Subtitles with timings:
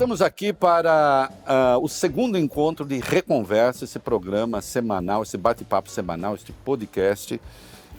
[0.00, 1.30] Estamos aqui para
[1.76, 7.38] uh, o segundo encontro de Reconversa, esse programa semanal, esse bate-papo semanal, este podcast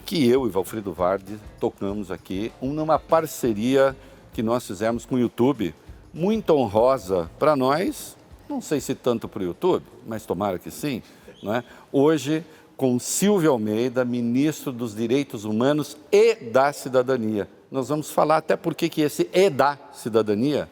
[0.04, 3.96] que eu e Valfrido Vardi tocamos aqui, numa parceria
[4.32, 5.72] que nós fizemos com o YouTube,
[6.12, 8.16] muito honrosa para nós,
[8.48, 11.04] não sei se tanto para o YouTube, mas tomara que sim,
[11.40, 11.62] né?
[11.92, 12.44] hoje
[12.76, 17.48] com Silvio Almeida, ministro dos Direitos Humanos e da Cidadania.
[17.70, 20.68] Nós vamos falar até por que esse e da cidadania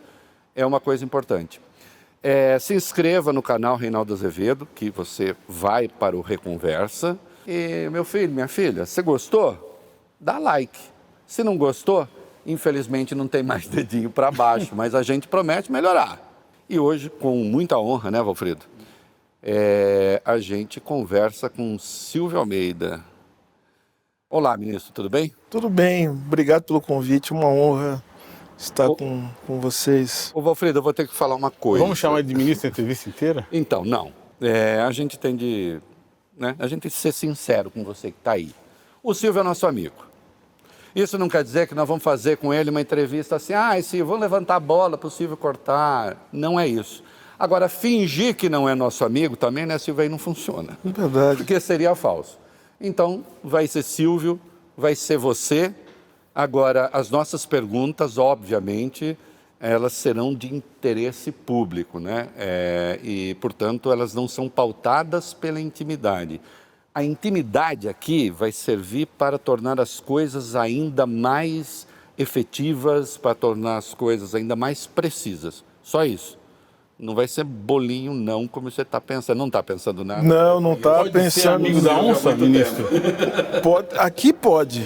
[0.54, 1.60] é uma coisa importante.
[2.22, 7.18] É, se inscreva no canal Reinaldo Azevedo, que você vai para o Reconversa.
[7.46, 9.80] E, meu filho, minha filha, você gostou?
[10.20, 10.78] Dá like.
[11.26, 12.06] Se não gostou,
[12.44, 16.20] infelizmente não tem mais dedinho para baixo, mas a gente promete melhorar.
[16.68, 18.66] E hoje, com muita honra, né, Valfrido?
[19.42, 23.02] É, a gente conversa com Silvio Almeida.
[24.28, 25.32] Olá, ministro, tudo bem?
[25.48, 28.04] Tudo bem, obrigado pelo convite, uma honra
[28.60, 30.30] estar com, com vocês.
[30.34, 31.82] Ô, Valfrido, eu vou ter que falar uma coisa.
[31.82, 33.46] Vamos chamar de ministro a entrevista inteira?
[33.50, 34.12] Então, não.
[34.40, 35.80] É, a gente tem de.
[36.36, 38.54] Né, a gente tem que ser sincero com você que está aí.
[39.02, 40.10] O Silvio é nosso amigo.
[40.94, 44.06] Isso não quer dizer que nós vamos fazer com ele uma entrevista assim, ah, Silvio,
[44.06, 46.16] vamos levantar a bola para o Silvio cortar.
[46.32, 47.02] Não é isso.
[47.38, 50.76] Agora, fingir que não é nosso amigo também, né, Silvio, aí não funciona.
[50.84, 51.38] É verdade.
[51.38, 52.38] Porque seria falso.
[52.80, 54.40] Então, vai ser Silvio,
[54.76, 55.72] vai ser você,
[56.34, 59.16] Agora, as nossas perguntas, obviamente,
[59.60, 62.28] elas serão de interesse público, né?
[62.36, 66.40] É, e, portanto, elas não são pautadas pela intimidade.
[66.94, 71.86] A intimidade aqui vai servir para tornar as coisas ainda mais
[72.16, 75.62] efetivas, para tornar as coisas ainda mais precisas.
[75.82, 76.39] Só isso.
[77.00, 79.38] Não vai ser bolinho, não, como você está pensando.
[79.38, 80.22] Não está pensando nada?
[80.22, 81.30] Não, não está pensando.
[81.30, 82.86] Ser amigo da onça, ministro?
[83.62, 84.84] Pode, aqui pode.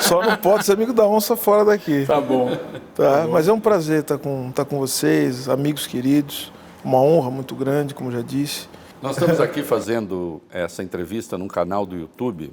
[0.00, 2.06] Só não pode ser amigo da onça fora daqui.
[2.06, 2.50] Tá bom.
[2.94, 6.52] Tá, tá mas é um prazer estar tá com, estar tá com vocês, amigos queridos.
[6.84, 8.68] Uma honra muito grande, como já disse.
[9.02, 12.52] Nós estamos aqui fazendo essa entrevista num canal do YouTube.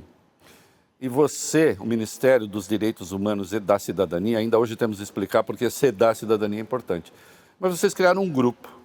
[0.99, 5.43] E você, o Ministério dos Direitos Humanos e da Cidadania, ainda hoje temos que explicar
[5.43, 7.13] porque ser da cidadania é importante.
[7.59, 8.76] Mas vocês criaram um grupo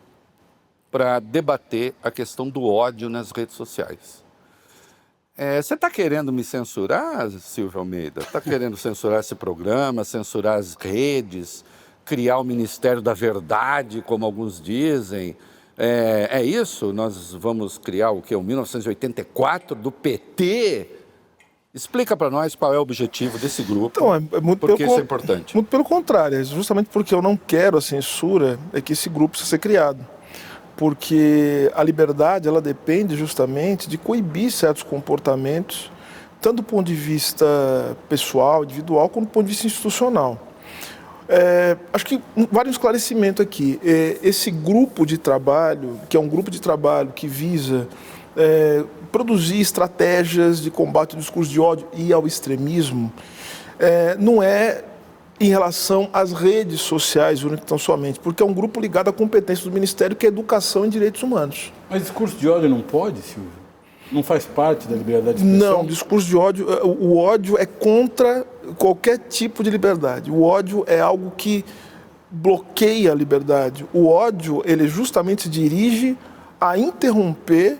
[0.92, 4.22] para debater a questão do ódio nas redes sociais.
[5.34, 8.20] É, você está querendo me censurar, Silvio Almeida?
[8.20, 11.64] Está querendo censurar esse programa, censurar as redes,
[12.04, 15.34] criar o Ministério da Verdade, como alguns dizem?
[15.78, 16.92] É, é isso?
[16.92, 18.36] Nós vamos criar o que?
[18.36, 20.88] O 1984 do PT?
[21.72, 23.98] Explica para nós qual é o objetivo desse grupo.
[23.98, 25.54] Então, é, é muito porque pelo, isso é importante.
[25.54, 29.30] Muito pelo contrário, é justamente porque eu não quero a censura, é que esse grupo
[29.30, 30.06] precisa ser criado
[30.82, 35.92] porque a liberdade ela depende justamente de coibir certos comportamentos,
[36.40, 37.46] tanto do ponto de vista
[38.08, 40.44] pessoal, individual, como do ponto de vista institucional.
[41.28, 43.78] É, acho que vale um esclarecimento aqui.
[43.84, 47.86] É, esse grupo de trabalho, que é um grupo de trabalho que visa
[48.36, 48.82] é,
[49.12, 53.12] produzir estratégias de combate ao discurso de ódio e ao extremismo,
[53.78, 54.82] é, não é
[55.42, 59.64] em relação às redes sociais, única tão somente, porque é um grupo ligado à competência
[59.64, 61.72] do Ministério, que é Educação e Direitos Humanos.
[61.90, 63.50] Mas discurso de ódio não pode, Silvio?
[64.12, 65.78] Não faz parte da liberdade de expressão?
[65.78, 68.46] Não, discurso de ódio, eh, o ódio é contra
[68.78, 70.30] qualquer tipo de liberdade.
[70.30, 71.64] O ódio é algo que
[72.30, 73.84] bloqueia a liberdade.
[73.92, 76.16] O ódio, ele justamente se dirige
[76.60, 77.78] a interromper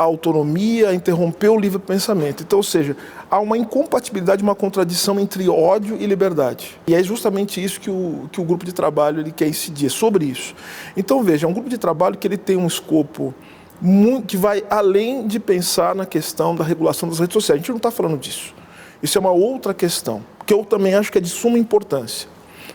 [0.00, 2.42] a autonomia, a interromper o livre pensamento.
[2.42, 2.96] Então, ou seja,
[3.30, 6.80] há uma incompatibilidade, uma contradição entre ódio e liberdade.
[6.86, 9.90] E é justamente isso que o, que o grupo de trabalho ele quer incidir, é
[9.90, 10.54] sobre isso.
[10.96, 13.34] Então, veja, é um grupo de trabalho que ele tem um escopo
[13.78, 17.58] muito, que vai além de pensar na questão da regulação das redes sociais.
[17.58, 18.54] A gente não está falando disso.
[19.02, 22.26] Isso é uma outra questão, que eu também acho que é de suma importância,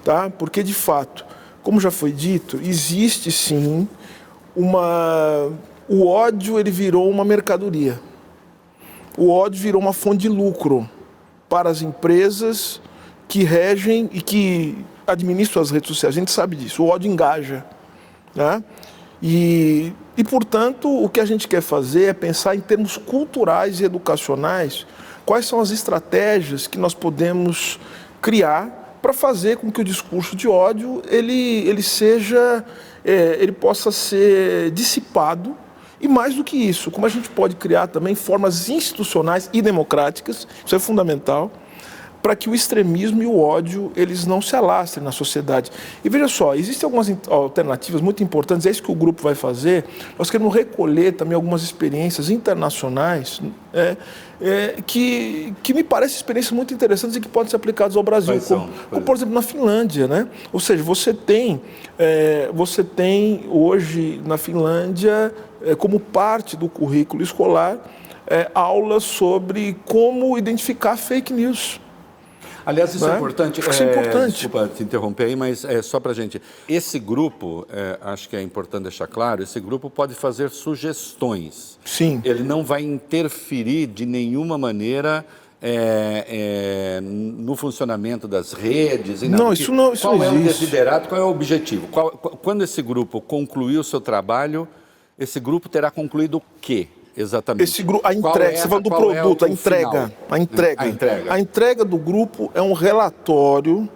[0.04, 0.30] tá?
[0.30, 1.26] porque, de fato,
[1.64, 3.88] como já foi dito, existe sim
[4.56, 5.52] uma
[5.88, 8.00] o ódio ele virou uma mercadoria.
[9.18, 10.90] O ódio virou uma fonte de lucro
[11.48, 12.82] para as empresas
[13.28, 16.16] que regem e que administram as redes sociais.
[16.16, 16.84] A gente sabe disso.
[16.84, 17.64] O ódio engaja.
[18.34, 18.64] Né?
[19.22, 23.86] E, e, portanto, o que a gente quer fazer é pensar em termos culturais e
[23.86, 24.86] educacionais
[25.26, 27.80] quais são as estratégias que nós podemos
[28.22, 32.64] criar para fazer com que o discurso de ódio ele, ele seja,
[33.04, 35.56] é, ele possa ser dissipado
[36.06, 40.48] e mais do que isso, como a gente pode criar também formas institucionais e democráticas,
[40.64, 41.52] isso é fundamental,
[42.22, 45.72] para que o extremismo e o ódio eles não se alastrem na sociedade.
[46.04, 49.86] E veja só, existem algumas alternativas muito importantes, é isso que o grupo vai fazer.
[50.18, 53.42] Nós queremos recolher também algumas experiências internacionais
[53.72, 53.96] é,
[54.42, 58.40] é, que, que me parecem experiências muito interessantes e que podem ser aplicadas ao Brasil,
[58.42, 60.28] como, como, por exemplo na Finlândia, né?
[60.52, 61.62] Ou seja, você tem,
[61.98, 65.32] é, você tem hoje na Finlândia
[65.74, 67.80] como parte do currículo escolar
[68.28, 71.80] é, aulas sobre como identificar fake news.
[72.66, 73.60] Aliás, isso é, é importante.
[73.62, 74.34] Isso é, importante.
[74.34, 76.42] Desculpa te interromper aí, mas é só para gente.
[76.68, 81.78] Esse grupo, é, acho que é importante deixar claro, esse grupo pode fazer sugestões.
[81.86, 82.22] Sim.
[82.26, 85.24] Ele não vai interferir de nenhuma maneira
[85.62, 89.22] é, é, no funcionamento das redes?
[89.22, 91.88] não, isso não isso Qual não é o desiderato, qual é o objetivo?
[91.88, 94.68] Qual, quando esse grupo concluir o seu trabalho,
[95.18, 96.88] esse grupo terá concluído o quê?
[97.16, 97.64] Exatamente.
[97.64, 100.84] Esse grupo, a entrega, é, você falando do produto, é a, entrega, a entrega.
[100.84, 101.34] A entrega.
[101.34, 103.90] A entrega do grupo é um relatório,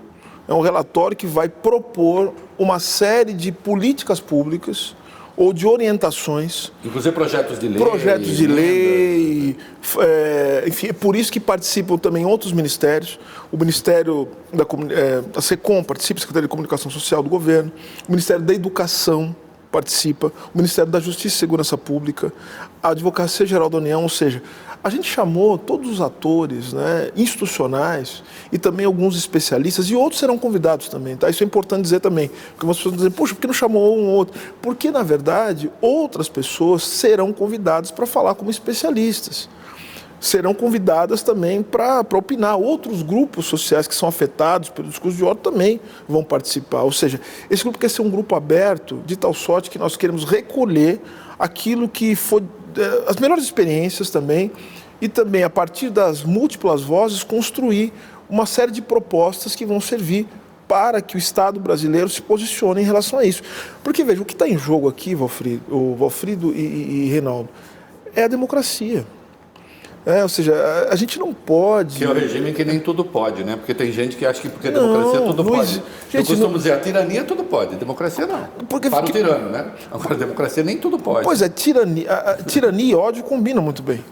[0.48, 4.96] é um relatório que vai propor uma série de políticas públicas
[5.36, 6.72] ou de orientações.
[6.84, 7.78] Inclusive projetos de lei.
[7.78, 9.58] Projetos de lei.
[10.00, 13.20] É, enfim, é por isso que participam também outros ministérios.
[13.52, 17.72] O Ministério da, é, da SECOM participa, Secretaria de Comunicação Social do Governo,
[18.08, 19.36] o Ministério da Educação
[19.72, 22.34] participa, o Ministério da Justiça e Segurança Pública,
[22.82, 24.42] a Advocacia Geral da União, ou seja,
[24.84, 30.38] a gente chamou todos os atores né, institucionais e também alguns especialistas, e outros serão
[30.38, 31.30] convidados também, tá?
[31.30, 34.08] Isso é importante dizer também, porque as pessoas dizem, puxa, por que não chamou um
[34.08, 34.40] ou outro?
[34.62, 39.50] Porque, na verdade, outras pessoas serão convidadas para falar como especialistas
[40.20, 42.58] serão convidadas também para opinar.
[42.58, 46.84] Outros grupos sociais que são afetados pelo discurso de ódio também vão participar.
[46.84, 47.20] Ou seja,
[47.50, 51.00] esse grupo quer ser um grupo aberto, de tal sorte que nós queremos recolher
[51.38, 52.44] aquilo que foi.
[52.78, 54.52] Eh, as melhores experiências também,
[55.02, 57.94] e também, a partir das múltiplas vozes, construir
[58.30, 60.28] uma série de propostas que vão servir
[60.68, 63.42] para que o Estado brasileiro se posicione em relação a isso.
[63.84, 67.50] Porque, veja, o que está em jogo aqui, Valfrido, o Valfrido e, e, e Reinaldo,
[68.16, 69.06] é a democracia.
[70.06, 71.98] É, ou seja, a, a, gente não pode.
[71.98, 73.56] Que é o regime que nem tudo pode, né?
[73.56, 75.72] Porque tem gente que acha que porque a democracia tudo pode.
[75.74, 76.58] Gente, Eu costumo não...
[76.58, 78.48] dizer, a tirania tudo pode, a democracia não.
[78.70, 79.20] Porque, Para porque...
[79.20, 79.72] o tirano, né?
[79.92, 81.26] Agora, a democracia nem tudo pode.
[81.26, 84.04] Pois é, tirania, a, a, tirania e ódio combinam muito bem.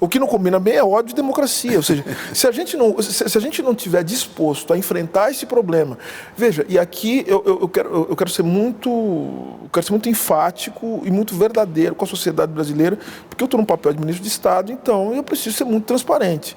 [0.00, 1.76] O que não combina bem é ódio e democracia.
[1.76, 2.02] Ou seja,
[2.32, 5.98] se a gente não, se, se a gente não tiver disposto a enfrentar esse problema,
[6.34, 10.08] veja, e aqui eu, eu, eu quero, eu quero ser muito, eu quero ser muito
[10.08, 12.98] enfático e muito verdadeiro com a sociedade brasileira,
[13.28, 16.56] porque eu estou no papel de ministro de Estado, então eu preciso ser muito transparente.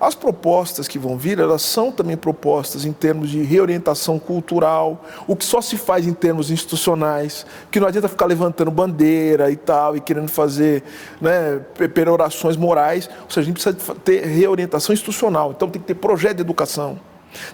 [0.00, 5.36] As propostas que vão vir, elas são também propostas em termos de reorientação cultural, o
[5.36, 9.94] que só se faz em termos institucionais, que não adianta ficar levantando bandeira e tal,
[9.98, 10.82] e querendo fazer
[11.20, 11.60] né,
[11.92, 13.10] perorações morais.
[13.24, 15.50] Ou seja, a gente precisa ter reorientação institucional.
[15.50, 16.98] Então tem que ter projeto de educação,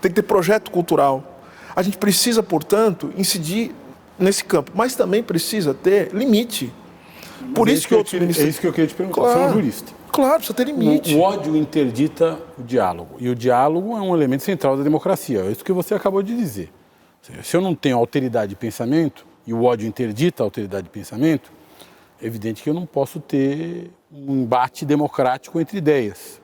[0.01, 1.41] tem que ter projeto cultural.
[1.75, 3.75] A gente precisa, portanto, incidir
[4.17, 6.73] nesse campo, mas também precisa ter limite.
[7.55, 8.47] Por isso, é que, que outros ministérios.
[8.47, 9.21] É isso que eu queria te perguntar.
[9.21, 9.39] Claro.
[9.39, 9.96] Você é um jurista.
[10.17, 11.15] Claro, precisa ter limite.
[11.15, 13.17] O, o, ódio interdita o diálogo.
[13.21, 15.41] E o diálogo é um elemento central da democracia.
[15.41, 16.73] É isso que você acabou de dizer.
[17.43, 21.53] Se eu não tenho alteridade de pensamento, e o ódio interdita a alteridade de pensamento,
[22.21, 26.41] é evidente que eu não posso ter um embate democrático entre ideias,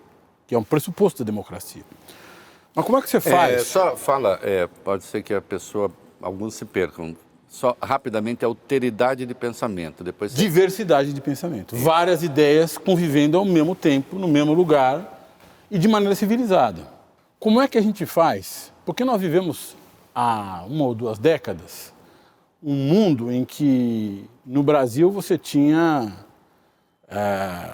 [0.46, 1.82] que é um pressuposto da democracia.
[2.74, 3.54] Mas como é que você faz?
[3.54, 5.90] É, só fala, é, pode ser que a pessoa,
[6.20, 7.16] alguns se percam
[7.52, 10.02] só rapidamente alteridade de pensamento.
[10.02, 11.76] Depois Diversidade de pensamento.
[11.76, 15.28] Várias ideias convivendo ao mesmo tempo, no mesmo lugar
[15.70, 16.88] e de maneira civilizada.
[17.38, 18.72] Como é que a gente faz?
[18.86, 19.76] Porque nós vivemos
[20.14, 21.92] há uma ou duas décadas
[22.62, 26.10] um mundo em que no Brasil você tinha
[27.06, 27.70] é,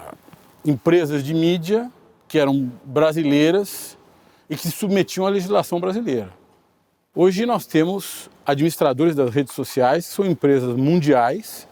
[0.64, 1.88] empresas de mídia
[2.26, 3.96] que eram brasileiras
[4.50, 6.32] e que se submetiam à legislação brasileira.
[7.14, 11.68] Hoje nós temos administradores das redes sociais, que são empresas mundiais.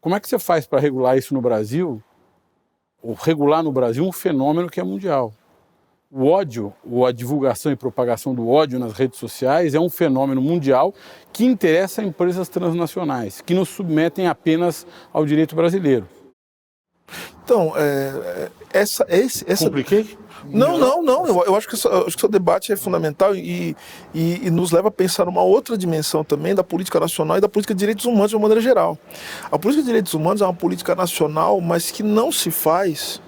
[0.00, 2.02] Como é que você faz para regular isso no Brasil?
[3.02, 5.34] Ou regular no Brasil um fenômeno que é mundial.
[6.10, 10.40] O ódio, ou a divulgação e propagação do ódio nas redes sociais é um fenômeno
[10.40, 10.94] mundial
[11.30, 16.08] que interessa a empresas transnacionais, que nos submetem apenas ao direito brasileiro.
[17.44, 19.66] Então, é, é essa, esse, essa.
[19.66, 20.16] Compliquei?
[20.44, 21.26] Não, não, não.
[21.26, 23.76] Eu, eu acho, que que o seu debate é fundamental e,
[24.14, 27.48] e, e, nos leva a pensar numa outra dimensão também da política nacional e da
[27.48, 28.98] política de direitos humanos de uma maneira geral.
[29.50, 33.20] A política de direitos humanos é uma política nacional, mas que não se faz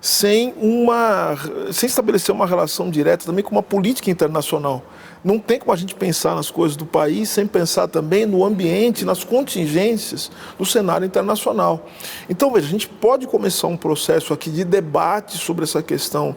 [0.00, 1.36] sem, uma,
[1.72, 4.82] sem estabelecer uma relação direta também com uma política internacional.
[5.22, 9.04] Não tem como a gente pensar nas coisas do país sem pensar também no ambiente,
[9.04, 11.86] nas contingências do cenário internacional.
[12.28, 16.34] Então, veja, a gente pode começar um processo aqui de debate sobre essa questão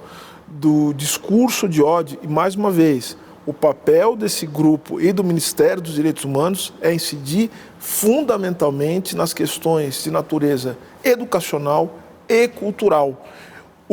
[0.48, 5.82] do discurso de ódio, e mais uma vez, o papel desse grupo e do Ministério
[5.82, 7.50] dos Direitos Humanos é incidir
[7.80, 11.98] fundamentalmente nas questões de natureza educacional
[12.30, 13.26] e cultural.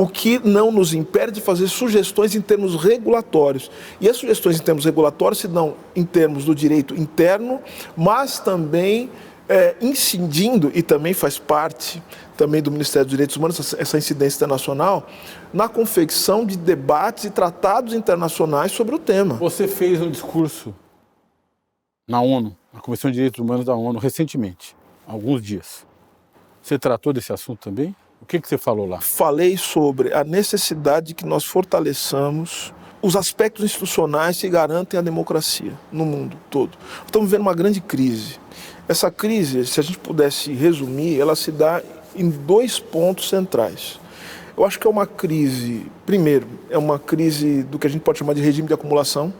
[0.00, 3.70] O que não nos impede de fazer sugestões em termos regulatórios.
[4.00, 7.60] E as sugestões em termos regulatórios se dão em termos do direito interno,
[7.94, 9.10] mas também
[9.46, 12.02] é, incidindo, e também faz parte
[12.34, 15.06] também do Ministério dos Direitos Humanos, essa incidência internacional,
[15.52, 19.34] na confecção de debates e tratados internacionais sobre o tema.
[19.34, 20.74] Você fez um discurso
[22.08, 24.74] na ONU, na Convenção de Direitos Humanos da ONU, recentemente,
[25.06, 25.84] há alguns dias.
[26.62, 27.94] Você tratou desse assunto também?
[28.30, 29.00] Que, que você falou lá?
[29.00, 32.72] Falei sobre a necessidade de que nós fortaleçamos
[33.02, 36.78] os aspectos institucionais que garantem a democracia no mundo todo.
[37.04, 38.38] Estamos vivendo uma grande crise.
[38.86, 41.82] Essa crise, se a gente pudesse resumir, ela se dá
[42.14, 43.98] em dois pontos centrais.
[44.56, 48.20] Eu acho que é uma crise, primeiro, é uma crise do que a gente pode
[48.20, 49.34] chamar de regime de acumulação.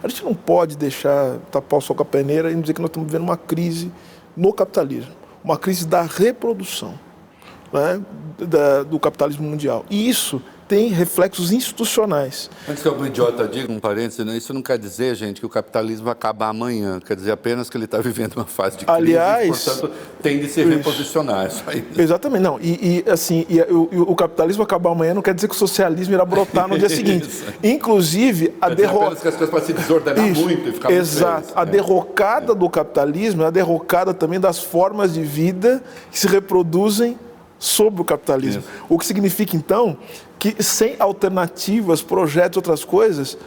[0.00, 2.90] A gente não pode deixar tapar o sol com a peneira e dizer que nós
[2.90, 3.90] estamos vivendo uma crise
[4.36, 5.10] no capitalismo,
[5.42, 7.05] uma crise da reprodução
[7.76, 8.00] né,
[8.38, 9.84] da, do capitalismo mundial.
[9.90, 12.50] E isso tem reflexos institucionais.
[12.68, 15.48] Antes que algum idiota diga, um parênteses, né, isso não quer dizer, gente, que o
[15.48, 16.98] capitalismo vai acabar amanhã.
[17.00, 20.48] Quer dizer apenas que ele está vivendo uma fase de crise Aliás, portanto, tem de
[20.48, 20.68] se isso.
[20.68, 21.46] reposicionar.
[21.46, 21.86] Isso aí.
[21.96, 22.42] Exatamente.
[22.42, 25.58] Não, e, e assim, e, o, o, capitalismo acabar amanhã não quer dizer que o
[25.58, 27.28] socialismo irá brotar no dia seguinte.
[27.62, 29.16] Inclusive, a derrocada...
[29.16, 30.42] que as coisas podem se desordenar isso.
[30.42, 31.52] muito e ficar Exato.
[31.54, 31.66] a é.
[31.66, 37.16] derrocada do capitalismo é a derrocada também das formas de vida que se reproduzem
[37.58, 38.60] sobre o capitalismo.
[38.60, 38.84] Isso.
[38.88, 39.96] O que significa, então,
[40.38, 43.38] que sem alternativas, projetos, outras coisas,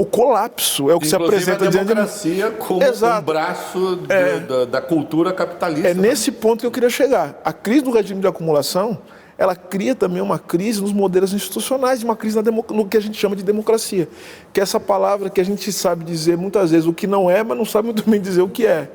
[0.00, 2.56] o colapso é o que Inclusive se apresenta a democracia de...
[2.56, 3.20] como Exato.
[3.20, 5.88] um braço do, é, da, da, cultura capitalista.
[5.88, 6.08] É né?
[6.08, 7.38] nesse ponto que eu queria chegar.
[7.44, 8.96] A crise do regime de acumulação,
[9.36, 13.36] ela cria também uma crise nos modelos institucionais, uma crise no que a gente chama
[13.36, 14.08] de democracia,
[14.54, 17.42] que é essa palavra que a gente sabe dizer muitas vezes o que não é,
[17.42, 18.90] mas não sabe muito bem dizer o que é.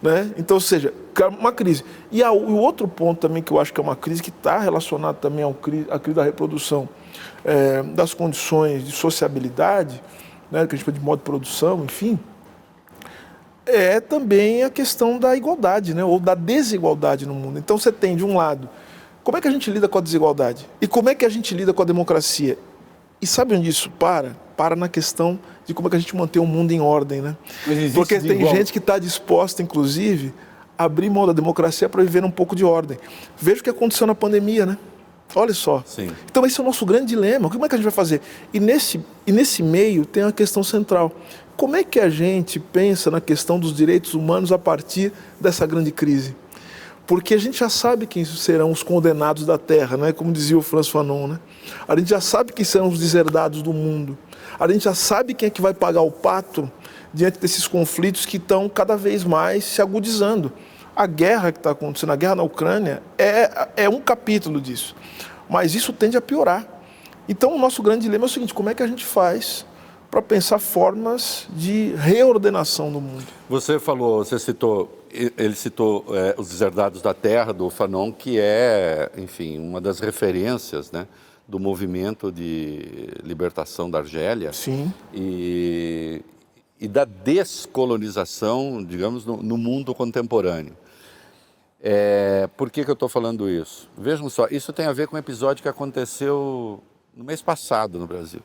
[0.00, 0.32] Né?
[0.36, 0.94] Então, ou seja,
[1.38, 1.84] uma crise.
[2.10, 5.16] E o outro ponto também que eu acho que é uma crise, que está relacionado
[5.16, 5.50] também ao
[5.90, 6.88] à crise da reprodução,
[7.44, 10.02] é, das condições de sociabilidade,
[10.50, 12.18] né, que a gente chama de modo de produção, enfim,
[13.66, 17.58] é também a questão da igualdade, né, ou da desigualdade no mundo.
[17.58, 18.68] Então você tem, de um lado,
[19.22, 20.66] como é que a gente lida com a desigualdade?
[20.80, 22.56] E como é que a gente lida com a democracia?
[23.20, 24.36] E sabe onde isso para?
[24.56, 27.36] Para na questão de como é que a gente mantém o mundo em ordem, né?
[27.94, 28.54] Porque tem igual...
[28.54, 30.32] gente que está disposta, inclusive,
[30.76, 32.98] a abrir mão da democracia para viver um pouco de ordem.
[33.36, 34.78] Veja o que aconteceu na pandemia, né?
[35.34, 35.82] Olha só.
[35.86, 36.10] Sim.
[36.30, 37.50] Então esse é o nosso grande dilema.
[37.50, 38.20] Como é que a gente vai fazer?
[38.52, 41.12] E nesse, e nesse meio tem a questão central.
[41.56, 45.90] Como é que a gente pensa na questão dos direitos humanos a partir dessa grande
[45.90, 46.34] crise?
[47.08, 50.12] Porque a gente já sabe quem serão os condenados da terra, né?
[50.12, 51.26] como dizia o François Fanon.
[51.26, 51.40] Né?
[51.88, 54.16] A gente já sabe quem serão os deserdados do mundo.
[54.60, 56.70] A gente já sabe quem é que vai pagar o pato
[57.14, 60.52] diante desses conflitos que estão cada vez mais se agudizando.
[60.94, 64.94] A guerra que está acontecendo, a guerra na Ucrânia, é, é um capítulo disso.
[65.48, 66.66] Mas isso tende a piorar.
[67.26, 69.64] Então, o nosso grande dilema é o seguinte: como é que a gente faz
[70.10, 73.24] para pensar formas de reordenação do mundo?
[73.48, 79.10] Você falou, você citou, ele citou é, os Deserdados da Terra, do Fanon, que é,
[79.16, 81.06] enfim, uma das referências, né?
[81.48, 84.92] do movimento de libertação da Argélia Sim.
[85.14, 86.22] E,
[86.78, 90.76] e da descolonização, digamos, no, no mundo contemporâneo.
[91.80, 93.88] É, por que, que eu estou falando isso?
[93.96, 96.82] Vejam só, isso tem a ver com um episódio que aconteceu
[97.16, 98.42] no mês passado no Brasil,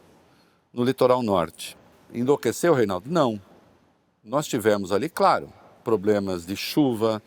[0.71, 1.75] no litoral norte.
[2.13, 3.09] Enlouqueceu, Reinaldo?
[3.11, 3.41] Não.
[4.23, 5.51] Nós tivemos ali, claro,
[5.83, 7.21] problemas de chuva,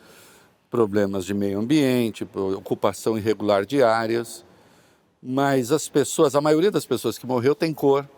[0.70, 4.44] problemas de meio ambiente, ocupação irregular de áreas,
[5.22, 8.08] mas as pessoas, a maioria das pessoas que morreu tem cor,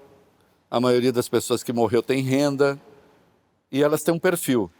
[0.70, 2.78] a maioria das pessoas que morreu tem renda
[3.70, 4.70] e elas têm um perfil.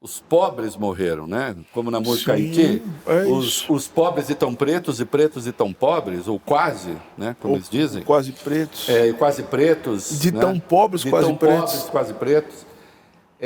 [0.00, 1.56] Os pobres morreram, né?
[1.72, 5.52] Como na música Sim, Haiti, é os, os, pobres e tão pretos e pretos e
[5.52, 7.34] tão pobres, ou quase, né?
[7.40, 8.02] Como ou, eles dizem.
[8.02, 8.86] Quase pretos.
[8.86, 10.20] É, quase pretos.
[10.20, 10.40] De né?
[10.40, 11.72] tão pobres, de quase tão pretos.
[11.72, 12.66] Pobres, quase pretos.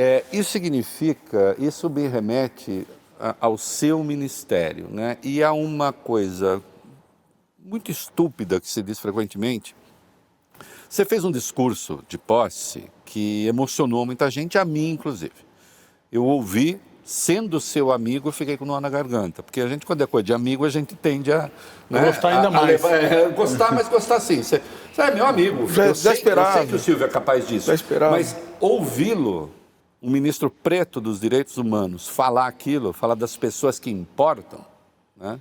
[0.00, 2.86] É, isso significa, isso me remete
[3.18, 5.18] a, ao seu ministério, né?
[5.24, 6.62] E a uma coisa
[7.58, 9.74] muito estúpida que se diz frequentemente.
[10.88, 15.34] Você fez um discurso de posse que emocionou muita gente, a mim inclusive.
[16.12, 19.42] Eu ouvi, sendo seu amigo, eu fiquei com nó na garganta.
[19.42, 21.50] Porque a gente, quando é coisa de amigo, a gente tende a.
[21.90, 22.84] Né, gostar ainda a, mais.
[22.84, 24.44] A levar, é, gostar, mas gostar sim.
[24.44, 24.62] Você,
[24.92, 25.66] você é meu amigo.
[25.68, 27.66] Já, eu, já sei, eu sei que o Silvio é capaz disso.
[27.66, 28.12] Já esperava.
[28.12, 29.57] Mas ouvi-lo,
[30.00, 34.64] um ministro preto dos direitos humanos, falar aquilo, falar das pessoas que importam,
[35.16, 35.40] né?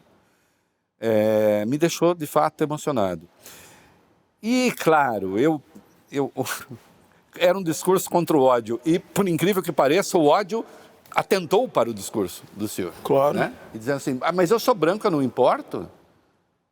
[1.00, 3.28] é, me deixou de fato emocionado.
[4.42, 5.62] E, claro, eu,
[6.12, 6.32] eu
[7.38, 8.80] era um discurso contra o ódio.
[8.86, 10.66] E, por incrível que pareça, o ódio
[11.12, 12.94] atentou para o discurso do senhor.
[13.04, 13.38] Claro.
[13.38, 13.54] Né?
[13.74, 15.90] E dizendo assim, ah, mas eu sou branco, eu não importo?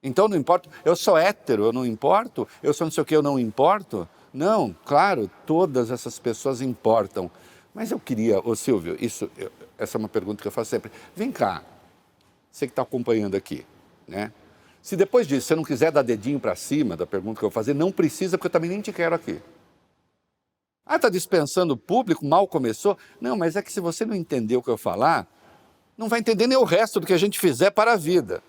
[0.04, 0.70] Então não importa.
[0.84, 2.48] Eu sou hétero, eu não importo?
[2.62, 4.08] Eu sou não sei o que, eu não importo?
[4.32, 7.32] Não, claro, todas essas pessoas importam.
[7.76, 10.90] Mas eu queria, ô Silvio, isso, eu, essa é uma pergunta que eu faço sempre.
[11.14, 11.62] Vem cá,
[12.50, 13.66] você que está acompanhando aqui,
[14.08, 14.32] né?
[14.82, 17.54] Se depois disso você não quiser dar dedinho para cima da pergunta que eu vou
[17.54, 19.42] fazer, não precisa, porque eu também nem te quero aqui.
[20.86, 22.98] Ah, está dispensando o público, mal começou.
[23.20, 25.28] Não, mas é que se você não entender o que eu falar,
[25.98, 28.42] não vai entender nem o resto do que a gente fizer para a vida.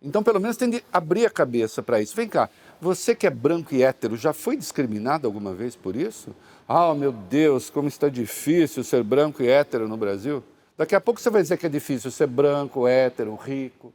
[0.00, 2.14] Então, pelo menos, tem de abrir a cabeça para isso.
[2.14, 6.36] Vem cá, você que é branco e hétero, já foi discriminado alguma vez por isso?
[6.66, 10.42] Ah, oh, meu Deus, como está difícil ser branco e hétero no Brasil.
[10.76, 13.92] Daqui a pouco você vai dizer que é difícil ser branco, hétero, rico.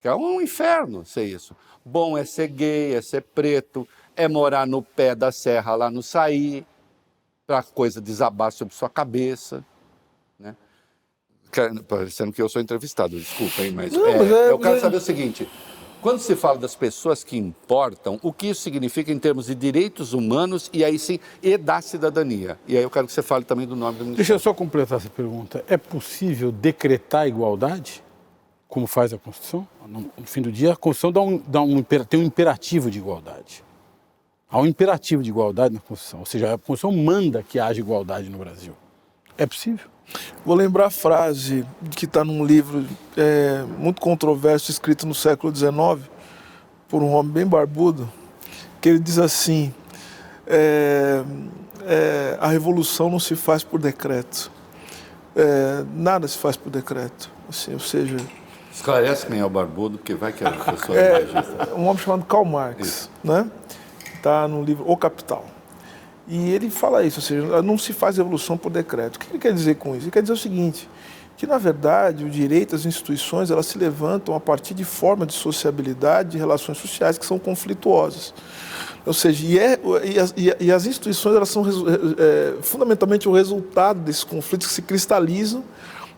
[0.00, 1.56] Que é um inferno ser isso.
[1.84, 6.02] Bom é ser gay, é ser preto, é morar no pé da serra lá no
[6.02, 6.66] Saí,
[7.46, 9.64] para a coisa desabar sobre sua cabeça.
[10.38, 10.56] Né?
[11.88, 14.96] Parecendo que eu sou entrevistado, desculpa, hein, mas, Não, é, mas é, eu quero saber
[14.96, 15.48] o seguinte:
[16.06, 20.12] quando se fala das pessoas que importam, o que isso significa em termos de direitos
[20.12, 22.56] humanos e aí sim, e da cidadania?
[22.68, 24.98] E aí eu quero que você fale também do nome do Deixa eu só completar
[24.98, 25.64] essa pergunta.
[25.66, 28.04] É possível decretar igualdade,
[28.68, 29.66] como faz a Constituição?
[29.84, 33.64] No, fim do dia, a Constituição dá um, dá um, tem um imperativo de igualdade.
[34.48, 38.30] Há um imperativo de igualdade na Constituição, ou seja, a Constituição manda que haja igualdade
[38.30, 38.76] no Brasil.
[39.38, 39.86] É possível?
[40.44, 46.08] Vou lembrar a frase que está num livro é, muito controverso, escrito no século XIX,
[46.88, 48.10] por um homem bem barbudo,
[48.80, 49.74] que ele diz assim:
[50.46, 51.22] é,
[51.84, 54.50] é, a revolução não se faz por decreto,
[55.34, 57.30] é, nada se faz por decreto.
[57.48, 58.16] Assim, ou seja,
[58.72, 61.26] Esclarece quem é o barbudo, porque vai que a pessoa é,
[61.74, 63.10] Um homem chamado Karl Marx, Isso.
[63.24, 63.50] né?
[64.14, 65.44] está no livro O Capital.
[66.28, 69.16] E ele fala isso, ou seja, não se faz evolução por decreto.
[69.16, 70.04] O que ele quer dizer com isso?
[70.04, 70.88] Ele quer dizer o seguinte,
[71.36, 75.34] que na verdade o direito às instituições elas se levantam a partir de formas de
[75.34, 78.34] sociabilidade, de relações sociais que são conflituosas.
[79.04, 81.64] Ou seja, e, é, e, as, e as, instituições elas são
[82.18, 85.62] é, fundamentalmente o resultado desses conflitos que se cristalizam,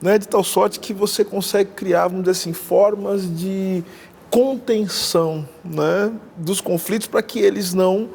[0.00, 3.84] né, de tal sorte que você consegue criar, vamos dizer assim, formas de
[4.30, 8.08] contenção né, dos conflitos para que eles não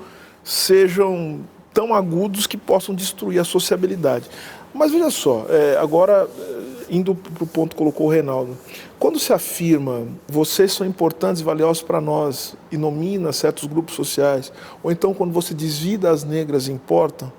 [0.44, 1.42] sejam
[1.74, 4.30] tão agudos que possam destruir a sociabilidade.
[4.74, 8.58] Mas veja só, é, agora é, indo para o ponto que colocou o Reinaldo,
[9.00, 14.52] quando se afirma vocês são importantes e valiosos para nós e nomina certos grupos sociais,
[14.82, 17.32] ou então quando você diz vidas negras importam,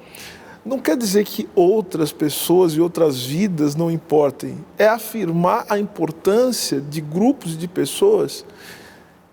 [0.64, 4.64] não quer dizer que outras pessoas e outras vidas não importem.
[4.78, 8.46] É afirmar a importância de grupos de pessoas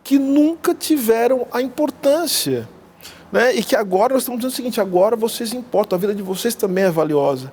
[0.04, 2.68] que nunca tiveram a importância.
[3.32, 3.56] Né?
[3.56, 6.54] E que agora nós estamos dizendo o seguinte: agora vocês importam, a vida de vocês
[6.54, 7.52] também é valiosa.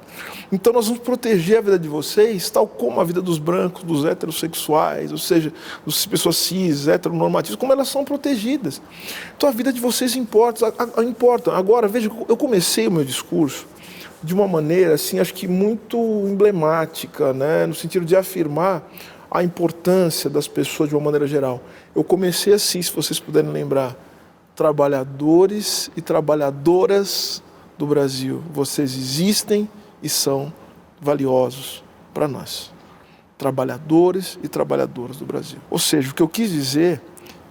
[0.51, 4.05] Então nós vamos proteger a vida de vocês, tal como a vida dos brancos, dos
[4.05, 5.53] heterossexuais, ou seja,
[5.87, 8.83] das pessoas cis, heteronormativas, como elas são protegidas.
[9.37, 10.75] Então a vida de vocês importa.
[11.03, 11.53] importa.
[11.53, 13.67] Agora, veja, eu comecei o meu discurso
[14.23, 17.67] de uma maneira, assim, acho que muito emblemática, né?
[17.67, 18.83] no sentido de afirmar
[19.31, 21.62] a importância das pessoas de uma maneira geral.
[21.95, 23.97] Eu comecei assim, se vocês puderem lembrar,
[24.59, 27.40] trabalhadores e trabalhadoras
[27.79, 29.71] do Brasil, vocês existem
[30.03, 30.53] e são
[31.01, 32.73] valiosos para nós.
[33.38, 35.61] Trabalhadores e trabalhadoras do Brasil.
[35.71, 37.01] Ou seja, o que eu quis dizer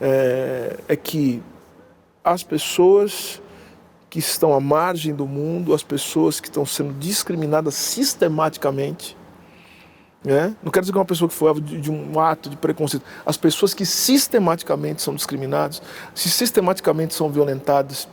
[0.02, 1.42] é, é que
[2.22, 3.42] as pessoas
[4.10, 9.16] que estão à margem do mundo, as pessoas que estão sendo discriminadas sistematicamente,
[10.28, 10.54] né?
[10.62, 13.06] Não quero dizer que uma pessoa que foi alvo de, de, um ato de preconceito.
[13.26, 15.82] As pessoas que sistematicamente são discriminadas,
[16.14, 18.10] que sistematicamente são violentadas,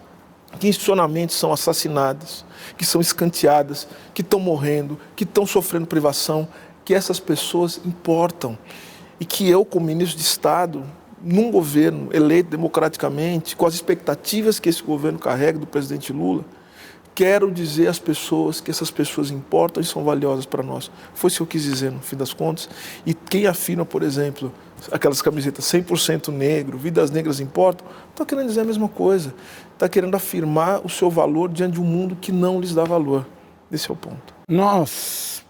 [0.60, 2.44] que institucionalmente são assassinadas,
[2.78, 6.46] que são escanteadas, que estão morrendo, que estão sofrendo privação,
[6.84, 8.56] que essas pessoas importam.
[9.18, 10.84] E que eu, como ministro de Estado,
[11.20, 16.44] num governo eleito democraticamente, com as expectativas que esse governo carrega do presidente Lula,
[17.14, 20.90] quero dizer às pessoas que essas pessoas importam e são valiosas para nós.
[21.14, 22.68] Foi isso que eu quis dizer, no fim das contas.
[23.06, 24.52] E quem afirma, por exemplo,
[24.90, 29.32] aquelas camisetas 100% negro, vidas negras importam, está querendo dizer a mesma coisa.
[29.72, 33.26] Está querendo afirmar o seu valor diante de um mundo que não lhes dá valor.
[33.70, 34.34] Esse é o ponto.
[34.48, 35.44] Nós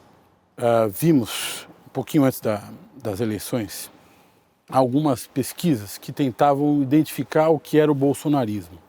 [0.59, 2.63] uh, vimos, um pouquinho antes da,
[3.03, 3.91] das eleições,
[4.69, 8.84] algumas pesquisas que tentavam identificar o que era o bolsonarismo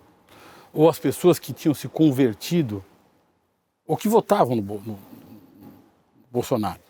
[0.75, 2.83] ou as pessoas que tinham se convertido
[3.87, 4.99] ou que votavam no, no
[6.29, 6.81] Bolsonaro.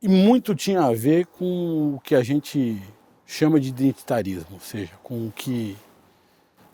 [0.00, 2.80] E muito tinha a ver com o que a gente
[3.26, 5.76] chama de identitarismo, ou seja, com o que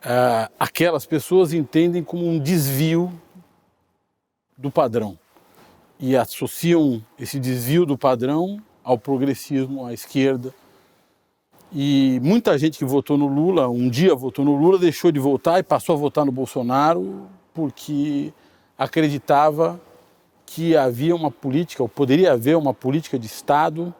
[0.05, 3.13] uh, aquelas pessoas entendem como um desvio
[4.57, 5.19] do padrão
[5.99, 10.55] e associam esse desvio do padrão ao progressismo, à esquerda.
[11.79, 15.61] E muita gente que votou no Lula, um dia votou no Lula, deixou de votar
[15.61, 18.33] e passou a votar no Bolsonaro porque
[18.79, 19.79] acreditava
[20.47, 23.95] que havia uma política, ou poderia haver uma política de Estado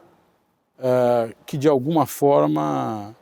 [0.79, 3.15] uh, que de alguma forma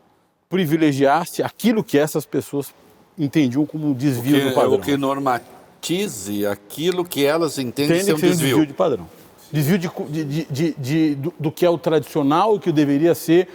[0.48, 2.74] privilegiasse aquilo que essas pessoas
[3.20, 4.76] entendiam como um desvio que, do padrão.
[4.76, 8.48] O que normatize aquilo que elas entendem ser um ser desvio.
[8.48, 9.06] desvio de padrão.
[9.52, 13.50] Desvio de, de, de, de do, do, que é o tradicional, o que deveria ser.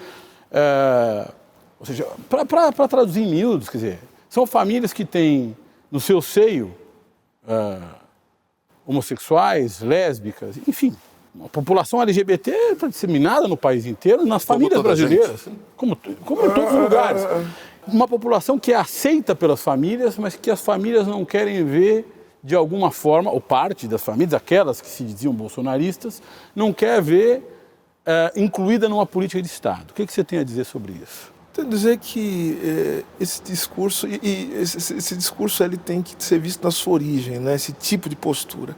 [0.50, 1.32] Uh,
[1.78, 5.56] ou seja, para traduzir em miúdos, quer dizer, são famílias que têm
[5.90, 6.74] no seu seio
[7.44, 7.82] uh,
[8.86, 10.94] homossexuais, lésbicas, enfim,
[11.44, 16.50] a população LGBT está disseminada no país inteiro, nas Como famílias brasileiras, como, como em
[16.50, 17.22] todos os lugares.
[17.86, 22.04] Uma população que é aceita pelas famílias, mas que as famílias não querem ver
[22.42, 26.22] de alguma forma, ou parte das famílias, aquelas que se diziam bolsonaristas,
[26.54, 27.59] não quer ver
[28.06, 29.90] uh, incluída numa política de Estado.
[29.90, 31.32] O que, que você tem a dizer sobre isso?
[31.52, 36.14] Tenho a dizer que eh, esse discurso, e, e esse, esse, discurso ele tem que
[36.22, 37.56] ser visto na sua origem, né?
[37.56, 38.76] esse tipo de postura.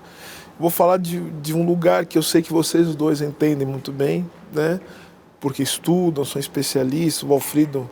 [0.59, 4.29] Vou falar de, de um lugar que eu sei que vocês dois entendem muito bem,
[4.53, 4.81] né?
[5.39, 7.23] porque estudam, são especialistas.
[7.23, 7.91] O Valfrido,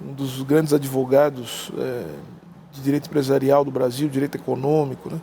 [0.00, 2.04] um dos grandes advogados é,
[2.72, 5.08] de direito empresarial do Brasil, direito econômico.
[5.08, 5.20] Né?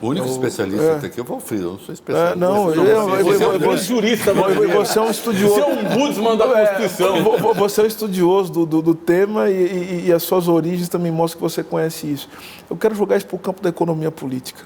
[0.00, 1.06] O único especialista é.
[1.06, 2.34] aqui é o Valfrido, eu não sou especialista.
[2.34, 5.54] É, não, eu, eu, eu, você, é um jurista, você é um estudioso.
[5.54, 7.54] Você é um Budsman da é, Constituição.
[7.54, 11.10] Você é um estudioso do, do, do tema e, e, e, as suas origens também
[11.10, 12.28] mostram que você conhece isso.
[12.68, 14.64] Eu quero jogar isso para o campo da economia política.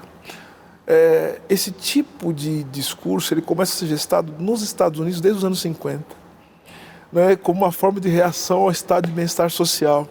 [0.85, 5.45] É, esse tipo de discurso ele começa a ser gestado nos Estados Unidos desde os
[5.45, 6.03] anos 50,
[7.13, 10.07] né, como uma forma de reação ao estado de bem-estar social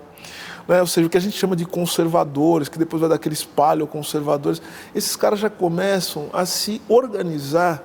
[0.69, 0.81] né?
[0.81, 3.47] ou seja, o que a gente chama de conservadores, que depois vai dar aqueles
[3.91, 4.61] conservadores,
[4.95, 7.83] esses caras já começam a se organizar,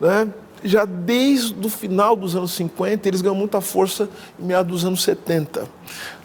[0.00, 0.28] né?
[0.64, 5.02] já desde o final dos anos 50, eles ganham muita força em meados dos anos
[5.02, 5.66] 70.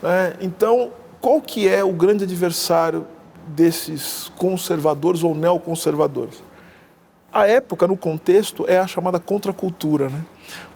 [0.01, 0.35] Né?
[0.41, 3.05] Então, qual que é o grande adversário
[3.47, 6.41] desses conservadores ou neoconservadores?
[7.31, 10.09] A época, no contexto, é a chamada contracultura.
[10.09, 10.21] Né?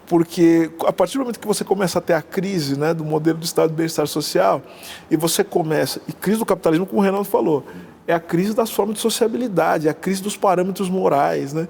[0.07, 3.37] Porque a partir do momento que você começa a ter a crise né, do modelo
[3.39, 4.61] do Estado de bem-estar social,
[5.09, 7.65] e você começa, e crise do capitalismo, como o Renato falou,
[8.07, 11.53] é a crise das formas de sociabilidade, é a crise dos parâmetros morais.
[11.53, 11.67] Né?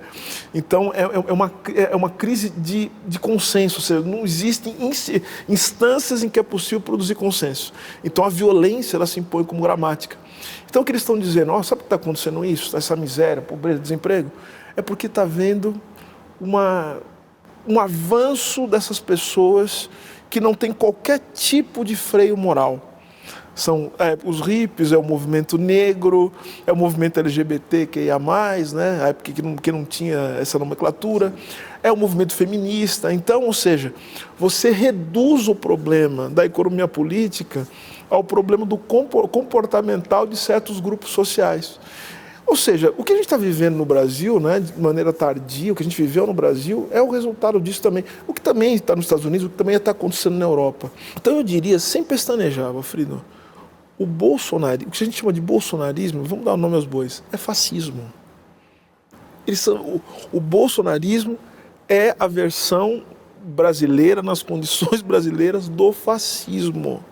[0.54, 4.76] Então, é, é, uma, é uma crise de, de consenso, ou seja, não existem
[5.48, 7.72] instâncias em que é possível produzir consenso.
[8.04, 10.18] Então, a violência ela se impõe como gramática.
[10.70, 13.42] Então, o que eles estão dizendo, oh, sabe o que está acontecendo isso, essa miséria,
[13.42, 14.30] pobreza, desemprego?
[14.76, 15.80] É porque está vendo
[16.40, 16.98] uma
[17.68, 19.90] um avanço dessas pessoas
[20.30, 22.94] que não tem qualquer tipo de freio moral.
[23.56, 26.32] São é, os hippies, é o movimento negro,
[26.68, 29.00] é o movimento LGBT que ia mais, né?
[29.02, 31.34] A época que não, que não tinha essa nomenclatura,
[31.82, 33.14] é o movimento feminista.
[33.14, 33.94] Então, ou seja,
[34.38, 37.66] você reduz o problema da economia política
[38.10, 41.80] ao problema do comportamental de certos grupos sociais.
[42.46, 45.76] Ou seja, o que a gente está vivendo no Brasil, né, de maneira tardia, o
[45.76, 48.04] que a gente viveu no Brasil, é o resultado disso também.
[48.28, 50.92] O que também está nos Estados Unidos, o que também está acontecendo na Europa.
[51.16, 53.24] Então eu diria, sem pestanejar, Frido,
[53.98, 57.24] o bolsonarismo, o que a gente chama de bolsonarismo, vamos dar o nome aos bois,
[57.32, 58.04] é fascismo.
[59.48, 61.40] Eles são, o, o bolsonarismo
[61.90, 63.04] é a versão
[63.42, 67.04] brasileira, nas condições brasileiras, do fascismo.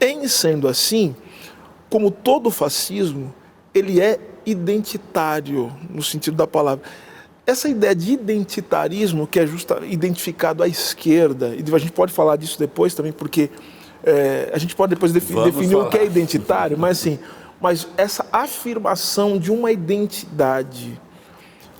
[0.00, 1.14] Em sendo assim,
[1.88, 3.32] como todo fascismo,
[3.74, 6.84] ele é identitário, no sentido da palavra.
[7.46, 12.36] Essa ideia de identitarismo, que é justa, identificado à esquerda, e a gente pode falar
[12.36, 13.50] disso depois também, porque
[14.04, 17.18] é, a gente pode depois defi definir o que é identitário, mas assim,
[17.60, 21.00] mas essa afirmação de uma identidade,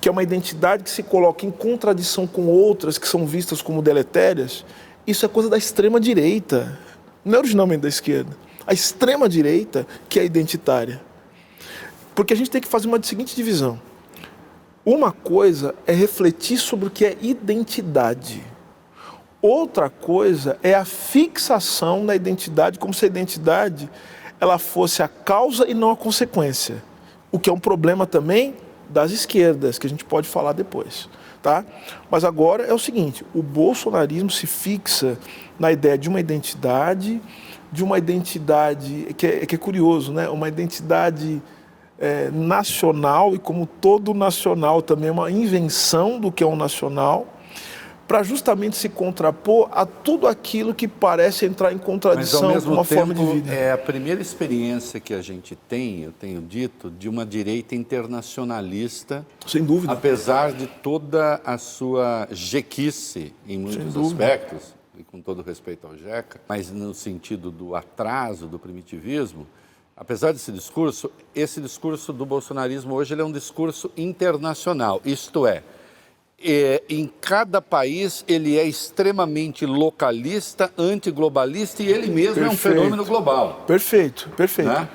[0.00, 3.82] que é uma identidade que se coloca em contradição com outras que são vistas como
[3.82, 4.64] deletérias,
[5.06, 6.78] isso é coisa da extrema direita,
[7.24, 8.36] não é originalmente da esquerda.
[8.66, 11.00] A extrema direita que é identitária.
[12.14, 13.80] Porque a gente tem que fazer uma seguinte divisão.
[14.84, 18.42] Uma coisa é refletir sobre o que é identidade.
[19.40, 23.88] Outra coisa é a fixação na identidade, como se a identidade
[24.40, 26.82] ela fosse a causa e não a consequência.
[27.30, 28.56] O que é um problema também
[28.88, 31.08] das esquerdas, que a gente pode falar depois.
[31.40, 31.64] Tá?
[32.10, 35.18] Mas agora é o seguinte: o bolsonarismo se fixa
[35.58, 37.20] na ideia de uma identidade,
[37.70, 40.28] de uma identidade que é, que é curioso, né?
[40.28, 41.42] uma identidade
[42.02, 47.28] é, nacional, e como todo nacional também é uma invenção do que é um nacional,
[48.08, 52.94] para justamente se contrapor a tudo aquilo que parece entrar em contradição com uma tempo,
[52.94, 53.54] forma de vida.
[53.54, 59.24] É a primeira experiência que a gente tem, eu tenho dito, de uma direita internacionalista.
[59.46, 59.92] Sem dúvida.
[59.92, 66.40] Apesar de toda a sua jequice em muitos aspectos, e com todo respeito ao Jeca,
[66.48, 69.46] mas no sentido do atraso, do primitivismo,
[70.02, 75.62] apesar desse discurso, esse discurso do bolsonarismo hoje ele é um discurso internacional, isto é,
[76.44, 82.50] é, em cada país ele é extremamente localista, antiglobalista e ele mesmo perfeito.
[82.50, 83.62] é um fenômeno global.
[83.64, 84.68] Perfeito, perfeito.
[84.68, 84.88] Né?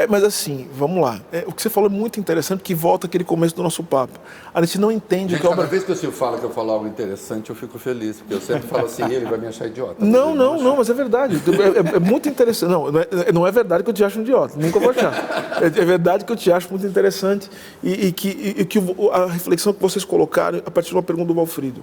[0.00, 1.20] É, mas assim, vamos lá.
[1.30, 4.18] É, o que você falou é muito interessante, que volta aquele começo do nosso papo.
[4.54, 5.48] A gente não entende gente, que...
[5.48, 8.32] Cada vez que o Silvio fala que eu falo algo interessante, eu fico feliz, porque
[8.32, 10.02] eu sempre falo assim, ele vai me achar idiota.
[10.02, 11.36] Não, não, não, mas é verdade.
[11.36, 12.70] É, é, é, muito interessante.
[12.70, 15.12] Não, é, não é verdade que eu te acho um idiota, nunca vou achar.
[15.60, 17.50] É, é verdade que eu te acho muito interessante
[17.82, 18.78] e, e que, e que
[19.12, 21.82] a reflexão que vocês colocaram, a partir de uma pergunta do Valfrido,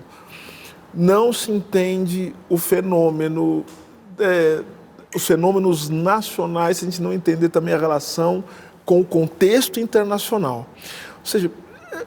[0.92, 3.64] não se entende o fenômeno
[4.20, 4.64] é,
[5.16, 8.44] os fenômenos nacionais se a gente não entender também a relação
[8.86, 10.68] com o contexto internacional.
[11.20, 11.52] Ou seja,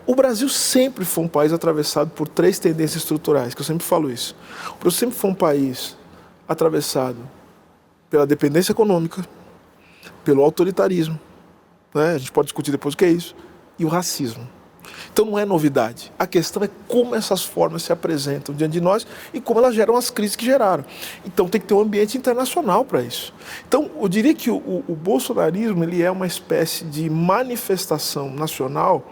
[0.06, 4.10] o Brasil sempre foi um país atravessado por três tendências estruturais, que eu sempre falo
[4.10, 4.36] isso.
[4.70, 5.96] O Brasil sempre foi um país
[6.48, 7.18] atravessado
[8.08, 9.24] pela dependência econômica,
[10.24, 11.18] pelo autoritarismo,
[11.94, 12.14] né?
[12.14, 13.34] a gente pode discutir depois o que é isso,
[13.78, 14.46] e o racismo.
[15.12, 16.12] Então não é novidade.
[16.18, 19.96] A questão é como essas formas se apresentam diante de nós e como elas geram
[19.96, 20.84] as crises que geraram.
[21.24, 23.34] Então tem que ter um ambiente internacional para isso.
[23.68, 29.04] Então eu diria que o, o bolsonarismo ele é uma espécie de manifestação nacional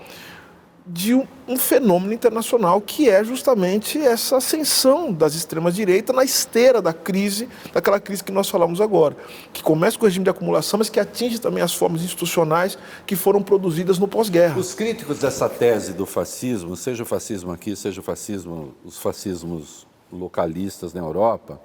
[0.89, 6.81] de um, um, fenômeno internacional que é justamente essa ascensão das extremas direitas na esteira
[6.81, 9.15] da crise, daquela crise que nós falamos agora,
[9.53, 13.15] que começa com o regime de acumulação, mas que atinge também as formas institucionais que
[13.15, 14.59] foram produzidas no pós-guerra.
[14.59, 19.87] Os críticos dessa tese do fascismo, seja o fascismo aqui, seja o fascismo, os fascismos
[20.11, 21.61] localistas na Europa,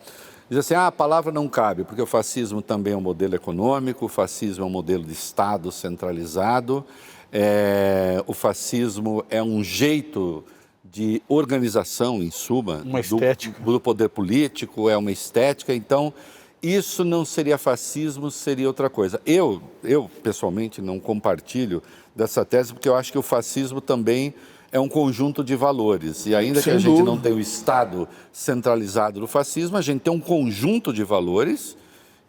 [0.50, 4.06] dizem assim: ah, a palavra não cabe, porque o fascismo também é um modelo econômico,
[4.06, 6.86] o fascismo é um modelo de Estado centralizado
[7.34, 10.44] é, o fascismo é um jeito
[10.84, 15.74] de organização, em suma, do, do, poder político, é uma estética.
[15.74, 16.14] Então,
[16.62, 19.20] isso não seria fascismo, seria outra coisa.
[19.26, 21.82] Eu, eu pessoalmente, não compartilho
[22.16, 24.36] dessa tese, porque eu acho que o fascismo também
[24.72, 26.28] é um conjunto de valores.
[26.28, 26.98] E ainda Sem que a dúvida.
[26.98, 31.76] gente não tenha o Estado centralizado do fascismo, a gente tem um conjunto de valores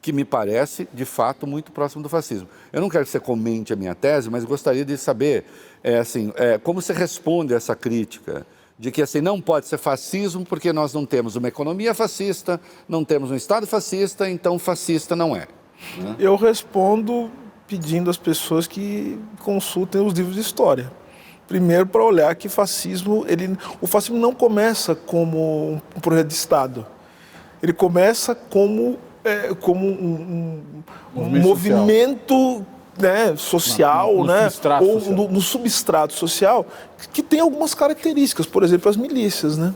[0.04, 2.46] que me parece, de fato, muito próximo do fascismo.
[2.70, 5.46] Eu não quero que você comente a minha tese, mas gostaria de saber
[5.82, 8.46] é, assim, é, como você responde a essa crítica
[8.78, 13.02] de que assim, não pode ser fascismo porque nós não temos uma economia fascista, não
[13.02, 15.48] temos um Estado fascista, então fascista não é.
[15.96, 16.16] Né?
[16.18, 17.30] Eu respondo
[17.66, 20.92] pedindo às pessoas que consultem os livros de história.
[21.48, 26.86] Primeiro, para olhar que fascismo, ele, o fascismo não começa como um projeto de Estado.
[27.62, 30.62] Ele começa como é, como um,
[31.16, 32.64] um, um movimento
[32.98, 34.82] né, social, no, no né, ou social.
[34.82, 36.66] No, no, substrato social,
[37.12, 39.74] que tem algumas características, por exemplo, as milícias, né?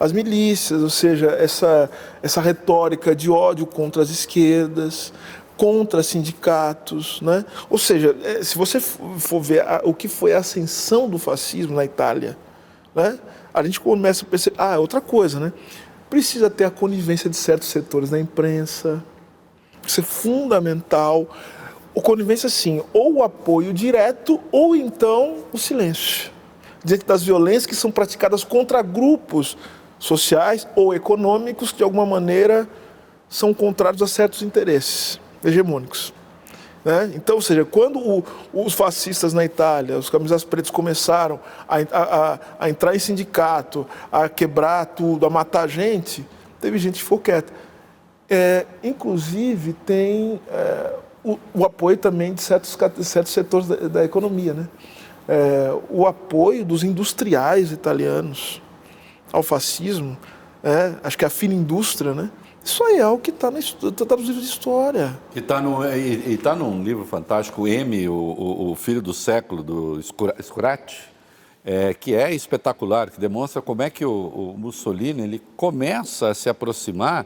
[0.00, 1.90] As milícias, ou seja, essa,
[2.22, 5.12] essa retórica de ódio contra as esquerdas,
[5.56, 7.44] contra sindicatos, né?
[7.68, 11.74] Ou seja, é, se você for ver a, o que foi a ascensão do fascismo
[11.74, 12.38] na Itália,
[12.94, 13.18] né?
[13.52, 15.52] A gente começa a perceber, ah, é outra coisa, né?
[16.08, 19.04] Precisa ter a conivência de certos setores da imprensa.
[19.86, 21.28] Isso é fundamental.
[21.94, 26.30] O conivência, sim, ou o apoio direto ou então o silêncio.
[26.84, 29.56] Diante das violências que são praticadas contra grupos
[29.98, 32.68] sociais ou econômicos que, de alguma maneira,
[33.28, 36.12] são contrários a certos interesses hegemônicos.
[36.88, 37.12] Né?
[37.14, 42.38] Então, ou seja, quando o, os fascistas na Itália, os camisas pretos começaram a, a,
[42.60, 46.26] a, entrar em sindicato, a quebrar tudo, a matar gente,
[46.58, 47.52] teve gente que ficou quieta.
[48.26, 54.54] É, inclusive, tem é, o, o, apoio também de certos, certos setores da, da economia.
[54.54, 54.66] Né?
[55.28, 58.62] É, o apoio dos industriais italianos
[59.30, 60.16] ao fascismo,
[60.64, 62.30] é, acho que a fina indústria, né?
[62.68, 65.18] Isso aí é o que está tá nos livros de história.
[65.34, 65.58] E está
[65.96, 71.00] e, e tá num livro fantástico, M, o, o, o Filho do Século, do Scurati,
[71.64, 76.34] é, que é espetacular, que demonstra como é que o, o, Mussolini ele começa a
[76.34, 77.24] se aproximar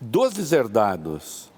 [0.00, 1.52] dos deserdados.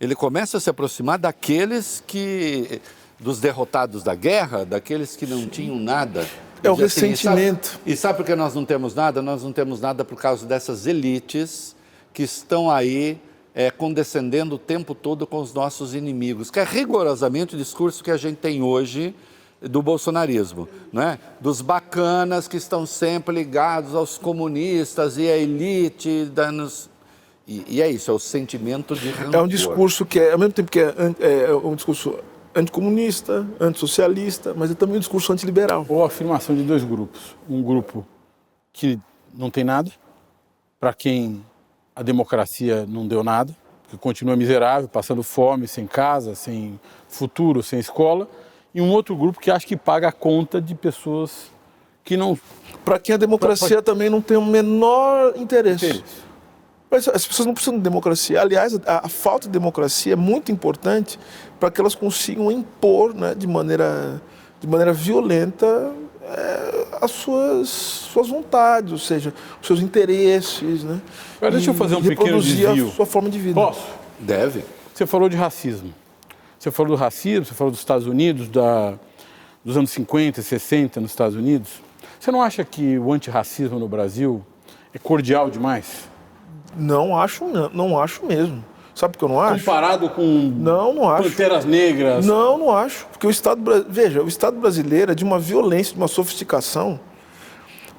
[0.00, 2.80] Ele começa a se aproximar daqueles que.
[3.20, 5.48] dos derrotados da guerra, daqueles que não Sim.
[5.48, 6.26] tinham nada.
[6.62, 7.68] É o assim, ressentimento.
[7.68, 9.20] E sabe, e sabe por que nós não temos nada?
[9.20, 11.74] Nós não temos nada por causa dessas elites
[12.14, 13.20] que estão aí
[13.54, 18.10] é, condescendendo o tempo todo com os nossos inimigos, que é rigorosamente o discurso que
[18.10, 19.14] a gente tem hoje
[19.60, 21.18] do bolsonarismo, não é?
[21.40, 26.90] Dos bacanas que estão sempre ligados aos comunistas e à elite, danos...
[27.48, 29.34] e, e é isso, é o sentimento de rancor.
[29.34, 32.18] É um discurso que é, ao mesmo tempo que é, an- é um discurso
[32.54, 35.84] anticomunista, antissocialista, mas é também um discurso antiliberal.
[35.88, 37.34] Ou a afirmação de dois grupos.
[37.48, 38.06] Um grupo
[38.72, 38.98] que
[39.32, 39.90] não tem nada,
[40.78, 41.42] para quem
[41.94, 43.54] a democracia não deu nada,
[43.88, 46.78] que continua miserável, passando fome, sem casa, sem
[47.08, 48.28] futuro, sem escola.
[48.74, 51.52] E um outro grupo que acha que paga a conta de pessoas
[52.02, 52.38] que não.
[52.84, 55.86] Para quem a democracia também não tem o menor interesse.
[55.86, 56.24] Interesse.
[56.90, 58.40] Mas as pessoas não precisam de democracia.
[58.40, 61.18] Aliás, a, a falta de democracia é muito importante
[61.58, 64.20] para que elas consigam impor né, de, maneira,
[64.60, 65.92] de maneira violenta
[67.00, 70.82] as suas, suas vontades, ou seja, os seus interesses.
[70.84, 71.00] Né,
[71.36, 72.88] Agora, deixa eu fazer um pequeno reproduzir desvio.
[72.88, 73.54] a sua forma de vida.
[73.54, 73.86] Posso?
[74.18, 74.64] Deve.
[74.92, 75.92] Você falou de racismo.
[76.58, 78.94] Você falou do racismo, você falou dos Estados Unidos, da,
[79.64, 81.82] dos anos 50, 60 nos Estados Unidos.
[82.18, 84.42] Você não acha que o antirracismo no Brasil
[84.94, 86.08] é cordial demais?
[86.74, 88.64] Não acho, não, não acho mesmo.
[88.94, 89.64] Sabe por que eu não acho?
[89.64, 90.22] Comparado com
[90.56, 91.28] Não, não acho.
[91.30, 92.24] Panteras Negras.
[92.24, 93.06] Não, não acho.
[93.06, 97.00] Porque o Estado, veja, o Estado brasileiro é de uma violência, de uma sofisticação.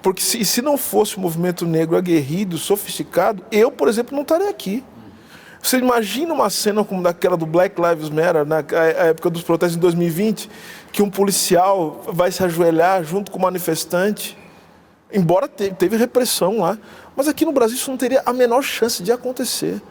[0.02, 4.50] Porque se, se não fosse o movimento negro aguerrido, sofisticado, eu, por exemplo, não estaria
[4.50, 4.84] aqui.
[5.62, 8.60] Você imagina uma cena como daquela do Black Lives Matter, na
[9.08, 10.48] época dos protestos em 2020,
[10.94, 14.38] que um policial vai se ajoelhar junto com o manifestante,
[15.12, 16.78] embora te- teve repressão lá,
[17.16, 19.82] mas aqui no Brasil isso não teria a menor chance de acontecer.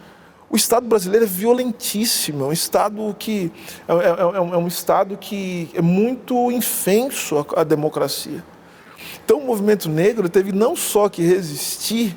[0.55, 3.51] O Estado brasileiro é violentíssimo, é um Estado que
[3.89, 8.41] é, é- é um- é um Estado que é muito infenso à, à democracia.
[9.25, 12.17] Então o movimento negro teve não só que resistir,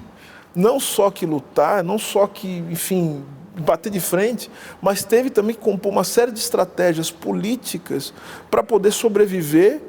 [0.53, 3.23] não só que lutar, não só que, enfim,
[3.65, 8.13] bater de frente, mas teve também que compor uma série de estratégias políticas
[8.51, 9.81] para poder sobreviver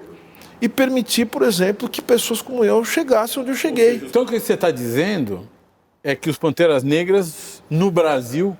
[0.59, 3.97] e permitir, por exemplo, que pessoas como eu chegassem onde eu cheguei.
[3.97, 5.47] Então o que você está dizendo
[6.03, 8.57] é que os Panteras Negras no Brasil,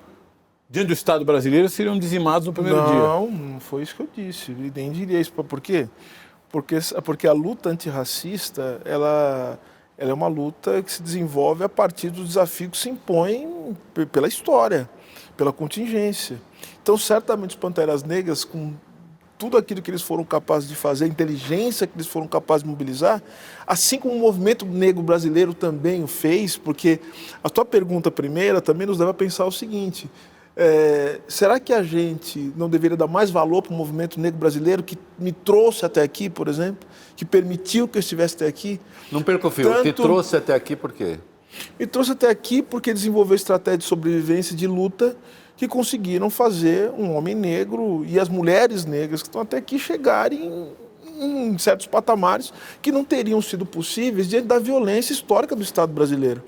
[0.69, 2.93] diante do Estado brasileiro, seriam dizimados no primeiro dia.
[2.95, 4.51] Não, não foi isso que eu disse.
[4.51, 5.31] E nem diria isso.
[5.31, 5.87] Por quê?
[6.51, 9.59] Porque, porque a luta antirracista, ela,
[9.97, 14.05] ela é uma luta que se desenvolve a partir dos desafios que se impõem pe-
[14.05, 14.89] pela história,
[15.37, 16.37] pela contingência.
[16.81, 18.73] Então, certamente, os Panteras Negras, com
[19.39, 22.69] tudo aquilo que eles foram capazes de fazer, a inteligência que eles foram capazes de
[22.69, 23.23] mobilizar,
[23.65, 26.99] assim como o movimento negro brasileiro também o fez, porque
[27.41, 30.11] a tua pergunta primeira também nos leva a pensar o seguinte:
[30.57, 34.83] é, será que a gente não deveria dar mais valor para o movimento negro brasileiro
[34.83, 38.77] que me trouxe até aqui, por exemplo, que permitiu que eu estivesse até aqui?
[39.09, 39.69] Não perca o fio.
[39.75, 41.17] Te Tanto- trouxe até aqui por quê?
[41.79, 45.15] Me trouxe até aqui porque desenvolveu estratégia de sobrevivência e de luta
[45.59, 50.69] que conseguiram fazer um homem negro e as mulheres negras que estão até aqui chegarem
[51.19, 56.41] em, certos patamares que não teriam sido possíveis diante da violência histórica do Estado brasileiro.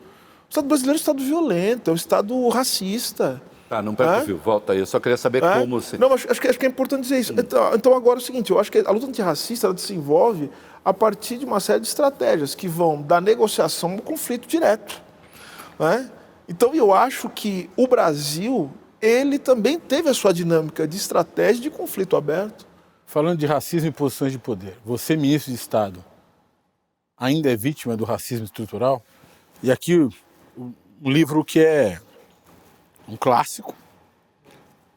[0.47, 3.41] O Estado brasileiro é um Estado violento, é um Estado racista.
[3.67, 4.37] Tá, não perca o fio.
[4.37, 4.79] Volta aí.
[4.79, 5.59] Eu só queria saber É?
[5.59, 5.97] como você.
[5.97, 7.33] Não, mas acho que, acho que é importante dizer isso.
[7.33, 10.49] Então, então, agora é o seguinte, eu acho que a luta antirracista ela se envolve
[10.85, 15.01] a partir de uma série de estratégias que vão da negociação ao conflito direto.
[15.77, 16.09] né?
[16.47, 18.71] Então eu acho que o Brasil,
[19.01, 22.67] ele também teve a sua dinâmica de estratégia de conflito aberto.
[23.05, 26.03] Falando de racismo e posições de poder, você, ministro de Estado,
[27.17, 29.03] ainda é vítima do racismo estrutural?
[29.61, 29.97] E aqui
[30.57, 31.99] um livro que é
[33.07, 33.75] um clássico,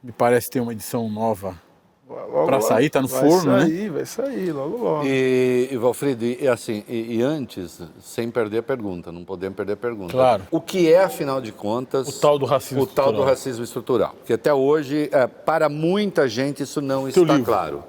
[0.03, 1.61] me parece ter uma edição nova
[2.09, 2.61] Logo.
[2.61, 3.61] sair, tá no vai forno, né?
[3.63, 5.07] sair, Vai sair, logo, logo.
[5.07, 9.73] E, e Valfrido, e, assim, e, e antes, sem perder a pergunta, não podemos perder
[9.73, 10.13] a pergunta.
[10.13, 10.43] Claro.
[10.51, 13.29] O que é, afinal de contas, O tal do racismo o tal do estrutural.
[13.29, 14.15] racismo estrutural?
[14.19, 17.51] Porque até hoje, é, para muita gente, isso não Teu está livro.
[17.53, 17.85] claro.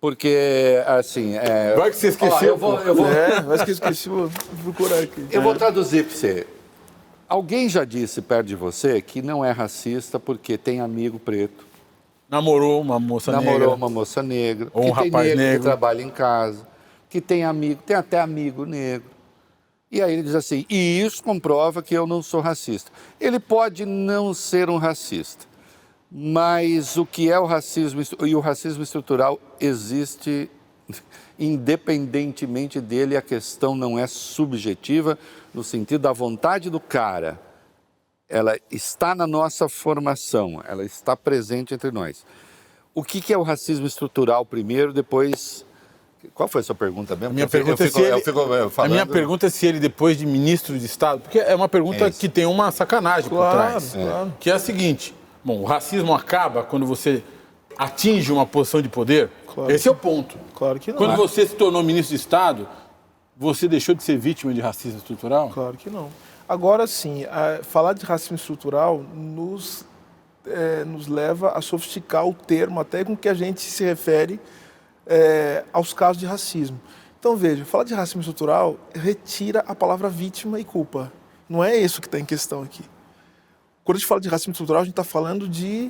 [0.00, 1.36] Porque, assim.
[1.36, 1.74] É...
[1.76, 4.30] Vai que você esqueceu, Ó, eu vou, eu vou, É, mas que eu esqueci, vou
[4.62, 5.26] procurar aqui.
[5.30, 6.46] eu vou traduzir para você.
[7.28, 11.64] Alguém já disse perto de você que não é racista porque tem amigo preto,
[12.30, 13.74] Namorou uma moça namorou negra.
[13.74, 15.58] uma moça negra, Ou um rapaz negro, negro.
[15.58, 16.66] que trabalha em casa,
[17.08, 19.10] que tem amigo, tem até amigo negro.
[19.90, 22.92] E aí ele diz assim, e isso comprova que eu não sou racista.
[23.20, 25.46] Ele pode não ser um racista,
[26.10, 30.48] mas o que é o racismo e o racismo estrutural existe
[31.38, 35.18] independentemente dele, a questão não é subjetiva
[35.52, 37.40] no sentido da vontade do cara.
[38.30, 42.24] Ela está na nossa formação, ela está presente entre nós.
[42.94, 45.64] O que, que é o racismo estrutural primeiro, depois.
[46.34, 47.30] Qual foi a sua pergunta mesmo?
[47.30, 49.66] A minha fico- pergunta é se fico- ele, fico, eh, a minha pergunta é se
[49.66, 53.28] ele depois de ministro de Estado, porque é uma pergunta É que tem uma sacanagem
[53.28, 54.34] por Claro, trás, claro.
[54.38, 57.24] que é a seguinte: bom, o racismo acaba quando você
[57.78, 59.30] atinge uma posição de poder?
[59.52, 60.36] Claro Esse é o ponto.
[60.54, 60.98] Claro que não.
[60.98, 62.68] Quando você se tornou ministro de Estado,
[63.36, 65.48] você deixou de ser vítima de racismo estrutural?
[65.48, 66.10] Claro que não.
[66.50, 67.24] Agora sim,
[67.62, 69.84] falar de racismo estrutural nos,
[70.44, 74.40] eh, nos leva a sofisticar o termo até com que a gente se refere
[75.06, 76.80] eh, aos casos de racismo.
[77.20, 81.12] Então veja, falar de racismo estrutural retira a palavra vítima e culpa.
[81.48, 82.82] Não é isso que está em questão aqui.
[83.84, 85.88] Quando a gente fala de racismo estrutural, a gente está falando de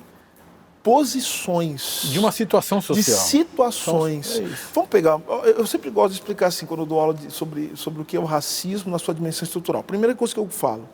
[0.83, 3.19] posições De uma situação de social.
[3.19, 4.37] situações.
[4.39, 4.57] Então, é.
[4.75, 5.21] Vamos pegar.
[5.45, 8.17] eu- sempre gosto de explicar assim quando eu dou aula de- sobre, sobre o que
[8.17, 9.83] é o racismo na sua dimensão estrutural.
[9.83, 10.89] Primeira coisa que eu falo.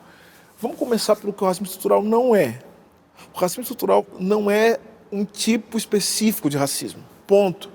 [0.59, 2.59] Vamos começar pelo que o racismo estrutural não é.
[3.33, 4.79] O racismo estrutural não é
[5.11, 7.03] um tipo específico de racismo.
[7.25, 7.69] Ponto.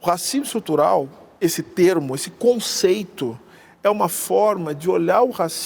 [0.00, 1.08] O racismo estrutural,
[1.40, 3.38] esse termo, esse conceito,
[3.82, 5.22] é uma forma de olhar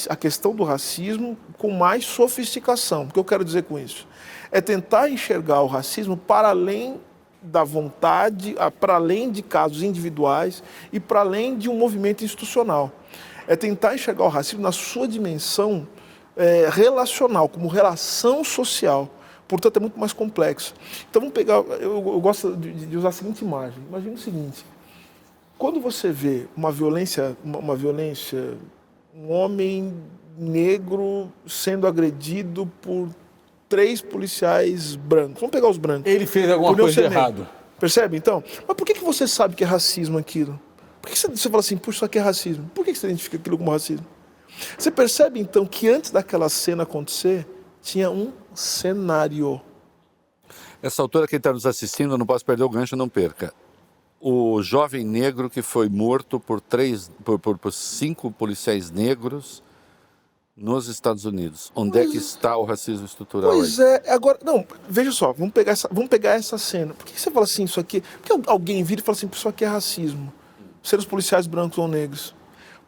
[0.09, 3.05] a questão do racismo com mais sofisticação.
[3.05, 4.07] O que eu quero dizer com isso?
[4.53, 7.01] É tentar enxergar o racismo para além
[7.43, 12.93] da vontade, a- para além de casos individuais e para além de um movimento institucional.
[13.49, 15.89] É tentar enxergar o racismo na sua dimensão
[16.37, 19.09] eh, relacional, como relação social.
[19.49, 20.73] Portanto, é muito mais complexo.
[21.11, 21.57] Então, vamos pegar.
[21.57, 23.83] Eu, eu gosto de, de usar a seguinte imagem.
[23.89, 24.65] Imagina o seguinte:
[25.59, 28.57] quando você vê uma violência, uma, uma violência,
[29.15, 29.93] um homem
[30.39, 33.09] negro sendo agredido por
[33.73, 35.41] três policiais brancos.
[35.41, 36.13] Vamos pegar os brancos.
[36.13, 37.49] Ele fez alguma coisa de errado.
[37.81, 38.45] Percebe, então?
[38.69, 40.61] Mas por que, que você sabe que é racismo aquilo?
[41.01, 42.71] Por que você, você fala assim, puxa, isso aqui é racismo?
[42.75, 44.07] Por que que você identifica aquilo como racismo?
[44.79, 47.47] Você percebe, então, que antes daquela cena acontecer,
[47.81, 49.59] tinha um cenário.
[50.83, 53.55] Essa altura, quem está nos assistindo, não posso perder o gancho, não perca.
[54.21, 59.63] O jovem negro que foi morto por, três, por, por- por cinco policiais negros
[60.57, 61.73] nos Estados Unidos.
[61.75, 64.01] Onde é que está o racismo estrutural Pois aí?
[64.05, 66.95] é, agora, não, veja só, vamos pegar essa, vamos pegar essa cena.
[66.95, 68.01] Por que que você fala assim, isso aqui?
[68.01, 70.33] Por que alguém vira e fala assim, isso aqui é racismo?
[70.83, 72.35] Ser os policiais brancos ou negros?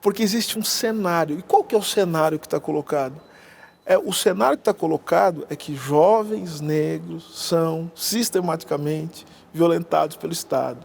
[0.01, 1.39] Porque existe um cenário.
[1.39, 3.21] E qual que é o cenário que está colocado?
[3.87, 10.85] É, o cenário que está colocado é que jovens negros são sistematicamente violentados pelo Estado.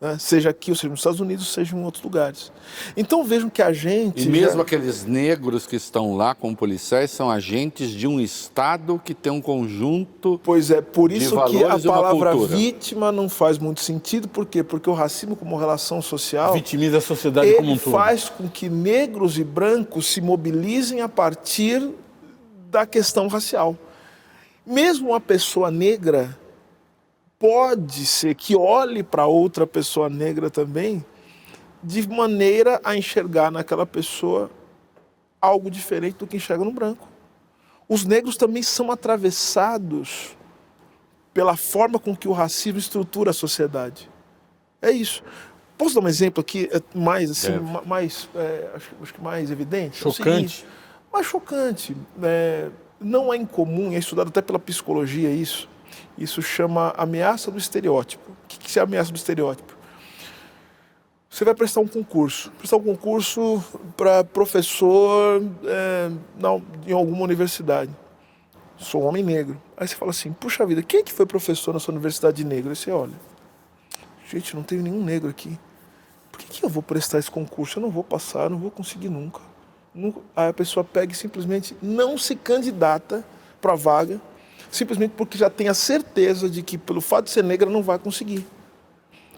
[0.00, 0.16] Né?
[0.18, 2.52] Seja aqui, ou seja nos Estados Unidos, seja em outros lugares.
[2.96, 4.26] Então vejam que a gente.
[4.26, 9.00] E mesmo já- aqueles negros que estão lá como policiais são agentes de um Estado
[9.02, 10.38] que tem um conjunto.
[10.44, 14.62] Pois é, por isso que a palavra vítima não faz muito sentido, por quê?
[14.62, 17.92] Porque o racismo como relação social, Vitimiza a sociedade como um todo.
[17.92, 21.88] faz com que negros e brancos se mobilizem a partir
[22.70, 23.76] da questão racial.
[24.66, 26.36] Mesmo uma pessoa negra
[27.38, 31.04] pode ser que olhe para outra pessoa negra também
[31.82, 34.50] de maneira a enxergar naquela pessoa
[35.40, 37.08] algo diferente do que enxerga no branco.
[37.88, 40.36] Os negros também são atravessados
[41.32, 44.10] pela forma com que o racismo estrutura a sociedade.
[44.80, 45.22] É isso.
[45.78, 47.52] Posso dar um exemplo aqui é, mais assim,
[47.84, 49.98] mais é, acho, acho que mais evidente?
[49.98, 50.22] É Chocante.
[50.22, 50.66] seguinte,
[51.12, 51.96] mais chocante.
[52.22, 55.68] é, não é incomum, é estudado até pela psicologia isso.
[56.16, 58.30] Isso chama ameaça do estereótipo.
[58.30, 59.76] O que que é ameaça do estereótipo?
[61.28, 63.62] Você vai prestar um concurso, prestar um concurso
[63.96, 67.90] para professor é, na- em alguma universidade.
[68.78, 69.60] Sou um homem negro.
[69.76, 72.44] Aí você fala assim, puxa vida, quem é que foi professor na sua universidade de
[72.44, 72.70] negro?
[72.70, 73.12] Aí você olha,
[74.30, 75.58] gente, não tem nenhum negro aqui.
[76.32, 77.78] Por que, que eu vou prestar esse concurso?
[77.78, 79.40] Eu não vou passar, eu não vou conseguir nunca.
[79.94, 80.20] Nunca.
[80.34, 83.24] Aí a pessoa pega e simplesmente não se candidata
[83.60, 84.20] para a vaga,
[84.70, 87.98] simplesmente porque já tem a certeza de que pelo fato de ser negra não vai
[87.98, 88.46] conseguir.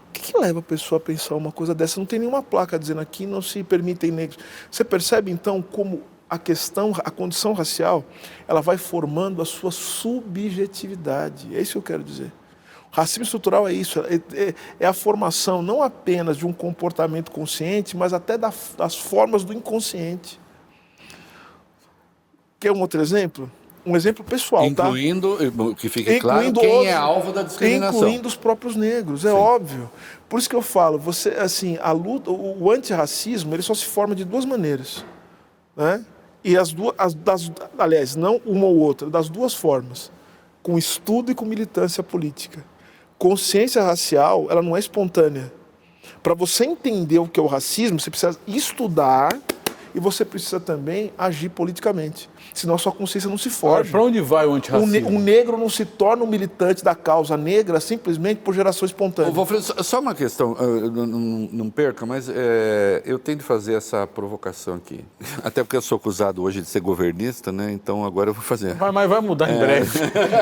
[0.07, 1.99] O que, que leva a pessoa a pensar uma coisa dessa?
[1.99, 4.39] Não tem nenhuma placa dizendo aqui não se permitem negros.
[4.69, 8.03] Você percebe então como a questão, a condição racial,
[8.47, 11.55] ela vai formando a sua subjetividade.
[11.55, 12.31] É isso que eu quero dizer.
[12.91, 17.95] Racismo estrutural é isso, é, é- é a formação não apenas de um comportamento consciente,
[17.95, 20.39] mas até da- das formas do inconsciente.
[22.59, 23.49] Quer um outro exemplo?
[23.89, 24.87] Um exemplo pessoal, tá?
[24.87, 25.37] Incluindo,
[25.75, 27.99] que fique claro, Incluindo quem outros- é alvo da discriminação.
[28.01, 29.89] Incluindo os próprios negros, é óbvio.
[30.27, 33.85] Por isso que eu falo, você, assim, a luta, o, o antirracismo, ele só se
[33.85, 35.03] forma de duas maneiras,
[35.75, 36.05] né?
[36.43, 40.11] E as duas, as, das, aliás, não uma ou outra, das duas formas,
[40.61, 42.63] com estudo e com militância política.
[43.17, 45.51] Consciência racial, ela não é espontânea.
[46.21, 49.37] Para você entender o que é o racismo, você precisa estudar
[49.93, 53.91] E você precisa também agir politicamente, senão a sua consciência não se forja.
[53.91, 55.09] Para onde vai o antirracismo?
[55.09, 58.85] Um, ne um, negro não se torna um militante da causa negra simplesmente por geração
[58.85, 59.31] espontânea.
[59.31, 61.05] Vou só uma questão, não,
[61.51, 65.03] não perca, mas é, eu tenho de fazer essa provocação aqui.
[65.43, 67.71] Até porque eu sou acusado hoje de ser governista, né?
[67.71, 68.75] Então agora eu vou fazer.
[68.75, 69.55] Mas, mas vai mudar é.
[69.55, 69.99] em breve.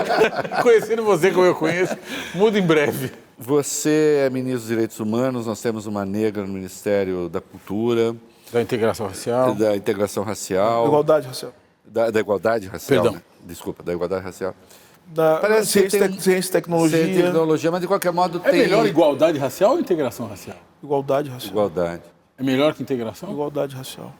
[0.61, 1.97] Conhecendo você como eu conheço,
[2.33, 3.11] muda em breve.
[3.39, 8.15] Você é ministro dos Direitos Humanos, nós temos uma negra no Ministério da Cultura.
[8.51, 9.53] Da integração racial.
[9.53, 10.87] Da integração racial.
[10.87, 11.53] Igualdade racial.
[11.87, 13.03] Da, da igualdade racial.
[13.03, 13.17] Perdão.
[13.17, 13.21] Né?
[13.45, 14.53] Desculpa, da igualdade racial.
[15.07, 16.97] Da Parece ciência, tem, ciência e tecnologia.
[16.97, 18.59] Ciência e tecnologia, mas de qualquer modo é tem...
[18.59, 20.57] É melhor igualdade racial ou integração racial?
[20.83, 21.51] Igualdade racial.
[21.51, 22.03] Igualdade.
[22.37, 23.31] É melhor que integração?
[23.31, 24.13] Igualdade racial.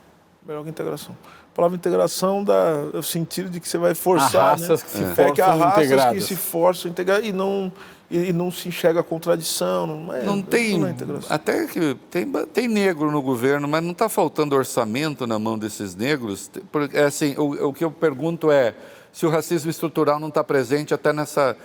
[0.46, 1.16] Melhor que integração.
[1.52, 4.42] A palavra integração dá o sentido de que você vai forçar.
[4.42, 4.90] Há raças né?
[4.90, 5.08] que se é.
[5.08, 6.14] forçam É que há raças integradas.
[6.14, 7.72] que se forçam a integrar e não
[8.10, 9.86] e, não se enxerga a contradição.
[9.86, 10.78] Não, é, não tem.
[10.78, 10.96] Não é
[11.30, 15.96] até que tem, tem negro no governo, mas não está faltando orçamento na mão desses
[15.96, 16.50] negros.
[16.72, 18.74] Porque, assim, o, o que eu pergunto é
[19.12, 21.58] se o racismo estrutural não está presente até nessa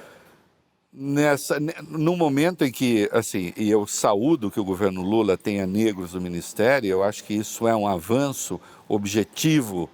[0.95, 6.13] nessa no momento em que assim e eu saúdo que o governo Lula tenha negros
[6.13, 9.89] no ministério eu acho que isso é um avanço objetivo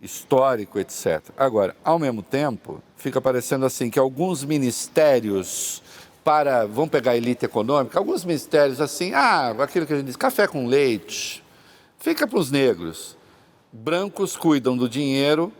[0.00, 5.82] histórico etc agora ao mesmo tempo fica parecendo assim que alguns ministérios
[6.26, 10.16] para, vamos pegar a elite econômica, alguns ministérios assim, ah, aquilo que a gente diz,
[10.16, 11.40] café com leite,
[12.00, 13.16] fica para os negros.
[13.72, 15.52] Brancos cuidam do dinheiro,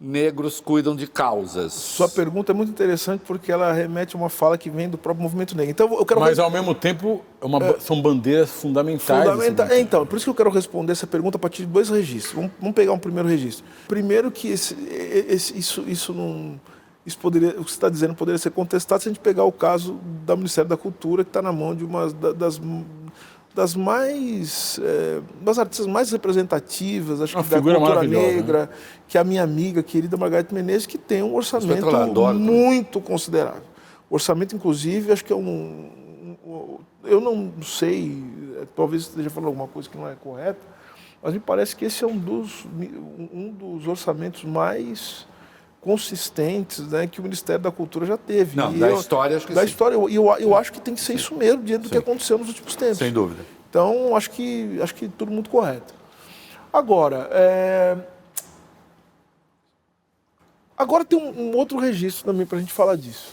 [0.00, 1.72] negros cuidam de causas.
[1.72, 5.22] Sua pergunta é muito interessante porque ela remete a uma fala que vem do próprio
[5.22, 5.70] movimento negro.
[5.70, 9.24] Então, eu quero Mas, ao mesmo tempo, é uma, é, são bandeiras fundamentais.
[9.24, 11.88] Fundamenta, é, então, por isso que eu quero responder essa pergunta a partir de dois
[11.88, 12.34] registros.
[12.34, 13.64] Vamos, vamos pegar um primeiro registro.
[13.88, 14.76] Primeiro que esse,
[15.28, 16.60] esse, isso, isso não
[17.06, 19.52] isso poderia, o que você está dizendo poderia ser contestado se a gente pegar o
[19.52, 22.58] caso do Ministério da Cultura, que está na mão de uma das,
[23.54, 28.68] das mais é, das artistas mais representativas, acho uma que da cultura negra, né?
[29.06, 31.86] que é a minha amiga querida Margareth Menezes, que tem um orçamento
[32.34, 33.62] muito considerável.
[34.10, 35.90] Orçamento, inclusive, acho que é um,
[36.44, 38.24] um eu não sei,
[38.74, 40.60] talvez esteja falando alguma coisa que não é correta,
[41.22, 42.66] mas me parece que esse é um dos,
[43.32, 45.26] um dos orçamentos mais
[45.84, 48.56] consistentes né, que o Ministério da Cultura já teve.
[48.56, 49.66] Não, e da eu, história acho que Da sim.
[49.66, 51.92] história, eu, eu, eu, acho que tem que ser isso mesmo, diante do sim.
[51.92, 52.96] que aconteceu nos últimos tempos.
[52.96, 53.44] Sem dúvida.
[53.68, 55.92] Então, acho que, acho que tudo muito correto.
[56.72, 57.96] Agora, é...
[60.76, 63.32] agora tem um, um outro registro também para a gente falar disso.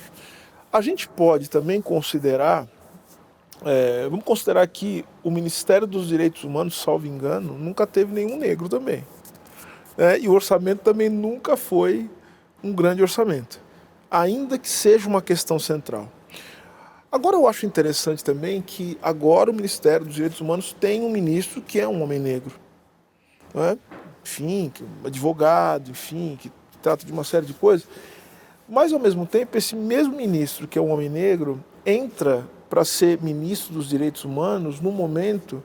[0.71, 2.67] A gente pode também considerar,
[3.63, 8.67] é, vamos considerar que o Ministério dos Direitos Humanos, salvo engano, nunca teve nenhum negro
[8.67, 9.05] também.
[9.97, 12.09] É, e o orçamento também nunca foi
[12.63, 13.59] um grande orçamento,
[14.09, 16.09] ainda que seja uma questão central.
[17.11, 21.61] Agora eu acho interessante também que agora o Ministério dos Direitos Humanos tem um ministro
[21.61, 22.53] que é um homem negro.
[23.53, 23.77] Não é?
[24.23, 26.51] Enfim, que é advogado, enfim, que
[26.81, 27.85] trata de uma série de coisas.
[28.67, 33.21] Mas ao mesmo tempo, esse mesmo ministro que é um homem negro entra para ser
[33.21, 35.61] ministro dos direitos humanos no momento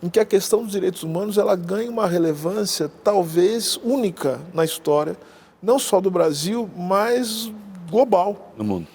[0.00, 5.16] em que a questão dos direitos humanos ela ganha uma relevância talvez única na história
[5.64, 7.50] não só do Brasil, mas
[7.90, 8.52] global.
[8.56, 8.86] No mundo.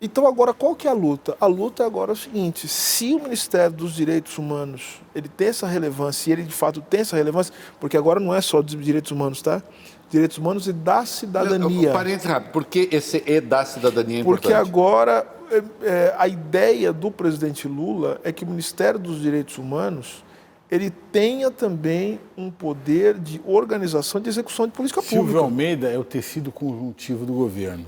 [0.00, 1.36] Então agora qual que é a luta?
[1.40, 5.66] A luta é agora o seguinte, se o Ministério dos Direitos Humanos, ele tem essa
[5.66, 9.10] relevância, e ele de fato tem essa relevância, porque agora não é só dos direitos
[9.10, 9.62] humanos, tá?
[10.10, 11.92] Direitos humanos e da cidadania.
[11.92, 14.42] Parênteses rápido, por que esse E da cidadania é importante?
[14.42, 19.58] Porque agora é, é, a ideia do presidente Lula é que o Ministério dos Direitos
[19.58, 20.22] Humanos
[20.70, 25.38] ele tenha também um poder de organização de execução de política Silvio pública.
[25.38, 27.86] Silvio Almeida é o tecido conjuntivo do governo.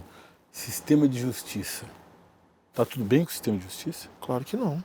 [0.53, 1.85] Sistema de justiça.
[2.71, 4.09] Está tudo bem com o sistema de justiça?
[4.21, 4.83] Claro que não.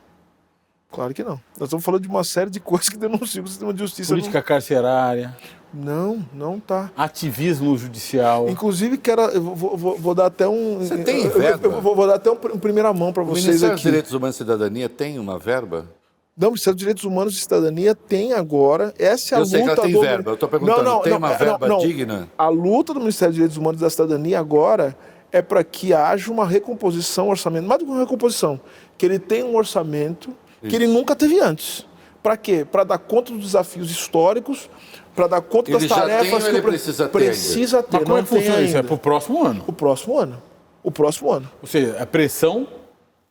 [0.91, 1.39] Claro que não.
[1.57, 4.09] Nós estamos falando de uma série de coisas que denunciam o sistema de justiça.
[4.09, 4.45] Política não...
[4.45, 5.35] carcerária.
[5.73, 6.91] Não, não tá.
[6.95, 8.47] Ativismo judicial.
[8.47, 10.79] Inclusive, quero, eu vou, vou, vou dar até um.
[10.79, 11.67] Você tem verba?
[11.67, 13.45] Eu, eu, vou, vou, dar até um, um primeira mão para vocês.
[13.45, 13.81] O Ministério aqui.
[13.81, 15.87] dos Direitos Humanos e Cidadania tem uma verba?
[16.35, 18.91] Não, o Ministério dos Direitos Humanos e Cidadania tem agora.
[18.97, 19.55] Essa é a eu luta.
[19.55, 20.01] Sei que ela tem do...
[20.01, 20.31] verba.
[20.31, 22.29] Eu estou perguntando, não, não, tem não, uma verba não, digna?
[22.35, 24.97] A luta do Ministério dos Direitos Humanos e da Cidadania agora
[25.31, 28.59] é para que haja uma recomposição orçamento, mais do que uma recomposição,
[28.97, 30.29] que ele tenha um orçamento
[30.61, 30.69] Isso.
[30.69, 31.85] que ele nunca teve antes.
[32.21, 32.65] Para quê?
[32.69, 34.69] Para dar conta dos desafios históricos,
[35.15, 37.11] para dar conta ele das tarefas tem, que ele precisa ter.
[37.11, 37.97] Precisa ter.
[37.97, 38.77] Mas como é que funciona isso?
[38.77, 39.63] É para o próximo ano?
[39.67, 40.41] O próximo ano.
[40.81, 41.49] O próximo ano.
[41.61, 42.67] Ou seja, a pressão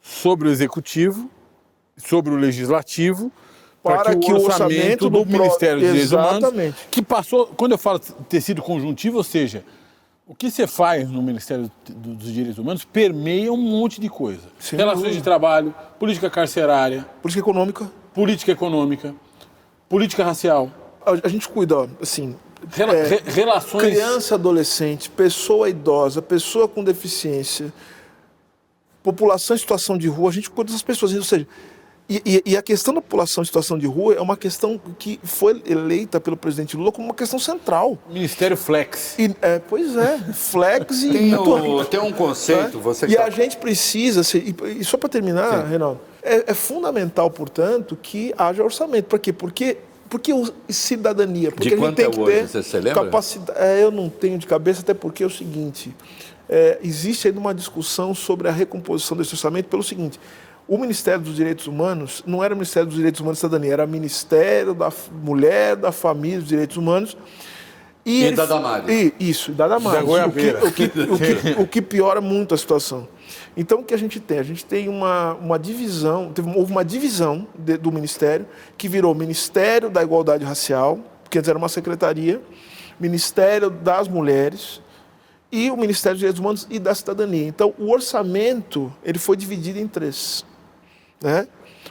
[0.01, 1.31] sobre o executivo,
[2.07, 3.31] sobre o legislativo,
[3.83, 5.39] para, que, que, o orçamento, orçamento do, do pro...
[5.41, 7.99] Ministério dos Direitos Humanos, que passou, quando eu falo
[8.29, 9.65] tecido conjuntivo, ou seja,
[10.27, 14.43] o que você faz no Ministério dos Direitos Humanos permeia um monte de coisa.
[14.59, 15.19] Sem Relações dúvida.
[15.19, 17.05] de trabalho, política carcerária.
[17.21, 17.91] Política econômica.
[18.15, 19.15] Política econômica,
[19.89, 20.71] política racial,
[21.05, 22.37] a, a gente cuida, assim,
[22.71, 23.83] Rela- é, re- relações.
[23.83, 27.73] criança, adolescente, pessoa idosa, pessoa com deficiência,
[29.03, 31.15] população em situação de rua, a gente cuida dessas pessoas.
[31.15, 31.49] Ou seja,
[32.09, 35.19] e, e- e a questão da população em situação de rua é uma questão que
[35.23, 37.97] foi eleita pelo presidente Lula como uma questão central.
[38.11, 39.19] Ministério Flex.
[39.19, 42.83] E, é, pois é, flex e Tem, muito- o- tem um conceito, né?
[42.83, 46.51] você E que a tá- gente precisa, se- e, e só para terminar, Reinaldo, é,
[46.51, 49.07] é fundamental, portanto, que haja orçamento.
[49.07, 49.33] Por quê?
[49.33, 49.79] Porque,
[50.11, 50.33] porque
[50.69, 51.51] cidadania.
[51.51, 52.47] Porque De a gente quanto tem é que hoje?
[52.49, 53.59] ter Você- capacidade.
[53.59, 55.95] É, eu não tenho de cabeça, até porque é o seguinte:
[56.49, 60.19] é, existe ainda uma discussão sobre a recomposição desse orçamento pelo seguinte.
[60.73, 63.85] O Ministério dos Direitos Humanos não era o Ministério dos Direitos Humanos e Cidadania, era
[63.85, 64.91] o Ministério da
[65.23, 67.15] Mulher, da Família e dos Direitos Humanos.
[68.07, 68.89] E ele- da Damares.
[68.89, 70.09] E, isso, e da Damares.
[70.09, 70.27] Da.
[70.27, 73.07] O que, o, que, o, que, o que piora muito a situação.
[73.55, 74.39] Então, o que a gente tem?
[74.39, 78.47] A gente tem uma, uma divisão, teve, houve uma divisão de- do Ministério,
[78.79, 80.99] que virou Ministério da Igualdade Racial,
[81.29, 82.41] que antes era uma secretaria,
[82.99, 84.81] Ministério das Mulheres
[85.53, 87.47] e o Ministério dos Direitos Humanos e da Cidadania.
[87.47, 90.51] Então, o orçamento ele foi dividido em três
[91.23, 91.47] né?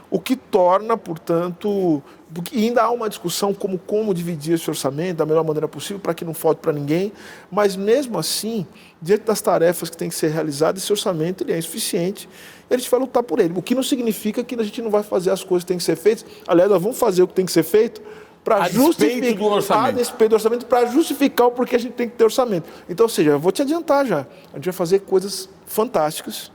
[0.10, 2.04] O que torna, portanto,
[2.34, 6.14] porque ainda há uma discussão como como dividir esse orçamento da melhor maneira possível para
[6.14, 7.12] que não falte para ninguém,
[7.50, 8.66] mas mesmo assim,
[9.02, 12.28] diante das tarefas que têm que ser realizadas, esse orçamento ele é insuficiente.
[12.70, 14.90] E a gente vai lutar por ele, o que não significa que a gente não
[14.90, 16.26] vai fazer as coisas que têm que ser feitas.
[16.48, 18.02] Aliás, nós vamos fazer o que tem que ser feito
[18.44, 19.88] para justificar do orçamento.
[19.88, 22.68] a despeito do orçamento para justificar o porquê a gente tem que ter orçamento.
[22.90, 24.26] Então, ou seja, eu vou te adiantar já.
[24.52, 26.52] A gente vai fazer coisas fantásticas,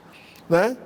[0.49, 0.77] né?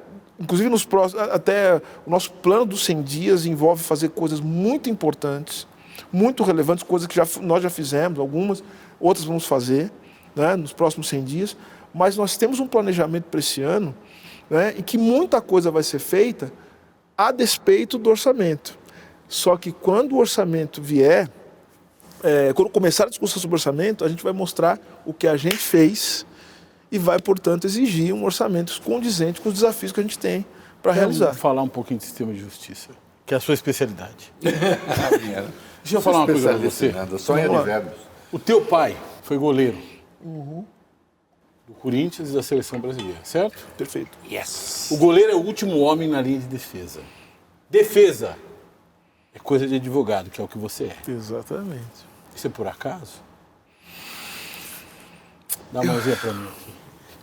[0.41, 5.68] Inclusive nos próximos, até o nosso plano dos 100 dias envolve fazer coisas muito importantes,
[6.11, 8.64] muito relevantes, coisas que já, nós já fizemos, algumas,
[8.99, 9.93] outras vamos fazer,
[10.34, 11.57] né, nos próximos 100 dias.
[11.93, 13.95] Mas nós temos um planejamento para esse ano,
[14.49, 16.51] né, em que muita coisa vai ser feita
[17.18, 18.78] a despeito do orçamento.
[19.28, 21.28] Só que quando o orçamento vier,
[22.22, 25.59] é, quando começar a discussão sobre orçamento, a gente vai mostrar o que a gente
[25.59, 26.24] fez
[26.91, 30.45] e vai, portanto, exigir um orçamento condizente com os desafios que a gente tem
[30.82, 31.26] para realizar.
[31.26, 32.91] Vamos falar um pouquinho de sistema de justiça,
[33.24, 34.32] que é a sua especialidade.
[35.82, 36.93] Deixa eu falar uma coisa pra Especialista você.
[36.93, 37.47] nada, Só em.
[38.32, 39.78] O teu pai foi goleiro
[41.66, 43.66] do Corinthians e da seleção brasileira, certo?
[43.78, 44.18] Perfeito.
[44.30, 44.88] Yes!
[44.91, 47.01] O goleiro é o último homem na linha de defesa.
[47.70, 48.36] Defesa
[49.34, 51.11] é coisa de advogado, que é o que você é.
[51.11, 52.11] Exatamente.
[52.34, 53.22] Isso é por acaso?
[55.72, 56.72] Dá uma mãozinha pra mim aqui.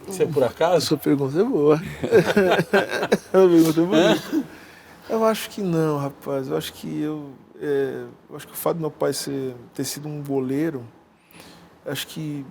[0.08, 0.86] Isso é por acaso?
[0.86, 1.82] Sua pergunta é boa.
[3.12, 4.48] Essa pergunta é bonita.
[5.10, 6.50] Eu acho que não, rapaz.
[6.50, 9.84] Eu acho que eu, é, eu acho que o fato do meu pai ser, ter
[9.84, 10.86] sido um goleiro,
[11.86, 12.46] acho que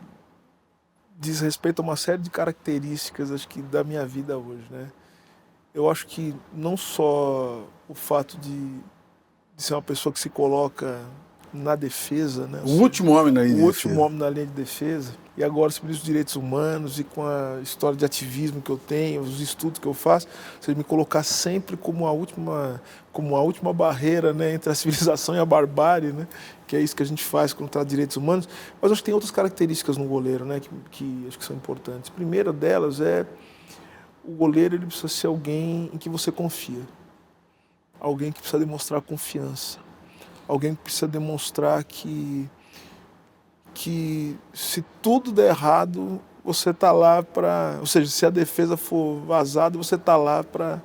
[1.19, 4.91] diz respeito a uma série de características, acho que da minha vida hoje, né?
[5.75, 8.79] Eu acho que não só o fato de,
[9.55, 11.05] de ser uma pessoa que se coloca
[11.57, 12.61] na defesa, né?
[12.65, 14.07] O último homem na linha o de último defesa.
[14.07, 15.13] homem na linha de defesa.
[15.37, 19.21] E agora, sobre os direitos humanos e com a história de ativismo que eu tenho,
[19.21, 20.27] os estudos que eu faço,
[20.59, 22.81] você me colocar sempre como a última,
[23.13, 26.27] como a última barreira né, entre a civilização e a barbárie, né,
[26.67, 28.49] que é isso que a gente faz contra direitos humanos.
[28.81, 32.11] Mas acho que tem outras características no goleiro né, que, que acho que são importantes.
[32.11, 33.27] A primeira delas é
[34.25, 36.83] o goleiro ele precisa ser alguém em que você confia.
[38.01, 39.86] Alguém que precisa demonstrar confiança.
[40.49, 42.49] Alguém que precisa demonstrar que
[43.75, 49.21] que se tudo der errado, você está lá para, ou seja, se a defesa for
[49.27, 50.81] vazada, você está lá para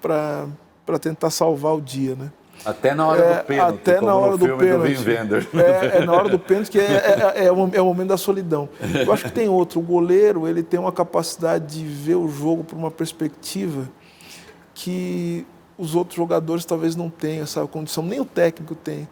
[0.00, 2.30] para tentar salvar o dia, né?
[2.64, 3.74] Até na hora É, do pênalti.
[3.74, 5.08] até na hora do pênalti.
[5.08, 5.46] Wenders.
[5.54, 8.16] É, é na hora do pênalti que é, é, é, o, é o momento da
[8.16, 8.68] solidão.
[9.04, 9.80] Eu acho que tem outro.
[9.80, 13.88] O goleiro ele tem uma capacidade de ver o jogo por uma perspectiva
[14.74, 15.46] que
[15.82, 19.08] os outros jogadores talvez não tenham essa condição, nem o técnico tem.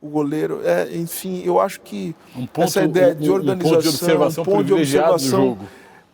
[0.00, 3.70] O goleiro, é, enfim, eu acho que Um ponto- essa ideia um- de um organização,
[3.72, 5.64] ponto de observação um ponto de privilegiado do observação jogo.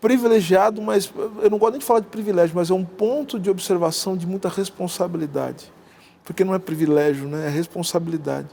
[0.01, 1.13] privilegiado, mas
[1.43, 4.27] eu não gosto nem de falar de privilégio, mas é um ponto de observação de
[4.27, 5.73] muita responsabilidade.
[6.25, 7.47] Porque não é privilégio, né?
[7.47, 8.49] é responsabilidade.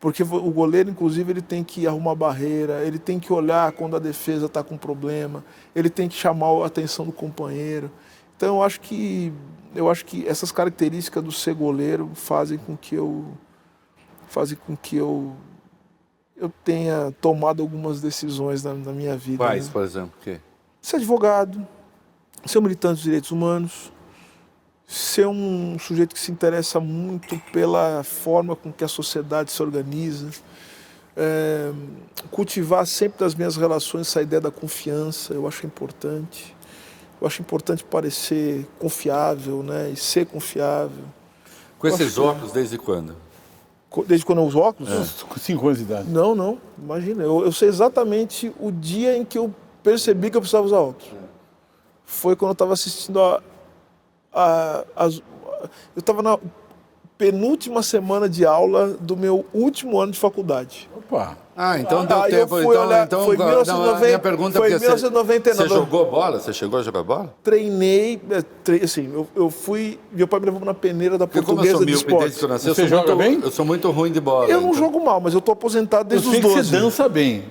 [0.00, 3.98] Porque o goleiro, inclusive, ele tem que arrumar barreira, ele tem que olhar quando a
[3.98, 7.90] defesa está com problema, ele tem que chamar a atenção do companheiro.
[8.38, 9.32] Então, eu acho que
[9.74, 13.26] eu acho que essas características do ser goleiro fazem com que eu
[14.28, 15.34] fazem com que eu
[16.36, 19.38] eu tenha tomado algumas decisões na, na minha vida.
[19.38, 19.72] Quais, né?
[19.72, 20.12] por exemplo?
[20.20, 20.38] O quê?
[20.80, 21.66] ser advogado,
[22.46, 23.92] ser um militante dos direitos humanos,
[24.86, 30.30] ser um sujeito que se interessa muito pela forma com que a sociedade se organiza,
[31.16, 31.72] é,
[32.30, 36.56] cultivar sempre das minhas relações essa ideia da confiança, eu acho importante.
[37.20, 39.90] Eu acho importante parecer confiável, né?
[39.90, 41.04] E ser confiável.
[41.78, 43.16] Com Eu esses que- óculos, desde quando?
[44.06, 45.22] Desde quando eu uso óculos?
[45.22, 46.08] Com 5 anos de idade.
[46.10, 46.58] Não, não.
[46.76, 47.24] Imagina.
[47.24, 49.52] Eu, eu sei exatamente o dia em que eu
[49.82, 51.08] percebi que eu precisava usar óculos.
[52.04, 53.40] Foi quando eu estava assistindo a,
[54.32, 55.22] a- as-
[55.96, 56.38] eu estava na
[57.16, 60.88] penúltima semana de aula do meu último ano de faculdade.
[60.96, 61.36] Opa.
[61.60, 62.48] Ah, então deu Aí eu tempo.
[62.50, 65.56] fui então, olhar- então foi não, 1990, a minha pergunta é foi porque 1999.
[65.56, 66.38] Você, você jogou bola?
[66.38, 67.34] Você chegou a jogar bola?
[67.42, 71.40] Treinei, é, tre- assim, eu, eu fui, meu pai me levou na peneira da Porque
[71.40, 72.38] eu portuguesa sou de míope desde esporte.
[72.38, 73.40] que eu nasci, eu Você joga muito, bem?
[73.42, 74.46] eu sou muito ruim de bola.
[74.46, 74.78] Eu não então.
[74.78, 76.70] jogo mal, mas eu tô aposentado Eu desde sei os que 12.
[76.70, 77.42] você dança bem.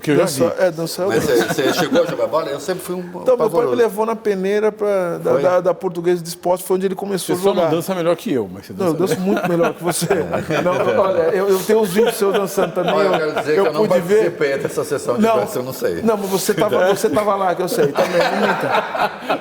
[0.00, 0.40] Que eu já vi.
[0.40, 2.48] Dança, é, dança eu Mas você, você chegou a jogar bola?
[2.48, 3.74] Eu sempre fui um Então, meu pai me pavoroso.
[3.74, 7.40] levou na peneira pra, da, da, da portuguesa de esporte, foi onde ele começou Você
[7.40, 7.70] a só não jogar.
[7.74, 10.06] dança melhor que eu, mas você Não, eu dança danço muito melhor que você.
[10.62, 12.92] Não, olha, eu, eu tenho os vídeos seus dançando também.
[12.94, 14.30] Olha, eu quero dizer que eu não pude ver.
[14.30, 16.02] participei dessa sessão de Não, eu não sei.
[16.02, 18.20] Não, mas você tava, você tava lá, que eu sei, também.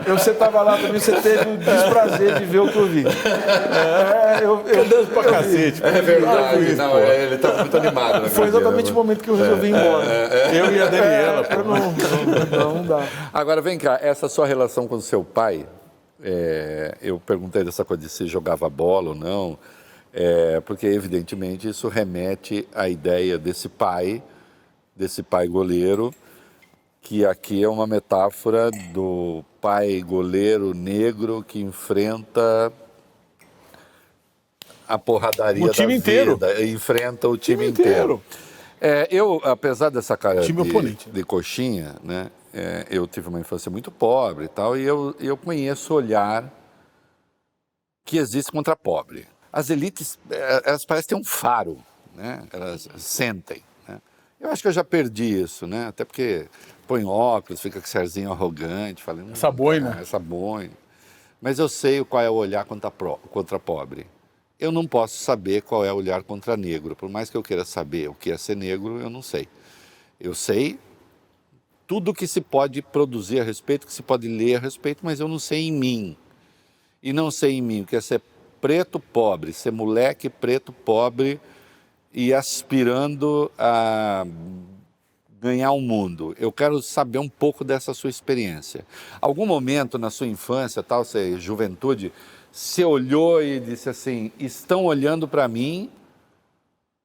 [0.05, 3.05] Eu, Você tava lá também, você teve o desprazer de ver o que eu vi.
[3.05, 5.83] É, eu, eu, danço pra cacete.
[5.83, 8.13] É verdade, não, é, ele estava muito animado.
[8.13, 8.91] naquele Foi dia, exatamente né?
[8.91, 10.05] o momento que eu resolvi ir embora.
[10.53, 13.03] Eu e a Daniela, É, eu não, não, não, não dá.
[13.33, 15.65] Agora, vem cá, essa sua relação com o seu pai,
[16.23, 19.57] é, eu perguntei dessa coisa de se jogava bola ou não,
[20.13, 24.21] é, porque evidentemente isso remete à ideia desse pai,
[24.95, 26.13] desse pai goleiro,
[27.01, 32.71] que aqui é uma metáfora do pai goleiro negro que enfrenta
[34.87, 36.33] a porradaria O time inteiro.
[36.33, 38.21] vida, enfrenta o time, time inteiro.
[38.21, 38.23] inteiro.
[38.79, 40.53] É, eu, apesar dessa cara de,
[41.11, 45.35] de coxinha, né, é, eu tive uma infância muito pobre e tal, e eu, eu
[45.35, 46.51] conheço o olhar
[48.05, 49.25] que existe contra pobre.
[49.53, 51.77] As elites, é, elas parecem ter um faro,
[52.15, 52.43] né?
[52.51, 53.63] elas sentem.
[53.87, 54.01] Né?
[54.41, 55.85] Eu acho que eu já perdi isso, né?
[55.85, 56.47] até porque
[56.87, 59.31] põe óculos, fica com esse arzinho arrogante, falando...
[59.31, 59.95] Essa boina.
[59.95, 60.73] "Ah, Essa boina.
[61.39, 64.07] Mas eu sei qual é o olhar contra, pro- contra pobre.
[64.59, 66.95] Eu não posso saber qual é o olhar contra negro.
[66.95, 69.47] Por mais que eu queira saber o que é ser negro, eu não sei.
[70.19, 70.79] Eu sei
[71.85, 75.27] tudo que se pode produzir a respeito, que se pode ler a respeito, mas eu
[75.27, 76.17] não sei em mim.
[77.03, 78.21] E não sei em mim o que é ser
[78.63, 81.37] preto pobre, ser moleque preto pobre
[82.13, 84.25] e aspirando a
[85.41, 86.33] ganhar o mundo.
[86.39, 88.85] Eu quero saber um pouco dessa sua experiência.
[89.19, 92.13] Algum momento na sua infância, tal, sei, juventude,
[92.49, 95.89] você olhou e disse assim: estão olhando para mim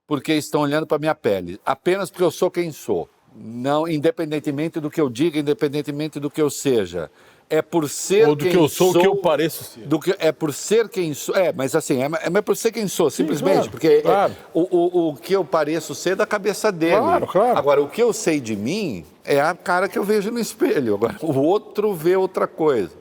[0.06, 3.10] porque estão olhando para minha pele, apenas porque eu sou quem sou.
[3.34, 7.10] Não, independentemente do que eu diga, independentemente do que eu seja.
[7.50, 9.86] É por ser Ou do que eu sou, o que eu sou, pareço ser.
[9.86, 11.34] do que é por ser quem sou.
[11.34, 13.54] É, mas assim, é, é mas por ser quem sou, simplesmente.
[13.54, 14.36] claro, porque é- claro.
[14.52, 16.96] o, o, o que eu pareço ser é da cabeça dele.
[16.96, 17.58] Claro, claro.
[17.58, 20.94] Agora, o que eu sei de mim é a cara que eu vejo no espelho.
[20.94, 22.92] Agora, o outro vê outra coisa.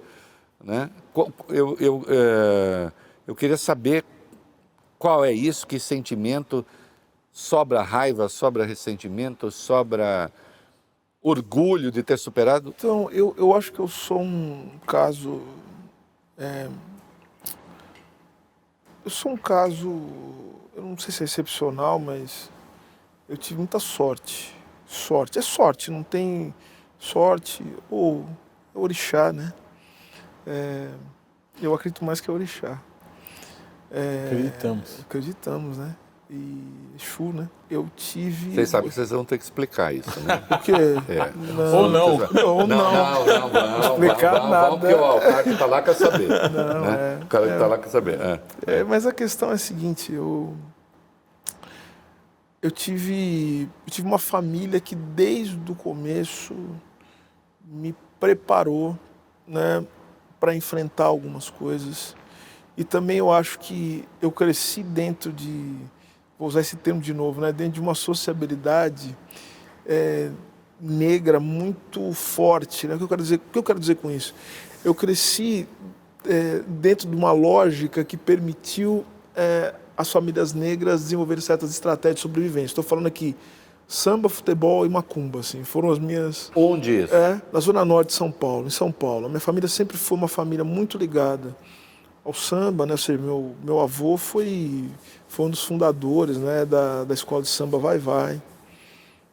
[0.64, 0.90] Né?
[1.50, 2.92] Eu, eu, eh,
[3.28, 4.04] eu queria saber
[4.98, 6.66] qual é isso, que sentimento
[7.32, 10.32] sobra raiva, sobra ressentimento, sobra
[11.28, 12.74] orgulho de ter superado.
[12.76, 15.42] Então, eu, eu acho que eu sou um caso.
[16.38, 16.70] é,
[19.04, 19.90] eu sou um caso.
[20.76, 22.50] Eu não sei se é excepcional, mas
[23.28, 24.56] eu tive muita sorte.
[24.86, 25.40] Sorte.
[25.40, 26.54] É sorte, não tem
[26.98, 28.26] sorte ou
[28.74, 29.54] é orixá, né?
[30.46, 30.90] É,
[31.62, 32.82] eu acredito mais que é orixá.
[33.92, 35.00] É, Acreditamos.
[35.02, 35.96] Acreditamos, né?
[36.30, 37.48] E Exu, né?
[37.70, 38.54] Eu tive.
[38.54, 40.44] Vocês sabem que vocês vão ter que explicar isso, né?
[40.52, 40.74] O quê?
[41.08, 41.32] É.
[41.54, 41.76] Não.
[41.76, 42.18] Ou não.
[42.18, 42.68] Não, não.
[42.68, 44.68] não, não, vamos, Explicar vamos, nada.
[44.68, 46.28] vamos, porque ó, o cara que está lá quer saber.
[46.28, 47.20] Não, né?
[47.20, 48.20] é, o cara que está lá quer saber.
[48.20, 48.42] é.
[48.66, 50.54] É, mas a questão é a seguinte, eu
[52.62, 56.56] eu tive eu tive uma família que desde o começo
[57.64, 58.98] me preparou,
[59.48, 59.86] né,
[60.40, 62.16] para enfrentar algumas coisas.
[62.76, 65.76] E também eu acho que eu cresci dentro de
[66.38, 69.18] vou usar esse termo de novo, né, dentro de uma sociabilidade
[69.86, 70.30] é,
[70.80, 72.88] negra muito forte.
[72.88, 72.96] Né?
[72.96, 74.36] O, que eu quero dizer, o que eu quero dizer com isso?
[74.86, 75.68] Eu cresci
[76.26, 82.22] é, dentro de uma lógica que permitiu é, as famílias negras desenvolverem certas estratégias de
[82.22, 82.68] sobrevivência.
[82.68, 83.36] Estou falando aqui
[83.88, 87.16] samba, futebol e macumba, assim, foram as minhas Onde isso?
[87.16, 89.26] é, na zona norte de São Paulo, em São Paulo.
[89.26, 91.56] A minha família sempre foi uma família muito ligada
[92.24, 92.92] ao samba, né?
[92.92, 94.90] Ou seja, meu, meu avô foi,
[95.28, 98.42] foi um dos fundadores né, da, da escola de samba Vai Vai.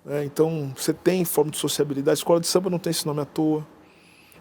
[0.05, 0.25] né?
[0.25, 2.11] Então, você tem forma de sociabilidade.
[2.11, 3.67] A escola de samba não tem esse nome à toa.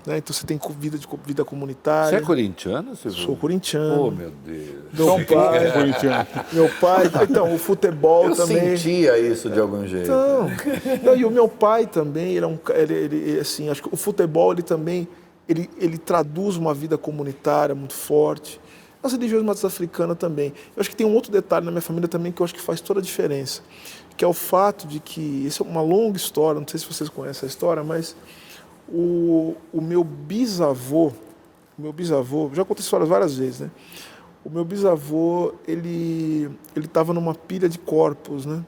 [0.06, 0.18] Né?
[0.18, 2.18] Então, você tem vida, de, vida Você comunitária.
[2.18, 3.20] é corintiano, Silvio?
[3.20, 4.08] Sou corintiano.
[4.08, 4.70] Oh, meu Deus.
[4.92, 6.28] Meu São pai, corintiano.
[6.52, 8.76] meu pai, então, o futebol Eu também.
[8.76, 10.10] sentia isso de algum jeito.
[10.12, 10.50] Não.
[11.04, 13.96] Não, e o meu pai também, ele é um ele, ele, assim, acho que o
[13.96, 15.08] futebol ele também
[15.48, 18.60] ele, ele traduz uma vida comunitária muito forte.
[19.04, 20.54] As religiões matriz africanas também.
[20.76, 22.62] Eu acho que tem um outro detalhe na minha família também que eu acho que
[22.62, 23.62] faz toda a diferença,
[24.16, 27.10] que é o fato de que, isso é uma longa história, não sei se vocês
[27.10, 28.16] conhecem a história, mas
[28.88, 31.12] o, o meu bisavô,
[31.78, 33.72] o meu bisavô, já contei histórias várias vezes, né?
[34.46, 38.64] O meu bisavô, ele ele estava numa pilha de corpos, né?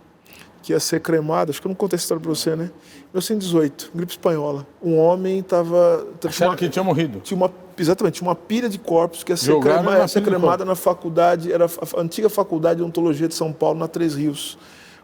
[0.63, 1.51] Que ia ser cremado.
[1.51, 2.71] Acho que eu não contei essa história para você, né?
[3.13, 4.65] 1918, gripe espanhola.
[4.81, 6.07] Um homem estava.
[6.23, 7.19] Acharam que tinha morrido.
[7.19, 10.63] Tinha uma, exatamente, uma pilha de corpos que ia ser, Jogaram crema, ia ser cremada
[10.65, 14.57] na faculdade, era a antiga faculdade de ontologia de São Paulo, na Três Rios,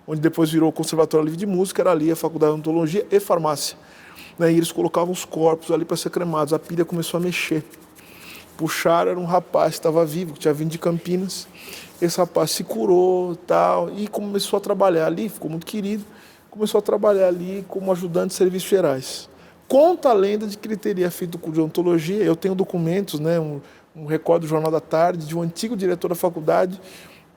[0.07, 3.19] onde depois virou o Conservatório Livre de Música, era ali a faculdade de ontologia e
[3.19, 3.77] farmácia.
[4.37, 4.51] Né?
[4.51, 6.53] E eles colocavam os corpos ali para ser cremados.
[6.53, 7.63] A pilha começou a mexer
[8.61, 11.47] puxaram, era um rapaz que estava vivo, que tinha vindo de Campinas.
[11.99, 16.03] Esse rapaz se curou tal, e começou a trabalhar ali, ficou muito querido,
[16.49, 19.29] começou a trabalhar ali como ajudante de serviços gerais.
[19.71, 23.61] Conta a lenda de que ele teria feito de ontologia, eu tenho documentos, né, um,
[23.95, 26.77] um recorde do Jornal da Tarde, de um antigo diretor da faculdade,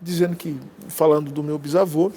[0.03, 0.59] dizendo que,
[0.89, 2.11] falando do meu bisavô,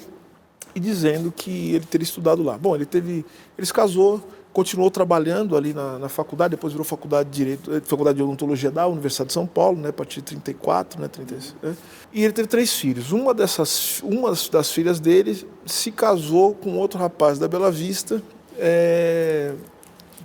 [0.74, 2.58] e dizendo que ele teria estudado lá.
[2.58, 3.24] Bom, ele teve,
[3.56, 4.20] ele se casou,
[4.52, 8.72] continuou trabalhando ali na, na, faculdade, depois virou faculdade de Direito, eh, faculdade de Odontologia
[8.72, 11.76] da Universidade de São Paulo, né, a partir de 34, né, 36, né?
[12.12, 13.12] E ele teve três filhos.
[13.12, 18.20] Uma dessas, uma das filhas dele se casou com outro rapaz da Bela Vista,
[18.58, 19.54] é,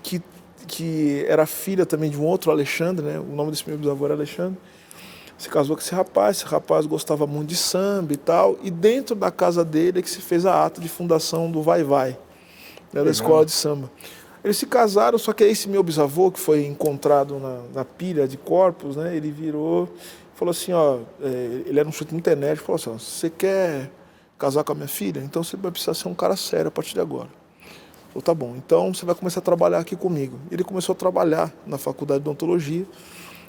[0.03, 0.21] que
[0.65, 3.19] que era filha também de um outro Alexandre, né?
[3.19, 4.57] O nome desse meu bisavô era Alexandre.
[5.37, 9.15] Se casou com esse rapaz, esse rapaz gostava muito de samba e tal, e dentro
[9.15, 12.17] da casa dele é que se fez a ata de fundação do Vai Vai,
[12.93, 13.91] né, da escola de samba.
[14.43, 18.37] Eles se casaram, só que esse meu bisavô, que foi encontrado na, na pilha de
[18.37, 19.89] corpos, né, ele virou
[20.35, 23.91] falou assim, ó, é, ele era um sujeito muito enérgico, falou assim, ó, você quer
[24.37, 25.19] casar com a minha filha?
[25.19, 27.29] Então você vai precisar ser um cara sério a partir de agora.
[28.13, 30.37] Falou, tá bom, então você vai começar a trabalhar aqui comigo.
[30.51, 32.85] Ele começou a trabalhar na faculdade de odontologia.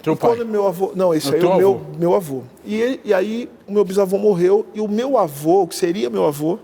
[0.03, 0.37] Teu pai?
[0.37, 1.81] quando meu avô, não, esse O aí é o meu, avô?
[1.99, 2.43] meu avô.
[2.65, 6.27] E, ele- e aí o meu bisavô morreu e o meu avô, que seria meu
[6.27, 6.59] avô,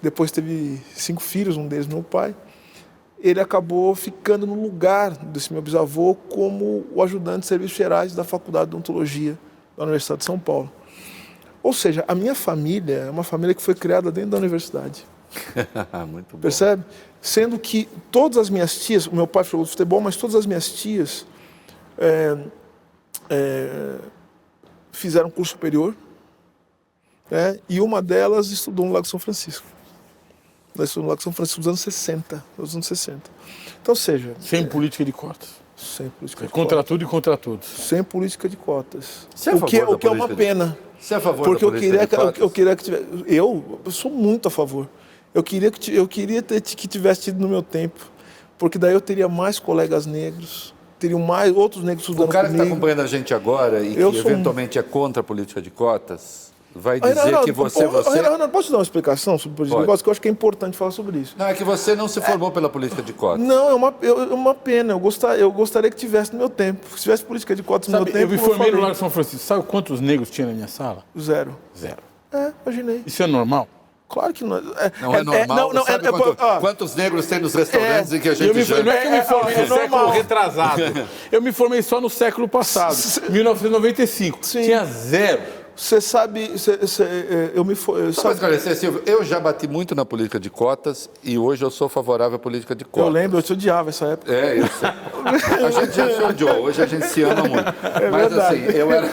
[0.00, 2.34] depois teve cinco filhos, um deles meu pai,
[3.20, 8.24] ele acabou ficando no lugar desse meu bisavô como o ajudante de serviços gerais da
[8.24, 9.38] Faculdade de Odontologia
[9.76, 10.70] da Universidade de São Paulo.
[11.62, 15.04] Ou seja, a minha família é uma família que foi criada dentro da universidade.
[16.08, 16.40] Muito bom.
[16.42, 16.82] Percebe?
[17.20, 20.68] Sendo que todas as minhas tias, o meu pai jogou futebol, mas todas as minhas
[20.72, 21.24] tias
[21.98, 22.36] é,
[23.30, 23.96] é,
[24.90, 25.94] fizeram curso superior,
[27.30, 27.58] né?
[27.68, 29.66] e uma delas estudou no Lago São Francisco.
[30.74, 32.44] Ela estudou no Lago São Francisco nos anos 60.
[32.58, 33.30] Nos anos 60.
[33.80, 35.48] Então, ou seja, Sem política de cotas.
[35.76, 36.88] sem política de Contra cotas.
[36.88, 37.66] tudo e contra todos.
[37.68, 39.28] Sem política de cotas.
[39.34, 40.78] Você é a o que, o que é uma política de- pena.
[40.98, 43.04] Você é a favor Porque da eu queria, de que, eu, queria que tivesse.
[43.26, 44.88] Eu sou muito a favor.
[45.34, 48.00] Eu queria que, eu queria ter, que tivesse tido no meu tempo.
[48.58, 52.52] Porque daí eu teria mais colegas negros, teriam mais outros negros O estudando cara que
[52.54, 52.76] está comigo.
[52.76, 56.52] acompanhando a gente agora e que Eu um- eventualmente é contra a política de cotas,
[56.72, 57.84] vai dizer Renato, que você...
[57.84, 58.20] pô, você...
[58.22, 59.84] Renato, posso te dar uma explicação sobre política Pode.
[59.84, 60.02] de cotas?
[60.02, 61.34] Que eu acho que é importante falar sobre isso.
[61.36, 63.44] Não, é que você não se formou pela política de cotas.
[63.44, 64.92] Não, é uma, eu- é uma pena.
[64.92, 66.86] Eu, gostar, eu gostaria que tivesse no meu tempo.
[66.96, 68.80] Se tivesse política de cotas no Sabe, meu tempo, eu me formei no.
[68.80, 69.44] Largo São Francisco.
[69.44, 71.04] Sabe quantos negros tinha na minha sala?
[71.18, 71.56] Zero.
[71.76, 71.98] Zero.
[72.32, 73.02] É, imaginei.
[73.04, 73.66] Isso é normal?
[74.12, 74.58] Claro que não.
[74.58, 75.56] É, Não é, normal.
[75.56, 78.34] não, não, Sabe é- é- quanto- ó, quantos negros tem nos restaurantes em que a
[78.34, 78.82] gente me, janta?
[78.84, 80.82] não é que eu me É, formei é no século retrasado.
[81.32, 82.94] Eu me formei só no século passado,
[83.30, 84.38] 1995.
[84.42, 84.62] Sim.
[84.64, 85.40] Tinha zero.
[85.74, 89.40] Você sabe, você- é, eu me for, eu Só para sabe, esclarecer, Silvio, eu já
[89.40, 93.06] bati muito na política de cotas e hoje eu sou favorável à política de cotas.
[93.08, 94.30] eu lembro, eu te odiava essa época.
[94.30, 94.90] É, eu sei.
[95.66, 97.74] A gente já se odiou, hoje a gente se ama muito.
[97.82, 98.56] mas verdade.
[98.66, 99.08] assim, eu era.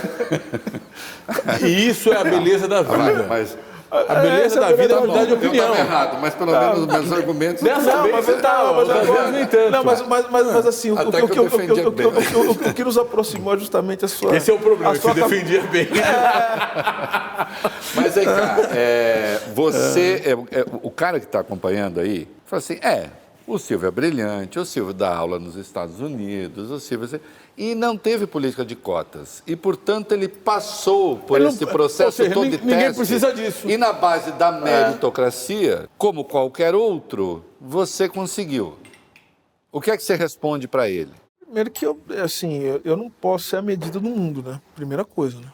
[1.66, 3.26] E isso é a beleza da vida.
[3.30, 3.58] mas
[3.92, 5.66] A beleza é da vida é mudar de eu opinião.
[5.66, 7.64] estava errado, mas pelo menos os meus argumentos.
[7.64, 9.72] Dessa Não, vez mas, você não, tá, mas, outras vezes nem tanto.
[9.72, 14.08] não, mas, mas, mas, mas assim, o, que eu que nos aproximou é justamente a
[14.08, 14.36] sua.
[14.36, 15.88] Esse é o problema, a você defendia bem.
[17.96, 22.76] Mas aí, cara, é, você, é, é, o cara que está acompanhando aí, fala assim:
[22.84, 23.08] é,
[23.48, 27.20] o Silvio é brilhante, o Silvio dá aula nos Estados Unidos, o Silvio.
[27.62, 29.44] E não teve política de cotas.
[29.46, 32.96] E, portanto, ele passou por Ele não- esse processo ou seja, todo de ninguém teste.
[32.96, 33.68] precisa disso.
[33.68, 33.72] É.
[33.74, 38.78] E na base da meritocracia, como qualquer outro, você conseguiu.
[39.72, 41.12] O que é que você responde para ele?
[41.44, 44.62] Primeiro que eu, assim, eu, eu não posso ser a medida do mundo, né?
[44.74, 45.48] Primeira coisa, né?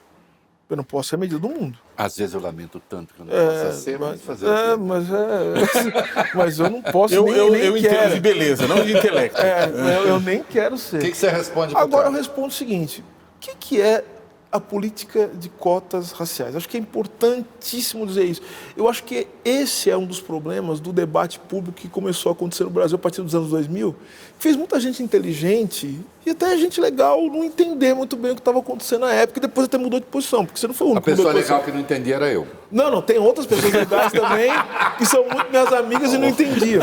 [0.68, 1.78] Eu não posso ser a medida do mundo.
[1.96, 5.06] Às vezes eu lamento tanto que eu não possa ser, mas mas, fazer é, mas
[5.12, 6.34] é.
[6.34, 9.40] Mas eu não posso Eu, nem, eu, nem eu entendo de beleza, não de intelecto.
[9.40, 10.98] É, eu, eu nem quero ser.
[10.98, 14.04] O que, que você responde para Agora eu respondo o seguinte: o que, que é
[14.52, 16.56] a política de cotas raciais?
[16.56, 18.42] Acho que é importantíssimo dizer isso.
[18.76, 22.64] Eu acho que esse é um dos problemas do debate público que começou a acontecer
[22.64, 23.96] no Brasil a partir dos anos 2000,
[24.40, 28.58] fez muita gente inteligente e até gente legal não entender muito bem o que estava
[28.58, 31.08] acontecendo na época e depois até mudou de posição, porque você não foi o único.
[31.08, 32.48] A pessoa legal que não entendia era eu.
[32.72, 34.50] Não, não, tem outras pessoas legais também
[34.98, 36.82] que são muito minhas amigas e não entendiam.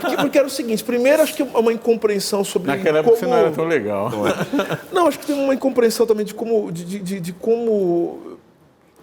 [0.00, 3.14] Porque, porque, era o seguinte, primeiro acho que é uma incompreensão sobre Naquela como...
[3.14, 4.12] época você não era tão legal.
[4.92, 8.27] Não, acho que tem uma incompreensão também de como, de, de, de como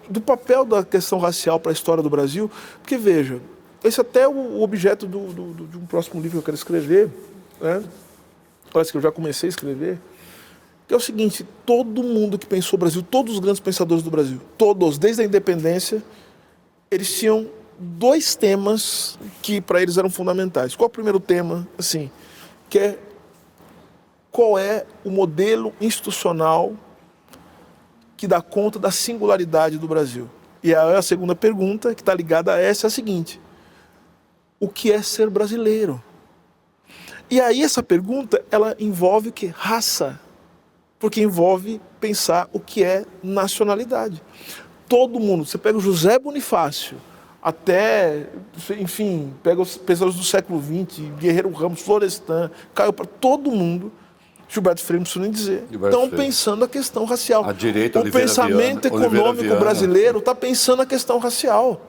[0.08, 2.50] do papel da questão racial para a história do Brasil,
[2.80, 3.40] porque veja,
[3.82, 6.56] esse é até é o objeto do, do, de um próximo livro que eu quero
[6.56, 7.10] escrever,
[7.60, 7.82] né?
[8.72, 9.98] parece que eu já comecei a escrever,
[10.86, 14.10] que é o seguinte, todo mundo que pensou o Brasil, todos os grandes pensadores do
[14.10, 16.02] Brasil, todos, desde a independência,
[16.90, 17.48] eles tinham
[17.78, 20.74] dois temas que para eles eram fundamentais.
[20.76, 21.66] Qual é o primeiro tema?
[21.78, 22.10] Assim,
[22.70, 22.98] que é
[24.30, 26.74] qual é o modelo institucional
[28.16, 30.28] que dá conta da singularidade do Brasil.
[30.62, 33.40] E a, segunda pergunta, que está ligada a essa, é a seguinte:
[34.58, 36.02] o que é ser brasileiro?
[37.30, 39.46] E aí essa pergunta, ela envolve o que?
[39.46, 40.20] Raça.
[40.98, 44.22] Porque envolve pensar o que é nacionalidade.
[44.88, 46.96] Todo mundo, você pega o José Bonifácio,
[47.42, 48.26] até,
[48.78, 53.92] enfim, pega os pensadores do século XX, Guerreiro Ramos, Florestan, caiu para todo mundo
[54.48, 55.64] Gilberto Freire não nem dizer.
[55.70, 57.44] Estão pensando a questão racial.
[57.44, 61.80] A direita, o Oliveira pensamento Viana, econômico brasileiro está pensando a questão racial.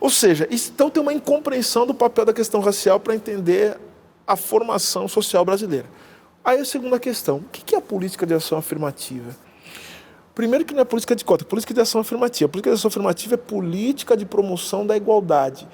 [0.00, 3.78] Ou seja, então tem uma incompreensão do papel da questão racial para entender
[4.26, 5.86] a formação social brasileira.
[6.44, 9.34] Aí a segunda questão, o que é a política de ação afirmativa?
[10.34, 12.48] Primeiro que não é política de cota, é política de ação afirmativa.
[12.48, 15.66] A política de ação afirmativa é política de promoção da igualdade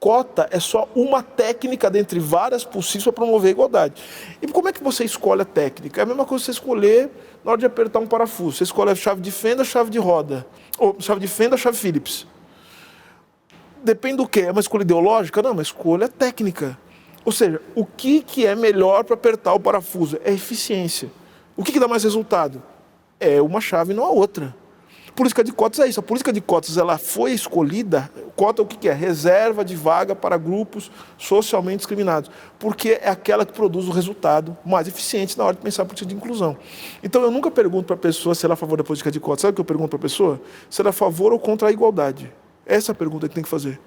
[0.00, 4.02] cota é só uma técnica dentre várias possíveis para promover a igualdade.
[4.40, 6.00] E como é que você escolhe a técnica?
[6.00, 7.10] É a mesma coisa que você escolher
[7.44, 8.56] na hora de apertar um parafuso.
[8.56, 10.46] Você escolhe a chave de fenda, a chave de roda.
[10.78, 12.26] Ou chave de fenda, a chave Phillips.
[13.82, 14.40] Depende do que?
[14.40, 15.42] É uma escolha ideológica?
[15.42, 16.78] Não, é uma escolha técnica.
[17.24, 20.18] Ou seja, o que, que é melhor para apertar o parafuso?
[20.24, 21.10] É eficiência.
[21.56, 22.62] O que, que dá mais resultado?
[23.20, 24.54] É uma chave não a outra
[25.18, 25.98] política de cotas é isso.
[25.98, 28.08] A política de cotas ela foi escolhida.
[28.36, 28.92] Cota o que é?
[28.92, 34.86] Reserva de vaga para grupos socialmente discriminados, porque é aquela que produz o resultado mais
[34.86, 36.56] eficiente na hora de pensar a política de inclusão.
[37.02, 39.18] Então eu nunca pergunto para a pessoa se ela é a favor da política de
[39.18, 39.42] cotas.
[39.42, 40.40] Sabe o que eu pergunto para a pessoa?
[40.70, 42.32] Se ela é a favor ou contra a igualdade.
[42.64, 43.80] Essa é a pergunta que tem que fazer.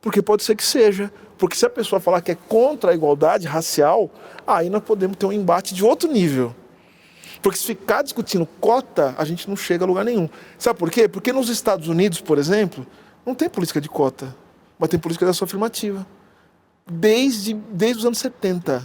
[0.00, 1.12] Porque pode ser que seja.
[1.38, 4.10] Porque se a pessoa falar que é contra a igualdade racial,
[4.44, 6.52] aí nós podemos ter um embate de outro nível.
[7.46, 10.28] Porque se ficar discutindo cota, a gente não chega a lugar nenhum.
[10.58, 11.06] Sabe por quê?
[11.06, 12.84] Porque nos Estados Unidos, por exemplo,
[13.24, 14.34] não tem política de cota,
[14.76, 16.04] mas tem política de ação afirmativa.
[16.84, 18.82] Desde, desde os anos 70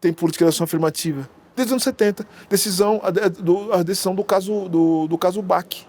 [0.00, 1.28] tem política de ação afirmativa.
[1.56, 2.24] Desde os anos 70.
[2.48, 5.84] Decisão, a, a decisão do caso, do, do caso BAC.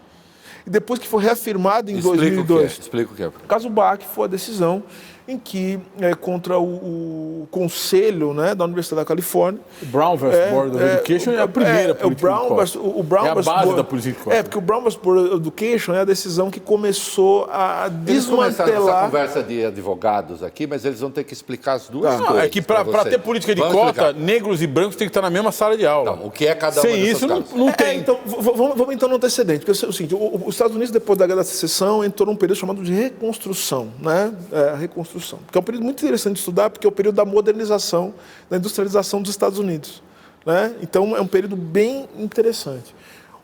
[0.65, 2.49] E depois que foi reafirmado em Explica 2002.
[2.49, 2.81] O que é.
[2.81, 3.27] Explica o que é.
[3.27, 4.83] O caso BAC foi a decisão
[5.27, 9.61] em que, é, contra o, o, conselho né, da Universidade da Califórnia...
[9.81, 10.33] O Brown vs.
[10.33, 13.29] É, Board of é, Education é, a primeira é, política o Brown o Brown É
[13.29, 14.95] a base Board, da política É, porque o Brown vs.
[14.95, 18.69] Board of Education é a decisão que começou a desmantelar...
[18.69, 22.25] Eles essa conversa de advogados aqui, mas eles vão ter que explicar as duas não,
[22.25, 22.43] coisas.
[22.45, 24.13] É que para ter política de Vamos cota, explicar.
[24.13, 26.15] negros e brancos têm que estar na mesma sala de aula.
[26.15, 27.87] Não, o que é cada Sem isso, não, não, tem.
[27.87, 29.65] É, então, vamos, vamos, então no antecedente.
[29.65, 32.57] Porque é o seguinte, os Estados Unidos, depois da Guerra da Secessão, entrou num período
[32.57, 33.91] chamado de reconstrução.
[33.99, 34.33] Né?
[34.51, 34.75] É,
[35.13, 35.39] reconstrução.
[35.51, 38.13] Que é um período muito interessante de estudar, porque é o período da modernização,
[38.49, 40.01] da industrialização dos Estados Unidos.
[40.45, 40.75] Né?
[40.81, 42.93] Então, é um período bem interessante.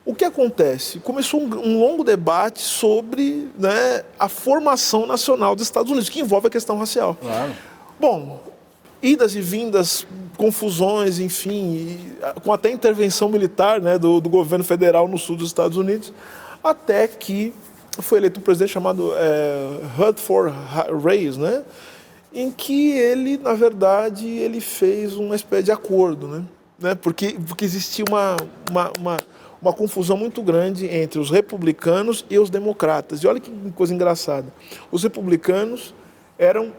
[0.05, 0.99] O que acontece?
[0.99, 6.47] Começou um, um longo debate sobre né, a formação nacional dos Estados Unidos, que envolve
[6.47, 7.15] a questão racial.
[7.15, 7.53] Claro.
[7.99, 8.41] Bom,
[9.03, 15.07] idas e vindas, confusões, enfim, e, com até intervenção militar né, do, do, governo federal
[15.07, 16.11] no sul dos Estados Unidos,
[16.63, 17.53] até que
[17.99, 20.55] foi eleito um presidente chamado é, Rutherford
[21.03, 21.63] Reyes, né?
[22.33, 26.45] em que ele, na verdade, ele fez uma espécie de acordo, né?
[26.77, 26.95] né?
[26.95, 28.37] Porque, porque existia uma,
[28.69, 29.17] uma, uma,
[29.61, 33.23] uma, confusão muito grande entre os republicanos e os democratas.
[33.23, 34.53] E olha que coisa engraçada.
[34.91, 35.93] Os republicanos
[36.37, 36.71] eram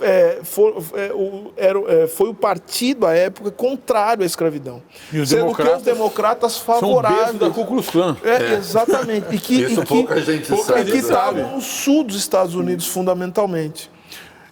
[0.00, 4.82] é, for, é, o, era, é, foi o partido à época contrário à escravidão.
[5.12, 7.28] E os sendo democratas, que os democratas favoráveis.
[7.28, 8.16] São da Ku Klux Klan.
[8.22, 9.34] É, exatamente.
[9.34, 10.88] E que, Isso e que, pouca gente pouca sabe.
[10.88, 13.90] E que estavam no sul dos Estados Unidos, fundamentalmente.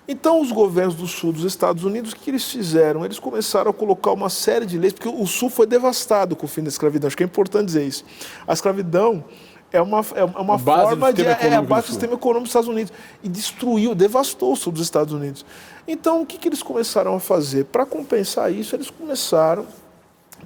[0.06, 3.04] Então, os governos do sul dos Estados Unidos, o que eles fizeram?
[3.04, 6.48] Eles começaram a colocar uma série de leis, porque o sul foi devastado com o
[6.48, 7.06] fim da escravidão.
[7.06, 8.04] Acho que é importante dizer isso.
[8.46, 9.24] A escravidão
[9.72, 11.22] é uma, é uma forma de.
[11.22, 12.92] É a base do sistema econômico dos Estados Unidos.
[13.22, 15.44] E destruiu, devastou o sul dos Estados Unidos.
[15.86, 17.64] Então, o que, que eles começaram a fazer?
[17.66, 19.66] Para compensar isso, eles começaram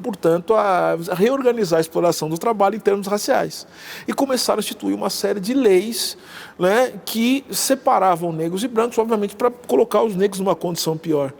[0.02, 3.66] portanto, a reorganizar a exploração do trabalho em termos raciais.
[4.08, 6.16] E começaram a instituir uma série de leis
[6.58, 11.32] né, que separavam negros e brancos, obviamente, para colocar os negros numa condição pior.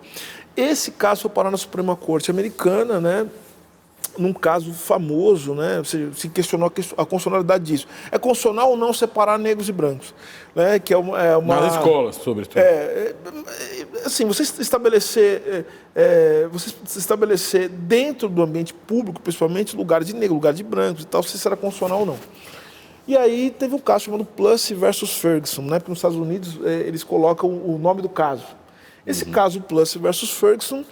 [0.57, 3.27] Esse caso foi parar na Suprema Corte Americana, né,
[4.19, 7.87] num caso famoso, né, se questionou a constitucionalidade disso.
[8.11, 10.15] É constitucional ou não separar negros e brancos?
[10.55, 12.59] Né, que é uma, é uma Nas escolas, sobretudo.
[12.59, 13.15] É, é,
[14.05, 20.31] assim, você estabelecer, é, é, você estabelecer dentro do ambiente público, principalmente, lugares de negros,
[20.31, 22.19] lugares de brancos e tal, se será constitucional ou não.
[23.07, 26.81] E aí teve um caso chamado Plus versus Ferguson, né, porque nos Estados Unidos é,
[26.87, 28.45] eles colocam o nome do caso.
[29.07, 29.33] Esse uhum.
[29.33, 30.85] caso Plus versus Ferguson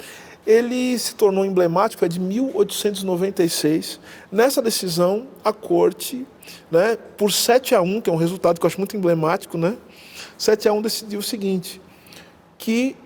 [0.47, 4.01] ele se tornou emblemático, é de 1896.
[4.31, 6.27] Nessa decisão, a corte,
[6.71, 9.77] né, por 7 a 1, que é um resultado que eu acho muito emblemático, né,
[10.37, 11.81] 7 a 1 decidiu o seguinte,
[12.59, 12.97] que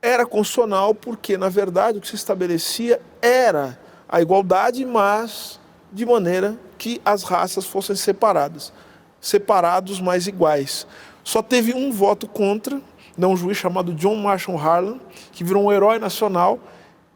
[0.00, 5.60] era constitucional porque, na verdade, o que se estabelecia era a igualdade, mas
[5.92, 8.72] de maneira que as raças fossem separadas,
[9.20, 10.86] separados, mas iguais.
[11.22, 12.80] Só teve um voto contra,
[13.16, 14.98] de um juiz chamado John Marshall Harlan,
[15.32, 16.58] que virou um herói nacional.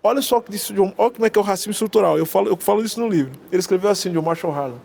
[0.02, 2.18] Olha só o que disse John, olha como é que é o racismo estrutural.
[2.18, 3.32] Eu falo, eu falo isso no livro.
[3.50, 4.80] Ele escreveu assim, John Marshall Harlan: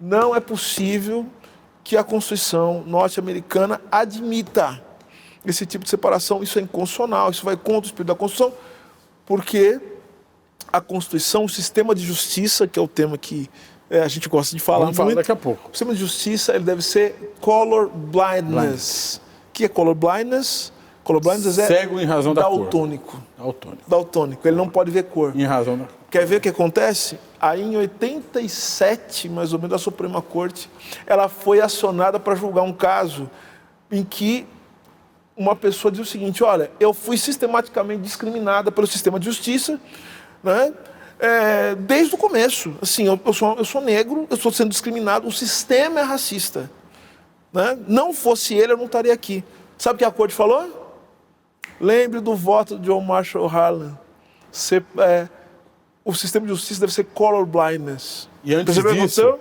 [0.00, 1.26] Não é possível
[1.82, 4.82] que a Constituição norte-americana admita
[5.44, 6.42] esse tipo de separação.
[6.42, 8.56] Isso é inconstitucional, isso vai contra o espírito da Constituição,
[9.26, 9.80] porque
[10.72, 13.50] a Constituição, o sistema de justiça, que é o tema que
[13.90, 15.68] é, a gente gosta de falar Vamos falar daqui a pouco.
[15.68, 19.20] O sistema de justiça ele deve ser color blindness.
[19.20, 19.21] Blind
[19.52, 20.72] que é color blindness?
[21.04, 23.12] Color blindness é cego em razão da daltônico.
[23.12, 23.20] cor.
[23.38, 23.90] Daltônico.
[23.90, 24.48] Daltônico.
[24.48, 25.32] Ele não pode ver cor.
[25.34, 27.18] Em razão da Quer ver o que acontece?
[27.40, 30.68] Aí em 87, mais ou menos, a Suprema Corte,
[31.06, 33.30] ela foi acionada para julgar um caso
[33.90, 34.46] em que
[35.34, 39.80] uma pessoa diz o seguinte: olha, eu fui sistematicamente discriminada pelo sistema de justiça,
[40.44, 40.74] né?
[41.18, 42.74] É, desde o começo.
[42.82, 46.70] Assim, eu, eu, sou, eu sou negro, eu estou sendo discriminado, o sistema é racista.
[47.52, 47.78] Né?
[47.86, 49.44] Não fosse ele, eu não estaria aqui.
[49.76, 51.00] Sabe o que a corte falou?
[51.80, 53.98] Lembre do voto de John Marshall Harlan.
[54.50, 55.28] Você, é,
[56.04, 58.28] o sistema de justiça deve ser color blindness.
[58.44, 59.38] E antes Você disso...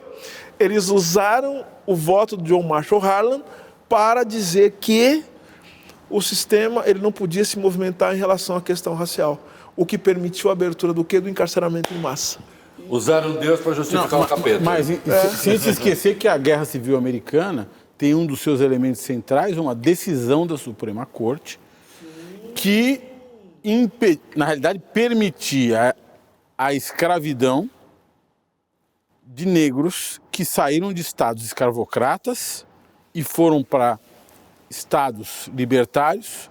[0.59, 3.41] Eles usaram o voto de John Marshall Harlan
[3.89, 5.24] para dizer que
[6.07, 9.39] o sistema ele não podia se movimentar em relação à questão racial,
[9.76, 12.39] o que permitiu a abertura do que do encarceramento em massa.
[12.88, 14.59] Usaram Deus para justificar não, o capeta.
[14.64, 15.30] Mas, mas é.
[15.30, 17.68] sem se esquecer que a Guerra Civil Americana
[18.02, 21.60] tem um dos seus elementos centrais, uma decisão da Suprema Corte,
[22.56, 22.99] que,
[24.36, 25.95] na realidade, permitia
[26.58, 27.70] a escravidão
[29.24, 32.66] de negros que saíram de estados escravocratas
[33.14, 33.99] e foram para
[34.68, 36.49] estados libertários,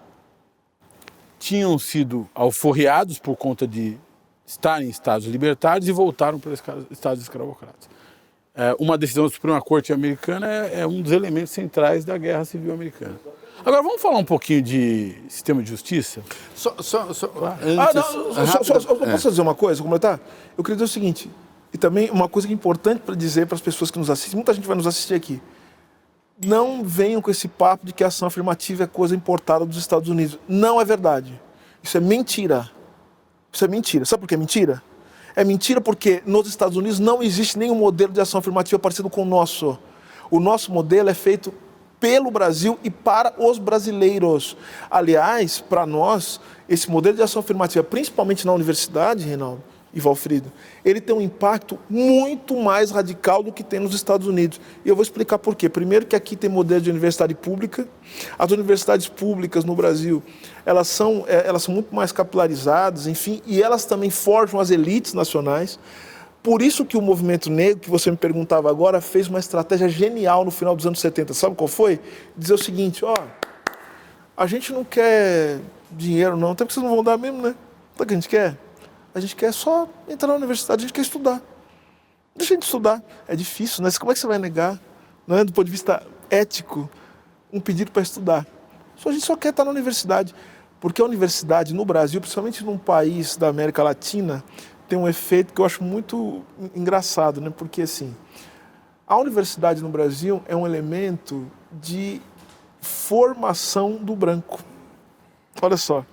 [1.37, 3.99] tinham sido alforreados por conta de
[4.47, 6.53] estarem em estados libertários e voltaram para
[6.93, 7.91] estados escravocratas
[8.55, 12.45] é, uma decisão da Suprema Corte americana é, é, um dos elementos centrais da Guerra
[12.45, 13.19] Civil Americana.
[13.65, 16.23] Agora, vamos falar um pouquinho de sistema de justiça?
[16.55, 17.27] Só, só, só,
[17.63, 19.11] antes, ah, não, só, só, só é.
[19.11, 20.19] posso dizer uma coisa, completar?
[20.57, 21.31] Eu queria dizer o seguinte,
[21.73, 24.37] e também uma coisa que é importante para dizer para as pessoas que nos assistem,
[24.37, 25.41] muita gente vai nos assistir aqui.
[26.45, 30.09] Não venham com esse papo de que a ação afirmativa é coisa importada dos Estados
[30.09, 30.39] Unidos.
[30.49, 31.39] Não é verdade.
[31.83, 32.71] Isso é mentira.
[33.53, 34.07] Isso é mentira.
[34.07, 34.83] Sabe por que é mentira?
[35.41, 39.23] É mentira porque nos Estados Unidos não existe nenhum modelo de ação afirmativa parecido com
[39.23, 39.79] o nosso.
[40.31, 41.51] O nosso modelo é feito
[41.99, 44.55] pelo Brasil e para os brasileiros.
[44.91, 46.39] Aliás, para nós,
[46.69, 50.53] esse modelo de ação afirmativa, principalmente na universidade, Reinaldo, e Valfrido,
[50.85, 54.61] ele tem um impacto muito mais radical do que tem nos Estados Unidos.
[54.85, 55.69] E eu vou explicar por quê.
[55.69, 57.89] Primeiro que aqui tem modelo de universidade pública.
[58.39, 60.23] As universidades públicas no Brasil,
[60.65, 65.13] elas são, é, elas são muito mais capilarizadas, enfim, e elas também forjam as elites
[65.13, 65.79] nacionais.
[66.43, 70.45] Por isso que o movimento negro, que você me perguntava agora, fez uma estratégia genial
[70.45, 71.35] no final dos anos 70.
[71.35, 72.01] Sabe qual foi?
[72.37, 73.15] Dizer o seguinte, ó,
[74.37, 75.59] a gente não quer
[75.91, 77.55] dinheiro não, até porque vocês não vão dar mesmo, né?
[77.93, 78.57] Sabe o que a gente quer?
[79.15, 81.43] A gente quer só entrar na universidade, a gente quer estudar.
[82.35, 83.03] Deixa a gente estudar.
[83.27, 83.91] É difícil, né?
[83.99, 84.79] Como é que você vai negar,
[85.27, 86.89] né, do ponto de vista ético,
[87.53, 88.47] um pedido para estudar?
[89.05, 90.35] A gente só quer estar na universidade.
[90.81, 94.43] Porque a universidade no Brasil, principalmente num país da América Latina,
[94.89, 96.43] tem um efeito que eu acho muito
[96.75, 97.51] engraçado, né?
[97.51, 98.17] Porque assim,
[99.07, 102.21] a universidade no Brasil é um elemento de
[102.81, 104.61] formação do branco.
[105.61, 106.05] Olha só.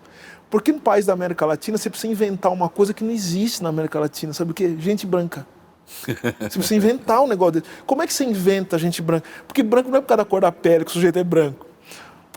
[0.50, 3.70] Porque no país da América Latina você precisa inventar uma coisa que não existe na
[3.70, 4.76] América Latina, sabe o quê?
[4.80, 5.46] Gente branca.
[5.98, 7.66] Você precisa inventar um negócio desse.
[7.86, 9.26] Como é que você inventa gente branca?
[9.48, 11.67] Porque branco não é por causa da cor da pele que o sujeito é branco.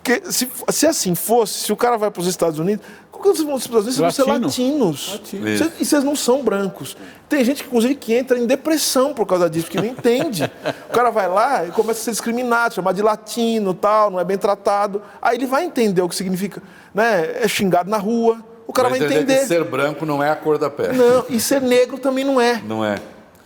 [0.03, 3.45] Porque se, se assim fosse, se o cara vai para os Estados Unidos, quando vocês
[3.45, 4.47] vão nos Estados Unidos, vocês vão ser Latino.
[4.87, 5.13] latinos.
[5.13, 5.43] Latino.
[5.59, 6.97] Vocês- e vocês não são brancos.
[7.29, 10.51] Tem gente, inclusive, que entra em depressão por causa disso, porque não entende.
[10.89, 14.25] o cara vai lá e começa a ser discriminado, chamado de latino, tal, não é
[14.25, 15.03] bem tratado.
[15.21, 16.63] Aí ele vai entender o que significa.
[16.95, 17.43] Né?
[17.43, 18.43] É xingado na rua.
[18.67, 19.41] O cara vai, entender.
[19.41, 20.97] que ser branco não é a cor da pele.
[20.97, 22.63] Não, e ser negro também não é.
[22.67, 22.97] Não é.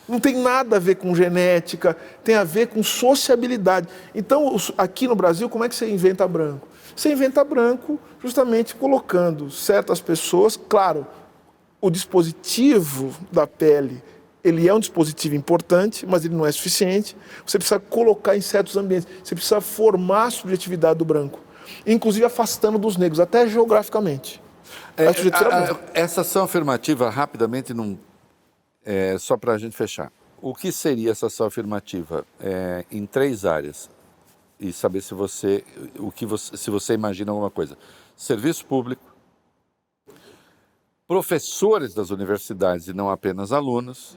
[0.09, 3.89] Não tem nada a ver com genética, tem a ver com sociabilidade.
[4.14, 6.68] Então, aqui no Brasil, como é que você inventa branco?
[6.94, 11.06] Você inventa branco justamente colocando certas pessoas, claro,
[11.81, 14.02] o dispositivo da pele,
[14.43, 17.16] ele é um dispositivo importante, mas ele não é suficiente.
[17.47, 21.40] Você precisa colocar em certos ambientes, você precisa formar a subjetividade do branco,
[21.86, 24.43] inclusive afastando dos negros, até geograficamente.
[24.97, 27.98] É, A a- essa ação afirmativa, rapidamente, num,
[28.85, 30.12] é, só para a gente fechar.
[30.40, 33.89] O que seria essa ação afirmativa É, em três áreas?
[34.61, 35.65] E saber se você,
[35.98, 37.77] o que você, se você imagina alguma coisa.
[38.16, 39.02] Serviço público,
[41.06, 44.16] professores das universidades e não apenas alunos,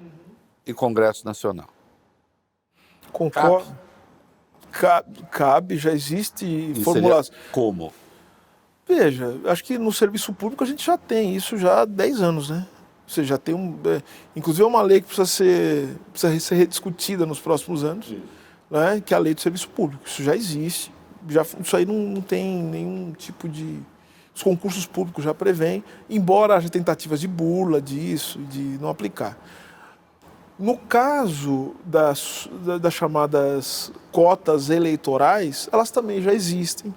[0.65, 1.69] e Congresso Nacional.
[3.11, 3.65] Concordo.
[4.71, 7.33] Cabe, cabe já existe E formulação.
[7.51, 7.91] como?
[8.85, 12.49] Veja, acho que no serviço público a gente já tem isso já há 10 anos,
[12.49, 12.67] né?
[13.07, 13.77] Você já tem um.
[13.85, 14.01] é,
[14.35, 18.13] inclusive é uma lei que precisa ser, precisa ser rediscutida nos próximos anos,
[18.69, 19.01] né?
[19.05, 20.03] que é a lei do serviço público.
[20.05, 20.91] Isso já existe.
[21.29, 23.79] Já, isso aí não, não tem nenhum tipo de.
[24.35, 29.35] Os concursos públicos já prevêem, embora haja tentativas de burla disso, de não aplicar.
[30.59, 36.93] No caso das, da- das chamadas cotas eleitorais, elas também já existem.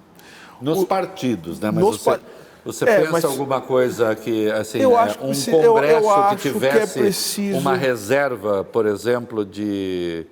[0.61, 1.71] Nos O- partidos, né?
[1.71, 2.09] Mas nos você,
[2.63, 5.61] você É, pensa mas- alguma coisa que, assim, Eu é, acho que um preci- eu-
[5.61, 10.25] eu congresso acho que que é tivesse preciso- uma reserva, por exemplo, de...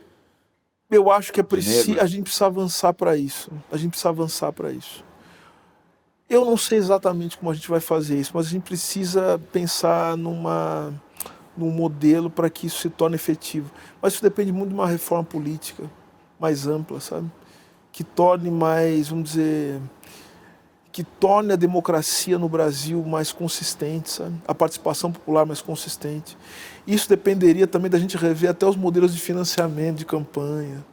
[0.91, 3.51] Eu acho que é preciso, a gente precisa avançar para isso.
[3.71, 5.03] A gente precisa avançar para isso.
[6.27, 10.15] Eu não sei exatamente como a gente vai fazer isso, mas a gente precisa pensar
[10.17, 10.91] numa,
[11.57, 13.69] num modelo para que isso se torne efetivo.
[14.01, 15.83] Mas isso depende muito de uma reforma política
[16.39, 17.29] mais ampla, sabe?
[17.91, 19.79] Que torne mais, vamos dizer,
[20.99, 24.35] que torne a democracia no Brasil mais consistente, sabe?
[24.45, 26.37] A participação popular mais consistente.
[26.85, 30.83] Isso dependeria também da gente rever até os modelos de financiamento de campanha.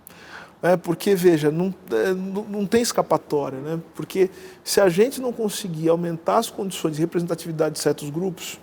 [0.63, 0.77] Né?
[0.77, 3.59] Porque, veja, não, é, não, não tem escapatória.
[3.59, 3.81] Né?
[3.97, 4.31] Porque
[4.63, 8.61] se a gente não conseguir aumentar as condições de representatividade de certos grupos,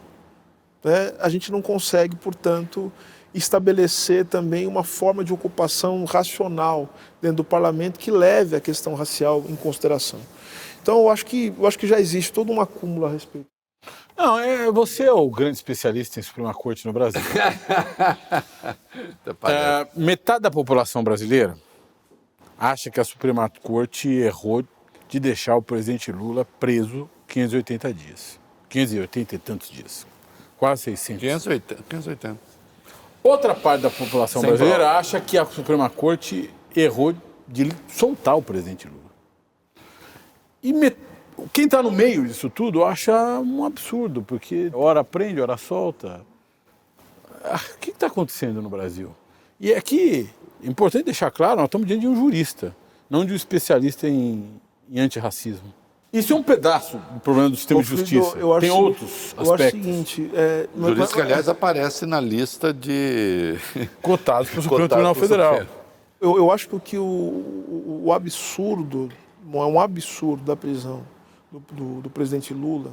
[0.82, 2.90] né, a gente não consegue, portanto,
[3.34, 6.88] estabelecer também uma forma de ocupação racional
[7.22, 10.22] dentro do parlamento que leve a questão racial em consideração.
[10.84, 13.48] Então, eu acho que, eu acho que já existe todo um acúmulo a respeito.
[14.18, 17.22] Não, é, você é o grande especialista em Suprema Corte no Brasil.
[19.46, 21.58] É, metade da população brasileira
[22.58, 24.64] acha que a Suprema Corte errou
[25.10, 28.40] de deixar o presidente Lula preso 580 dias.
[28.70, 30.06] 580 e tantos dias.
[30.58, 31.22] Quase 600.
[31.22, 31.84] 580.
[31.90, 32.40] 580.
[33.24, 35.00] Outra parte da população Sem brasileira prova.
[35.00, 37.16] acha que a Suprema Corte errou
[37.48, 39.03] de soltar o presidente Lula.
[40.64, 40.96] E me-
[41.52, 46.22] quem está no meio disso tudo acha um absurdo, porque hora prende, hora solta.
[47.44, 49.12] Ah, O que está acontecendo no Brasil?
[49.60, 50.30] E aqui,
[50.64, 52.76] é importante deixar claro, nós estamos diante de um jurista,
[53.10, 54.50] não de um especialista em,
[54.90, 55.74] em antirracismo.
[56.12, 58.38] Isso é um pedaço do problema do sistema de justiça.
[58.38, 60.32] eu acho Tem o- outros Eu acho o aspectos seguinte...
[60.34, 63.56] É, O jurista que, aliás, aparece na lista de...
[64.02, 65.62] cotados para o Supremo Tribunal Federal.
[66.22, 69.10] Eu, eu acho que o, o, o absurdo,
[69.46, 71.04] um absurdo da prisão
[71.52, 72.92] do, do, do presidente Lula,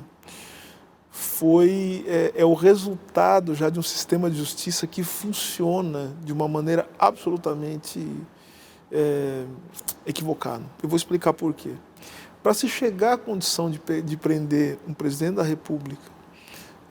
[1.11, 6.47] foi é, é o resultado já de um sistema de justiça que funciona de uma
[6.47, 8.07] maneira absolutamente
[8.91, 9.45] é,
[10.07, 10.65] equivocada.
[10.83, 11.73] Eu vou explicar por quê.
[12.43, 16.03] Para se chegar à condição de, de prender um presidente da República,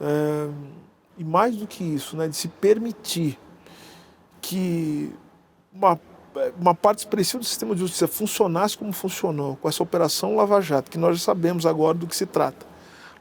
[0.00, 0.48] é,
[1.18, 3.38] e mais do que isso, né, de se permitir
[4.40, 5.12] que
[5.72, 6.00] uma,
[6.60, 10.90] uma parte expressiva do sistema de justiça funcionasse como funcionou, com essa operação Lava Jato,
[10.90, 12.66] que nós já sabemos agora do que se trata.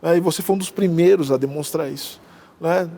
[0.01, 2.21] Né, E você foi um dos primeiros a demonstrar isso,
[2.59, 2.89] né,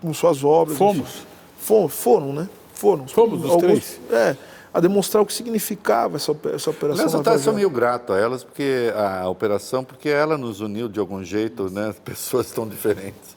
[0.00, 0.76] com suas obras.
[0.76, 1.26] Fomos.
[1.58, 2.48] Fomos, foram, né?
[2.72, 3.06] Foram.
[3.08, 4.00] Fomos os três.
[4.10, 4.36] É,
[4.72, 8.44] a demonstrar o que significava essa, essa operação Aliás, eu sou meio grato a elas,
[8.44, 11.92] porque a operação, porque ela nos uniu de algum jeito, né?
[12.04, 13.36] Pessoas tão diferentes.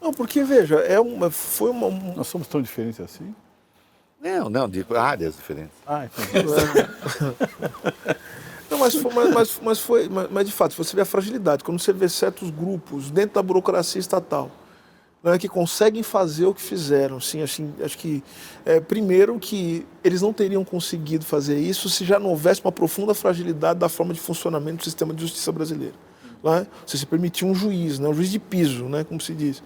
[0.00, 3.34] Não, porque, veja, é uma, foi uma, um- Nós somos tão diferentes assim?
[4.20, 5.76] Não, não, de áreas diferentes.
[5.86, 6.46] Ah, entendi.
[8.68, 11.62] Não, mas foi, mas, mas, mas foi, mas, mas, de fato, você vê a fragilidade,
[11.62, 14.50] quando você vê certos grupos dentro da burocracia estatal
[15.26, 18.22] né, que conseguem fazer o que fizeram, assim, assim, acho que
[18.64, 23.12] é, primeiro que eles não teriam conseguido fazer isso se já não houvesse uma profunda
[23.12, 25.94] fragilidade da forma de funcionamento do sistema de justiça brasileiro.
[26.44, 26.64] Né?
[26.86, 28.08] Você se permitiu um juiz, né?
[28.08, 29.02] um juiz de piso, né?
[29.02, 29.62] como se diz,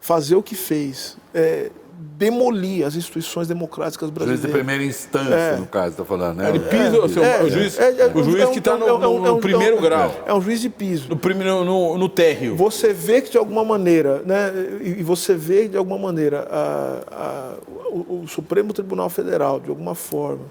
[0.00, 1.16] fazer o que fez.
[1.32, 4.42] É, demolir as instituições democráticas brasileiras.
[4.42, 5.56] Juiz de primeira instância, é.
[5.56, 6.48] no caso, está falando, né?
[6.48, 9.38] Ele piso, é, seu, é, o juiz, é, o juiz que está no, no, no,
[9.38, 10.14] primeiro grau.
[10.26, 11.08] É um juiz de piso.
[11.08, 12.56] No, primeiro, no, no térreo.
[12.56, 14.52] Você vê que, de alguma maneira, né,
[14.82, 17.54] e você vê, de alguma maneira, a, a,
[17.88, 20.44] o, o Supremo Tribunal Federal, de alguma forma,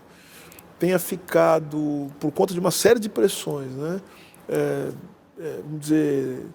[0.80, 4.02] tenha ficado, por conta de uma série de pressões, né,
[4.50, 4.88] é,
[5.40, 6.46] é, vamos dizer,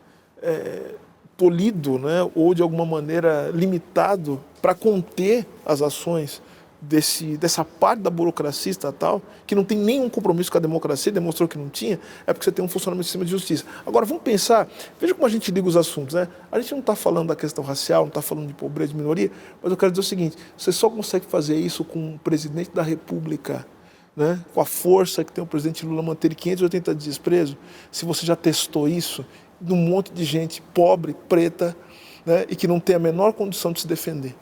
[0.43, 0.95] é,
[1.41, 6.43] tolhido, né, ou de alguma maneira limitado para conter as ações
[6.79, 11.49] desse, dessa parte da burocracia estatal, que não tem nenhum compromisso com a democracia, demonstrou
[11.49, 13.65] que não tinha, é porque você tem um funcionamento do sistema de justiça.
[13.87, 14.69] Agora, vamos pensar,
[15.01, 16.15] veja como a gente liga os assuntos.
[16.15, 16.29] Né?
[16.53, 19.31] A gente não está falando da questão racial, não está falando de pobreza, de minoria,
[19.63, 22.83] mas eu quero dizer o seguinte, você só consegue fazer isso com o presidente da
[22.83, 23.67] República,
[24.15, 27.57] né, com a força que tem o presidente Lula manter 580 dias preso,
[27.91, 29.25] se você já testou isso
[29.61, 31.77] num monte de gente pobre, preta,
[32.25, 34.35] né, e que não tem a menor condição de se defender.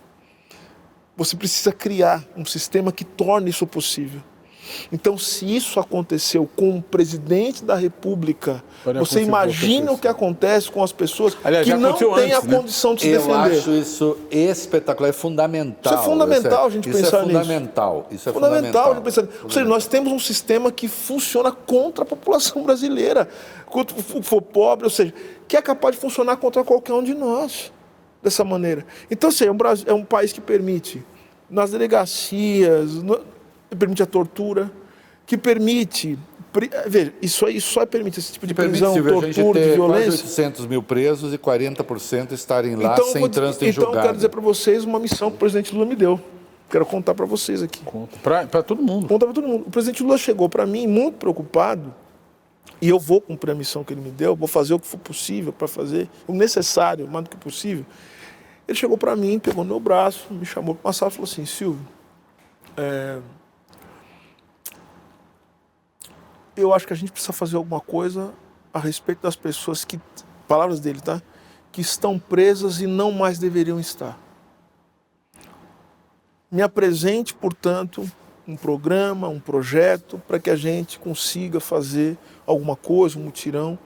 [1.16, 4.23] Você precisa criar um sistema que torne isso possível.
[4.93, 10.70] Então, se isso aconteceu com o presidente da República, Pode você imagina o que acontece
[10.70, 12.57] com as pessoas Aliás, que não têm a né?
[12.57, 13.53] condição de se Eu defender.
[13.53, 15.93] Eu acho isso espetacular, é fundamental.
[15.93, 18.15] Isso é fundamental a gente isso é pensar é fundamental, nisso.
[18.15, 18.62] Isso é fundamental.
[18.62, 18.90] fundamental.
[18.90, 19.39] A gente pensar nisso.
[19.45, 23.28] Ou seja, nós temos um sistema que funciona contra a população brasileira,
[23.66, 25.12] contra o for pobre, ou seja,
[25.47, 27.73] que é capaz de funcionar contra qualquer um de nós,
[28.23, 28.86] dessa maneira.
[29.11, 31.05] Então, assim, é um, Brasil, é um país que permite,
[31.49, 33.20] nas delegacias, no,
[33.77, 34.70] permite a tortura,
[35.27, 36.19] que permite.
[36.86, 40.11] Veja, isso aí só permite esse tipo de prisão, tortura, de violência.
[40.11, 43.99] Quase 800 mil presos e 40% estarem lá então, sem trânsito em então, julgado.
[43.99, 46.20] Então, quero dizer para vocês uma missão que o presidente Lula me deu.
[46.70, 47.81] Quero contar para vocês aqui.
[47.85, 48.19] Conta.
[48.19, 49.07] Para todo mundo.
[49.07, 49.65] Conta para todo mundo.
[49.66, 51.95] O presidente Lula chegou para mim muito preocupado
[52.81, 54.99] e eu vou cumprir a missão que ele me deu, vou fazer o que for
[54.99, 57.85] possível para fazer, o necessário, mais do que possível.
[58.66, 61.24] Ele chegou para mim, pegou no meu braço, me chamou para uma sala e falou
[61.24, 61.86] assim: Silvio,
[62.77, 63.19] é,
[66.59, 68.32] eu acho que a gente precisa fazer alguma coisa
[68.72, 70.01] a respeito das pessoas que,
[70.47, 71.22] palavras dele, tá?
[71.70, 74.18] Que estão presas e não mais deveriam estar.
[76.51, 78.10] Me apresente, portanto,
[78.47, 82.16] um programa, um projeto para que a gente consiga fazer
[82.47, 83.78] alguma coisa, um mutirão,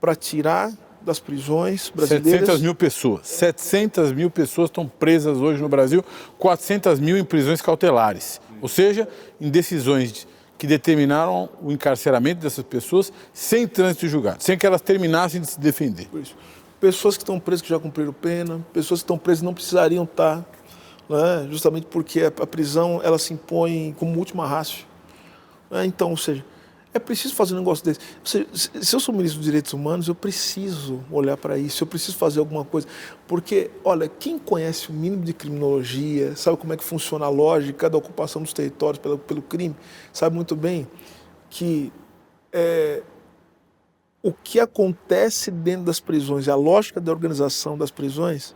[0.00, 2.40] para tirar das prisões brasileiras.
[2.40, 3.26] 700 mil pessoas.
[3.28, 6.04] 700 mil pessoas estão presas hoje no Brasil,
[6.38, 8.40] 400 mil em prisões cautelares.
[8.60, 9.08] Ou seja,
[9.40, 10.26] em decisões
[10.62, 15.58] que determinaram o encarceramento dessas pessoas sem trânsito julgado, sem que elas terminassem de se
[15.58, 16.08] defender.
[16.80, 20.36] Pessoas que estão presas que já cumpriram pena, pessoas que estão presas não precisariam estar,
[21.08, 21.48] né?
[21.50, 24.86] justamente porque a prisão ela se impõe como última rácio.
[25.68, 25.84] Né?
[25.84, 26.44] Então, ou seja,
[26.94, 28.00] é preciso fazer um negócio desse.
[28.22, 32.38] Se eu sou ministro dos Direitos Humanos, eu preciso olhar para isso, eu preciso fazer
[32.40, 32.86] alguma coisa.
[33.26, 37.88] Porque, olha, quem conhece o mínimo de criminologia, sabe como é que funciona a lógica
[37.88, 39.74] da ocupação dos territórios pelo, pelo crime,
[40.12, 40.86] sabe muito bem
[41.48, 41.92] que
[42.52, 43.02] é,
[44.22, 48.54] o que acontece dentro das prisões, a lógica da organização das prisões,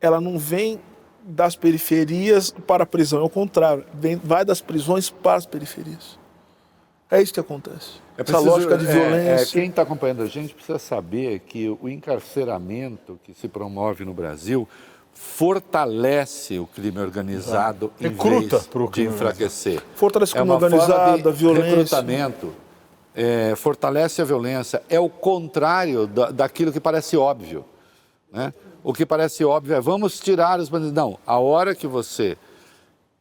[0.00, 0.80] ela não vem
[1.24, 6.21] das periferias para a prisão, é o contrário, vem, vai das prisões para as periferias.
[7.12, 8.00] É isso que acontece.
[8.16, 9.30] É preciso, Essa lógica de violência.
[9.30, 14.02] É, é, quem está acompanhando a gente precisa saber que o encarceramento que se promove
[14.02, 14.66] no Brasil
[15.12, 19.82] fortalece o crime organizado em Recruta vez de enfraquecer.
[19.94, 21.70] Fortalece o crime é organizado, a violência.
[21.70, 22.54] Recrutamento.
[23.14, 24.82] É, fortalece a violência.
[24.88, 27.62] É o contrário da, daquilo que parece óbvio.
[28.32, 28.54] Né?
[28.82, 30.94] O que parece óbvio é vamos tirar os bandidos.
[30.94, 32.38] Não, a hora que você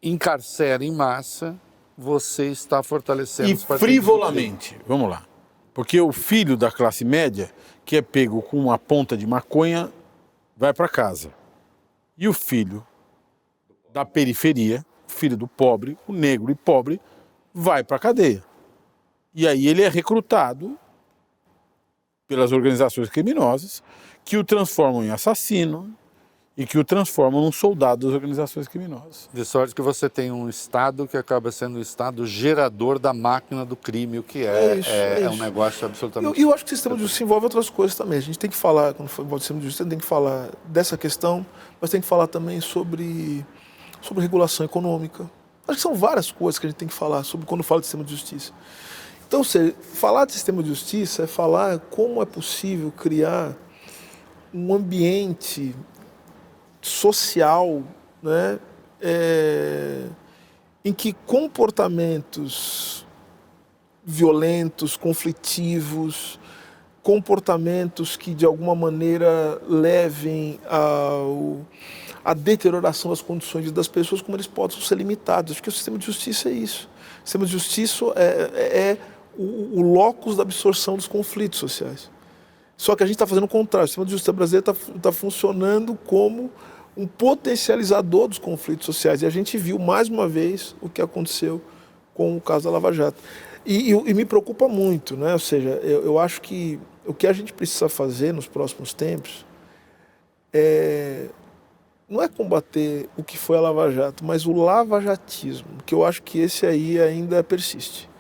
[0.02, 1.58] encarcera em massa,
[1.98, 4.78] você está fortalecendo e frivolamente.
[4.88, 5.26] Vamos lá.
[5.74, 7.52] Porque o filho da classe média,
[7.86, 9.92] que é pego com uma ponta de maconha,
[10.56, 11.32] vai para casa.
[12.18, 12.86] E o filho
[13.92, 17.00] da periferia, o filho do pobre, o negro e pobre,
[17.54, 18.44] vai para a cadeia.
[19.34, 20.78] E aí ele é recrutado
[22.28, 23.84] pelas organizações criminosas
[24.24, 25.94] que o transformam em assassino,
[26.62, 29.28] e que o transformam num soldado das organizações criminosas.
[29.34, 33.66] De sorte que você tem um Estado que acaba sendo o Estado gerador da máquina
[33.66, 36.38] do crime, o que é, é, isso, é, é, é um negócio absolutamente...
[36.38, 38.20] E eu, eu, acho que o sistema de justiça envolve outras coisas também.
[38.20, 40.96] A gente tem que falar, quando for o sistema de justiça, tem que falar dessa
[40.96, 41.44] questão,
[41.82, 43.44] mas tem que falar também sobre,
[44.00, 45.24] sobre regulação econômica.
[45.68, 47.88] Acho que são várias coisas que a gente tem que falar sobre quando fala de
[47.88, 48.52] sistema de justiça.
[49.28, 53.58] Então, se, falar de sistema de justiça é falar como é possível criar
[54.54, 55.74] um ambiente
[56.82, 57.84] social,
[58.22, 58.60] né,
[59.00, 60.06] é,
[60.84, 63.06] em que comportamentos
[64.04, 66.40] violentos, conflitivos,
[67.04, 71.66] comportamentos que de alguma maneira levem ao,
[72.24, 75.54] à deterioração das condições das pessoas, como eles possam ser limitados.
[75.54, 76.90] Acho que o sistema de justiça é isso.
[77.24, 78.98] O sistema de justiça é, é, é
[79.38, 82.10] o, o locus da absorção dos conflitos sociais.
[82.78, 83.86] Só que a gente está fazendo o contrário.
[83.86, 86.52] O sistema de justiça brasileiro está tá funcionando como
[86.96, 89.22] um potencializador dos conflitos sociais.
[89.22, 91.62] E a gente viu mais uma vez o que aconteceu
[92.14, 93.22] com o caso da Lava Jato.
[93.66, 95.34] E, e, e me preocupa muito, né?
[95.34, 99.46] ou seja, eu, eu, acho que o que a gente precisa fazer nos próximos tempos
[100.52, 101.28] é,
[102.10, 106.22] não é combater o que foi a Lava Jato, mas o lavajatismo, que eu acho
[106.24, 108.11] que esse aí ainda persiste.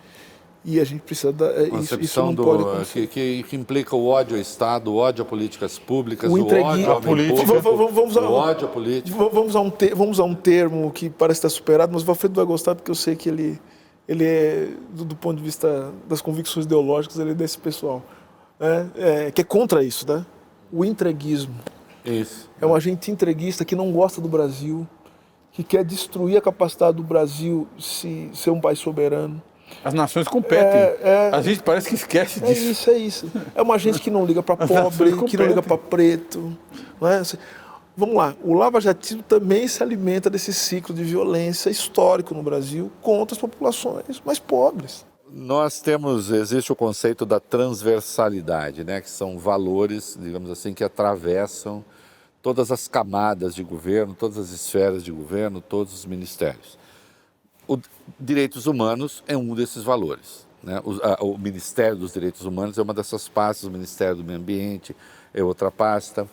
[0.63, 3.95] E a gente precisa da é, isso, isso não do, pode que, que, que, implica
[3.95, 7.91] o ódio ao Estado, o ódio a políticas públicas, o, o ódio à política, vamos,
[7.91, 9.17] vamos, o ódio à política.
[9.17, 12.45] Vamos a, um vamos a um termo que parece estar superado, mas o Valfredo vai
[12.45, 13.59] gostar porque eu sei que ele,
[14.07, 18.03] ele é, do, do ponto de vista das convicções ideológicas, ele é desse pessoal.
[18.59, 20.23] É, é, que é contra isso, né?
[20.71, 21.55] O entreguismo.
[22.05, 22.47] Isso.
[22.61, 24.87] É um agente entreguista que não gosta do Brasil,
[25.51, 29.41] que quer destruir a capacidade do Brasil se ser um país soberano
[29.83, 30.79] as nações competem.
[30.79, 32.61] É, é, a gente parece que esquece é disso.
[32.61, 33.31] É isso, é isso.
[33.55, 36.55] É uma gente que não liga para pobre, que não liga para preto.
[36.99, 37.21] Não é?
[37.95, 43.35] Vamos lá, o lavajatismo também se alimenta desse ciclo de violência histórico no Brasil contra
[43.35, 45.05] as populações mais pobres.
[45.29, 51.83] Nós temos, existe o conceito da transversalidade, né, que são valores, digamos assim, que atravessam
[52.41, 56.80] todas as camadas de governo, todas as esferas de governo, todos os ministérios
[57.67, 57.79] o
[58.19, 60.47] direitos humanos é um desses valores.
[60.63, 60.79] Né?
[60.83, 64.39] O, a, o, Ministério dos Direitos Humanos é uma dessas pastas, o Ministério do Meio
[64.39, 64.95] Ambiente
[65.33, 66.27] é outra pasta.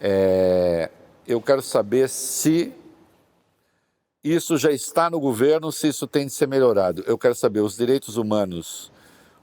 [0.00, 0.90] É,
[1.26, 2.72] eu quero saber se
[4.22, 7.02] isso já está no governo, se isso tem de ser melhorado.
[7.06, 8.92] Eu quero saber, os direitos humanos,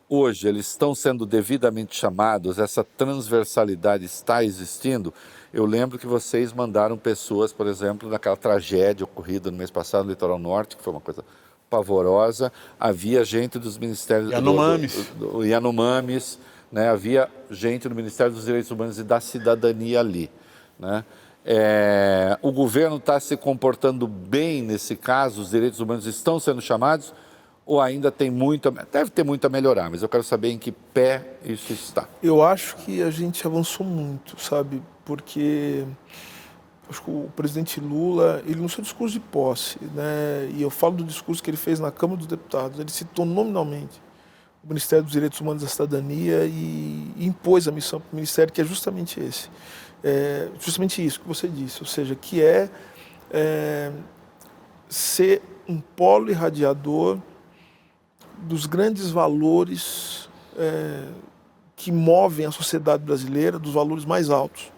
[0.08, 5.14] hoje, eles estão sendo devidamente chamados, essa transversalidade está existindo?
[5.54, 10.12] Eu lembro que vocês mandaram pessoas, por exemplo, naquela tragédia ocorrida no mês passado no
[10.12, 11.24] Litoral Norte, que foi uma coisa
[11.70, 12.52] pavorosa.
[12.80, 14.32] Havia gente dos ministérios...
[14.32, 14.94] Yanomamis.
[14.94, 16.40] Do, do, do Yanomamis,
[16.72, 16.90] né?
[16.90, 20.30] havia gente do Ministério dos Direitos Humanos e da Cidadania ali.
[20.78, 21.04] Né?
[21.44, 25.42] É, o governo está se comportando bem nesse caso?
[25.42, 27.14] Os direitos humanos estão sendo chamados?
[27.70, 30.72] ou ainda tem muito, deve ter muito a melhorar, mas eu quero saber em que
[30.72, 32.08] pé isso está.
[32.24, 34.82] Eu acho que a gente avançou muito, sabe?
[35.10, 35.88] Porque
[36.88, 40.98] acho que o presidente Lula, ele no seu discurso de posse, né, e eu falo
[40.98, 44.00] do discurso que ele fez na Câmara dos Deputados, ele citou nominalmente
[44.64, 48.54] o Ministério dos Direitos Humanos e da Cidadania e, impôs a missão para o Ministério,
[48.54, 49.50] que é justamente esse.
[50.04, 52.70] É, justamente isso que você disse, ou seja, que é,
[53.32, 53.92] é
[54.88, 57.18] ser um polo irradiador
[58.44, 61.08] dos grandes valores é,
[61.76, 64.72] que movem a sociedade brasileira, dos valores mais altos,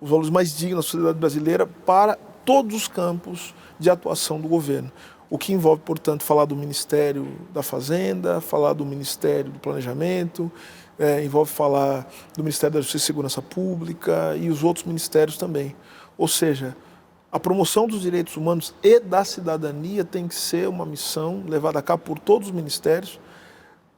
[0.00, 4.90] os valores mais dignos da sociedade brasileira para todos os campos de atuação do governo.
[5.28, 10.50] O que envolve, portanto, falar do Ministério da Fazenda, falar do Ministério do Planejamento,
[10.98, 15.74] é, envolve falar do Ministério da Justiça e Segurança Pública e os outros ministérios também.
[16.16, 16.76] Ou seja,
[17.30, 21.82] a promoção dos direitos humanos e da cidadania tem que ser uma missão levada a
[21.82, 23.20] cabo por todos os ministérios,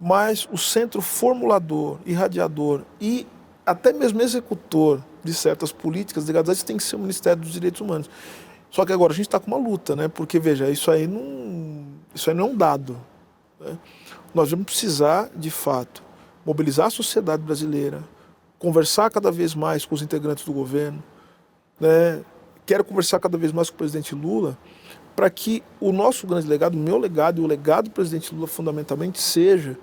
[0.01, 3.27] mas o centro formulador, irradiador e
[3.69, 7.53] até mesmo executor de certas políticas ligadas a isso tem que ser o Ministério dos
[7.53, 8.09] Direitos Humanos.
[8.71, 10.09] Só que agora a gente está com uma luta, né?
[10.09, 12.99] Porque, veja, isso aí não, isso aí não é um dado.
[13.61, 13.79] Né?
[14.35, 16.03] Nós vamos precisar, de fato,
[16.45, 18.03] mobilizar a sociedade brasileira,
[18.59, 21.03] conversar cada vez mais com os integrantes do governo,
[21.79, 22.23] né?
[22.65, 24.57] quero conversar cada vez mais com o presidente Lula
[25.15, 28.47] para que o nosso grande legado, o meu legado e o legado do presidente Lula
[28.47, 29.77] fundamentalmente seja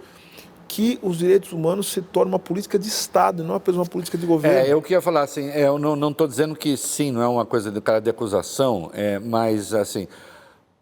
[0.67, 4.25] que os direitos humanos se tornem uma política de Estado, não apenas uma política de
[4.25, 4.57] governo.
[4.57, 7.45] É, eu queria falar assim, é, eu não estou dizendo que sim, não é uma
[7.45, 10.07] coisa de cara de acusação, é, mas assim,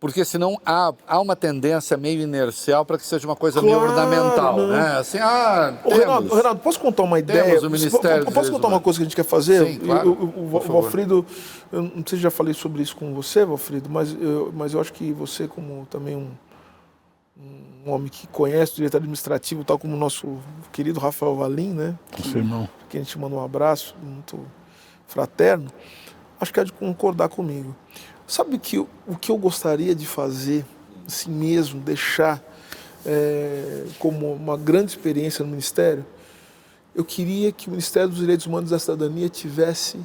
[0.03, 3.89] porque senão há, há uma tendência meio inercial para que seja uma coisa claro, meio
[3.89, 4.67] ornamental, não.
[4.67, 4.97] né?
[4.97, 7.57] Assim, ah, temos, Renato, Renato, posso contar uma ideia?
[7.65, 9.65] o Ministério posso contar uma coisa que a gente quer fazer?
[9.65, 11.25] Sim, claro, o, o, o Valfrido,
[11.71, 14.81] eu não sei se já falei sobre isso com você, Valfrido, mas eu, mas eu
[14.81, 16.27] acho que você, como também um,
[17.85, 20.39] um homem que conhece o direito administrativo, tal como o nosso
[20.71, 21.97] querido Rafael Valim, né?
[22.11, 22.69] Que, irmão.
[22.89, 24.39] que a gente manda um abraço muito
[25.05, 25.69] fraterno,
[26.39, 27.75] acho que há de concordar comigo.
[28.25, 28.87] Sabe que o
[29.19, 30.65] que eu gostaria de fazer,
[31.05, 32.41] assim mesmo, deixar
[33.05, 36.05] é, como uma grande experiência no Ministério?
[36.95, 39.99] Eu queria que o Ministério dos Direitos Humanos e da Cidadania tivesse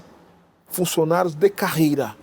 [0.66, 2.16] funcionários de carreira.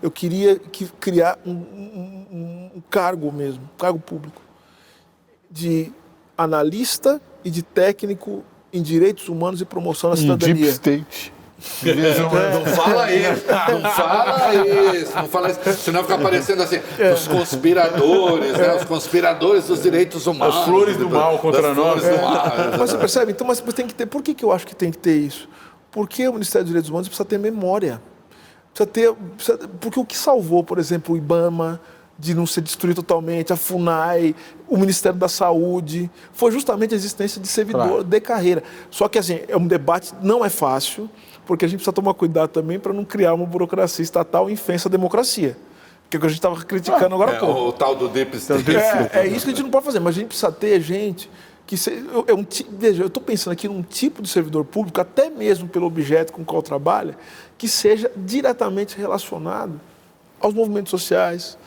[0.00, 4.45] Eu queria que, criar um, um, um cargo mesmo, um cargo público,
[5.50, 5.92] de
[6.36, 10.70] analista e de técnico em direitos humanos e promoção da Um deep cidadania.
[10.70, 11.32] state.
[11.82, 13.44] Não fala isso,
[13.82, 14.54] não fala
[14.94, 15.72] isso, não fala isso.
[15.82, 16.76] Senão fica aparecendo assim,
[17.14, 18.74] os conspiradores, né?
[18.74, 20.54] Os conspiradores dos direitos humanos.
[20.56, 22.02] As flores do mal contra nós.
[22.20, 22.52] mal.
[22.78, 23.32] Mas você percebe?
[23.32, 24.04] Então, mas tem que ter.
[24.06, 25.48] Por que, que eu acho que tem que ter isso?
[25.90, 28.02] Porque o Ministério dos Direitos Humanos precisa ter memória.
[28.74, 29.12] Precisa ter.
[29.36, 31.80] precisa- porque o que salvou, por exemplo, o IBAMA
[32.18, 34.34] de não ser destruído totalmente, a FUNAI,
[34.68, 38.04] o Ministério da Saúde, foi justamente a existência de servidor Claro.
[38.04, 38.62] de carreira.
[38.90, 41.10] Só que assim, é um debate, não é fácil,
[41.44, 44.88] porque a gente precisa tomar cuidado também para não criar uma burocracia estatal e infensa
[44.88, 45.56] a democracia.
[46.08, 47.60] Que é o que a gente estava criticando agora há É, pouco.
[47.68, 48.64] o tal do deep state.
[48.76, 51.28] É, é isso que a gente não pode fazer, mas a gente precisa ter gente
[51.66, 52.46] que se, eu- é um,
[52.78, 56.42] veja, eu estou pensando aqui num tipo de servidor público, até mesmo pelo objeto com
[56.42, 57.18] o qual trabalha,
[57.58, 59.80] que seja diretamente relacionado
[60.40, 61.58] aos movimentos sociais,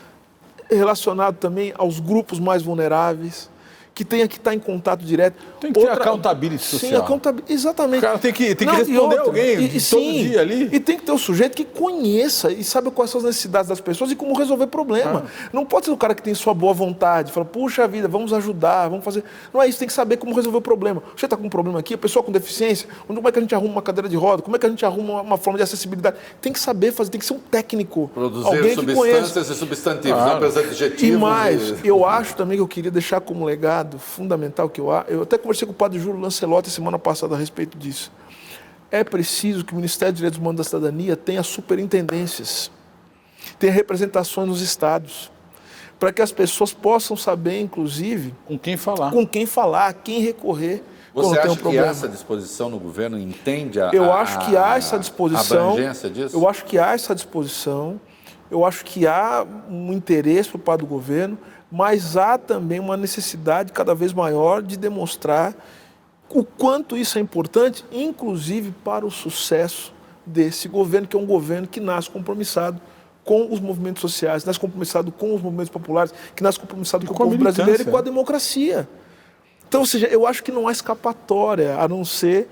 [0.76, 3.50] relacionado também aos grupos mais vulneráveis,
[3.99, 5.35] que tenha que estar em contato direto.
[5.59, 7.01] Tem que ter accountability Sim, social.
[7.03, 7.99] accountability, exatamente.
[7.99, 10.69] O cara tem que- tem que e responder alguém todo sim, dia ali.
[10.71, 13.81] E tem que ter o sujeito que conheça e saiba quais são as necessidades das
[13.81, 15.26] pessoas e como resolver problema.
[15.27, 15.49] Ah.
[15.51, 18.88] Não pode ser o cara que tem sua boa vontade, fala, puxa vida, vamos ajudar,
[18.88, 19.21] vamos fazer.
[19.53, 21.03] Não é isso, tem que saber como resolver o problema.
[21.17, 23.53] Você está com um problema aqui, a pessoa com deficiência, como é que a gente
[23.53, 26.15] arruma uma cadeira de roda, como é que a gente arruma uma, forma de acessibilidade.
[26.41, 28.09] Tem que saber fazer, tem que ser um técnico.
[28.13, 29.19] Produzir alguém que conheça.
[29.26, 31.03] substâncias e substantivos, não apenas adjetivos.
[31.03, 34.91] E mais, e- eu acho também que eu queria deixar como legado fundamental que eu
[34.91, 35.10] acho.
[35.10, 38.11] Eu até conversei com o padre Júlio Lancelotti semana passada a respeito disso.
[38.91, 42.72] É preciso que o Ministério dos Direitos Humanos da Cidadania tenha superintendências,
[43.57, 45.32] tenha representações nos estados,
[45.99, 49.11] para que as pessoas possam saber, inclusive, Com quem falar.
[49.11, 50.84] com quem falar, a quem recorrer Você
[51.14, 51.88] quando tem acha um que problema.
[51.88, 55.70] há essa disposição no governo entende a Eu a- acho que há essa disposição.
[55.70, 56.36] A abrangência disso?
[56.36, 57.99] Eu acho que há essa disposição.
[58.49, 61.38] Eu acho que há um interesse por parte do governo,
[61.72, 65.56] mas há também uma necessidade cada vez maior de demonstrar
[66.30, 69.94] o quanto isso é importante, inclusive para o sucesso
[70.26, 72.80] desse governo, que é um governo que nasce compromissado
[73.24, 77.24] com os movimentos sociais, nasce compromissado com os movimentos populares, que nasce compromissado com, com
[77.24, 78.88] o povo brasileiro e com a democracia.
[79.68, 82.48] Então, ou seja, eu acho que não há escapatória a não ser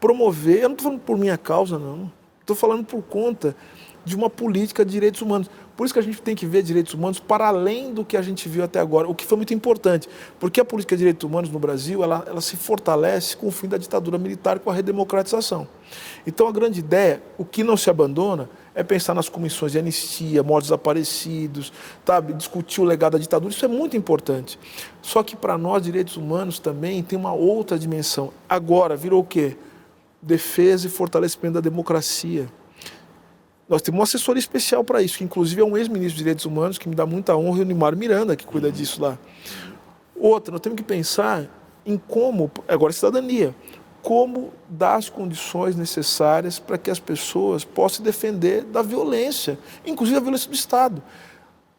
[0.00, 0.62] promover.
[0.62, 2.10] Eu não estou falando por minha causa, não.
[2.40, 3.54] Estou falando por conta
[4.04, 5.48] de uma política de direitos humanos.
[5.76, 8.22] Por isso que a gente tem que ver direitos humanos para além do que a
[8.22, 10.08] gente viu até agora, o que foi muito importante.
[10.40, 13.68] Porque a política de direitos humanos no Brasil ela, ela se fortalece com o fim
[13.68, 15.68] da ditadura militar e com a redemocratização.
[16.26, 20.42] Então, a grande ideia, o que não se abandona, é pensar nas comissões de anistia,
[20.42, 21.72] mortos desaparecidos,
[22.04, 22.32] sabe?
[22.32, 24.58] discutir o legado da ditadura, isso é muito importante.
[25.02, 28.32] Só que para nós, direitos humanos também tem uma outra dimensão.
[28.48, 29.56] Agora, virou o quê?
[30.20, 32.48] Defesa e fortalecimento da democracia.
[33.68, 36.78] Nós temos uma assessoria especial para isso, que inclusive é um ex-ministro de Direitos Humanos,
[36.78, 39.18] que me dá muita honra, e o Nimar Miranda, que cuida disso lá.
[40.14, 41.46] Outra, nós temos que pensar
[41.84, 43.54] em como, agora cidadania,
[44.02, 50.16] como dar as condições necessárias para que as pessoas possam se defender da violência, inclusive
[50.16, 51.02] da violência do Estado.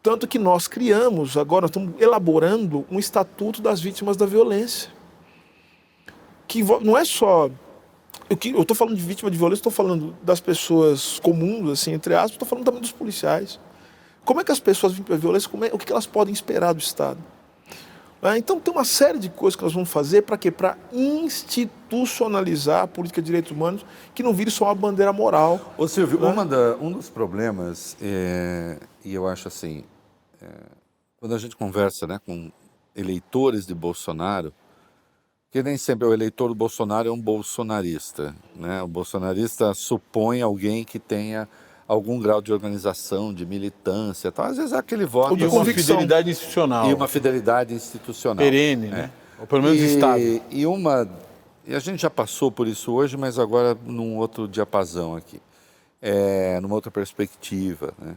[0.02, 4.90] Tanto que nós criamos, agora nós estamos elaborando um estatuto das vítimas da violência.
[6.46, 7.50] Que não é só.
[8.30, 11.92] Eu que- eu estou falando de vítima de violência, estou falando das pessoas comuns, assim,
[11.92, 13.58] entre aspas, estou falando também dos policiais.
[14.24, 16.74] Como é que as pessoas vítimas de violência, como é- o que elas podem esperar
[16.74, 17.18] do Estado?
[18.20, 20.50] Ah, Então tem uma série de coisas que nós vamos fazer para quê?
[20.50, 25.72] Para institucionalizar a política de direitos humanos, que não vire só uma bandeira moral.
[25.78, 26.44] Ô Silvio, Né?
[26.44, 29.84] da- um dos problemas, é, e eu acho assim,
[30.42, 30.46] é,
[31.20, 32.50] quando a gente conversa né, com
[32.94, 34.52] eleitores de Bolsonaro,
[35.50, 38.34] que nem sempre o eleitor do Bolsonaro é um bolsonarista.
[38.54, 38.82] Né?
[38.82, 41.48] O bolsonarista supõe alguém que tenha
[41.86, 44.30] algum grau de organização, de militância.
[44.30, 44.44] Tal.
[44.44, 45.96] Às vezes é aquele voto de uma convicção.
[45.96, 46.90] fidelidade institucional.
[46.90, 48.44] e uma fidelidade institucional.
[48.44, 49.10] perene, né?
[49.40, 50.42] Ou pelo menos e, Estado.
[50.50, 51.08] E uma.
[51.66, 55.40] E a gente já passou por isso hoje, mas agora num outro diapasão aqui.
[56.00, 57.92] É, numa outra perspectiva.
[57.98, 58.16] Né?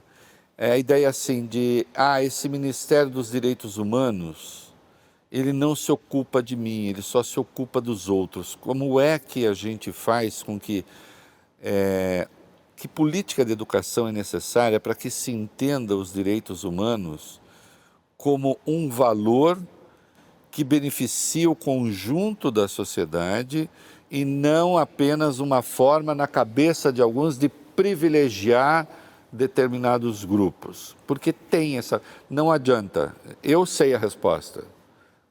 [0.58, 4.71] É a ideia assim de ah, esse Ministério dos Direitos Humanos
[5.32, 8.58] ele não se ocupa de mim, ele só se ocupa dos outros.
[8.60, 10.84] Como é que a gente faz com que
[11.62, 12.28] é,
[12.76, 17.40] que política de educação é necessária para que se entenda os direitos humanos
[18.18, 19.62] como um valor
[20.50, 23.70] que beneficia o conjunto da sociedade
[24.10, 28.88] e não apenas uma forma na cabeça de alguns de privilegiar
[29.32, 30.96] determinados grupos.
[31.08, 32.02] Porque tem essa.
[32.30, 33.16] Não adianta.
[33.42, 34.66] Eu sei a resposta.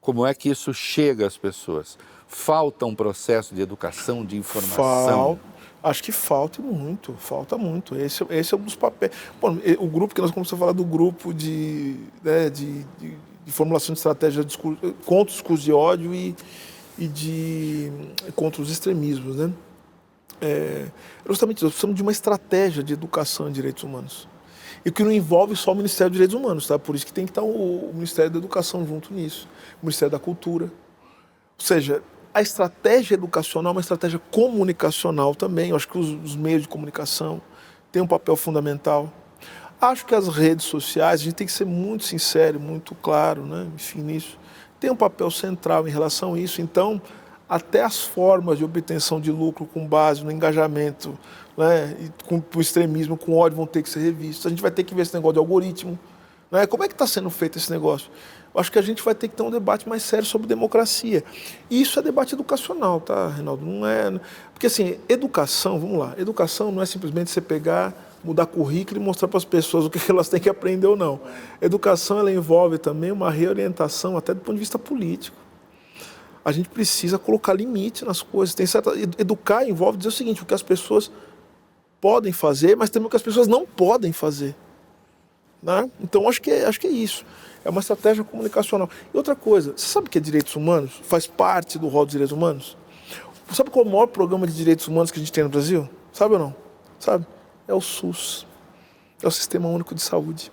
[0.00, 1.98] Como é que isso chega às pessoas?
[2.26, 4.76] Falta um processo de educação, de informação.
[4.76, 5.40] Falta,
[5.82, 7.96] acho que falta muito, falta muito.
[7.96, 9.12] Esse, esse é um dos papéis.
[9.40, 13.52] Bom, o grupo que nós começamos a falar do grupo de, né, de, de, de
[13.52, 16.34] formulação de estratégia de discurso, contra o discurso de ódio e,
[16.98, 17.92] e de
[18.34, 19.52] contra os extremismos, né?
[20.40, 20.86] É,
[21.28, 24.26] justamente nós precisamos de uma estratégia de educação em direitos humanos
[24.84, 26.78] e que não envolve só o Ministério dos Direitos Humanos, tá?
[26.78, 29.48] Por isso que tem que estar o, o Ministério da Educação junto nisso,
[29.82, 30.66] o Ministério da Cultura.
[30.66, 32.02] Ou seja,
[32.32, 35.70] a estratégia educacional é uma estratégia comunicacional também.
[35.70, 37.42] Eu acho que os, os meios de comunicação
[37.92, 39.12] têm um papel fundamental.
[39.80, 43.66] Acho que as redes sociais, a gente tem que ser muito sincero, muito claro, né?
[43.74, 44.38] enfim, nisso,
[44.78, 46.60] tem um papel central em relação a isso.
[46.62, 47.00] Então,
[47.50, 51.18] até as formas de obtenção de lucro com base no engajamento,
[51.56, 54.46] né, e com o extremismo, com ódio, vão ter que ser revistos.
[54.46, 55.98] A gente vai ter que ver esse negócio de algoritmo.
[56.48, 56.64] Né?
[56.68, 58.08] Como é que está sendo feito esse negócio?
[58.54, 61.24] Eu acho que a gente vai ter que ter um debate mais sério sobre democracia.
[61.68, 63.66] E isso é debate educacional, tá, Reinaldo?
[63.66, 64.20] Não é.
[64.52, 69.26] Porque, assim, educação, vamos lá, educação não é simplesmente você pegar, mudar currículo e mostrar
[69.26, 71.20] para as pessoas o que elas têm que aprender ou não.
[71.60, 75.49] Educação, ela envolve também uma reorientação, até do ponto de vista político
[76.44, 78.54] a gente precisa colocar limite nas coisas.
[78.54, 81.10] Tem certa educar envolve dizer o seguinte, o que as pessoas
[82.00, 84.56] podem fazer, mas também o que as pessoas não podem fazer.
[85.62, 85.90] Né?
[86.00, 87.24] Então acho que é, acho que é isso.
[87.64, 88.88] É uma estratégia comunicacional.
[89.12, 91.00] E outra coisa, você sabe que é direitos humanos?
[91.02, 92.76] Faz parte do rol dos direitos humanos?
[93.52, 95.88] Sabe qual é o maior programa de direitos humanos que a gente tem no Brasil?
[96.12, 96.56] Sabe ou não?
[96.98, 97.26] Sabe?
[97.68, 98.46] É o SUS.
[99.22, 100.50] É o Sistema Único de Saúde.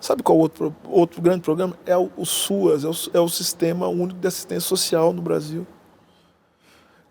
[0.00, 1.76] Sabe qual outro, outro grande programa?
[1.86, 5.66] É o, o SUAS, é o, é o Sistema Único de Assistência Social no Brasil.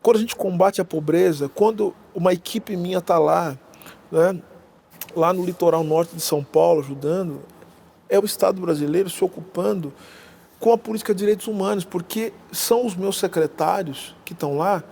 [0.01, 3.57] Quando a gente combate a pobreza, quando uma equipe minha está lá,
[4.11, 4.41] né,
[5.15, 7.41] lá no litoral norte de São Paulo, ajudando,
[8.09, 9.93] é o Estado brasileiro se ocupando
[10.59, 14.83] com a política de direitos humanos, porque são os meus secretários que estão lá,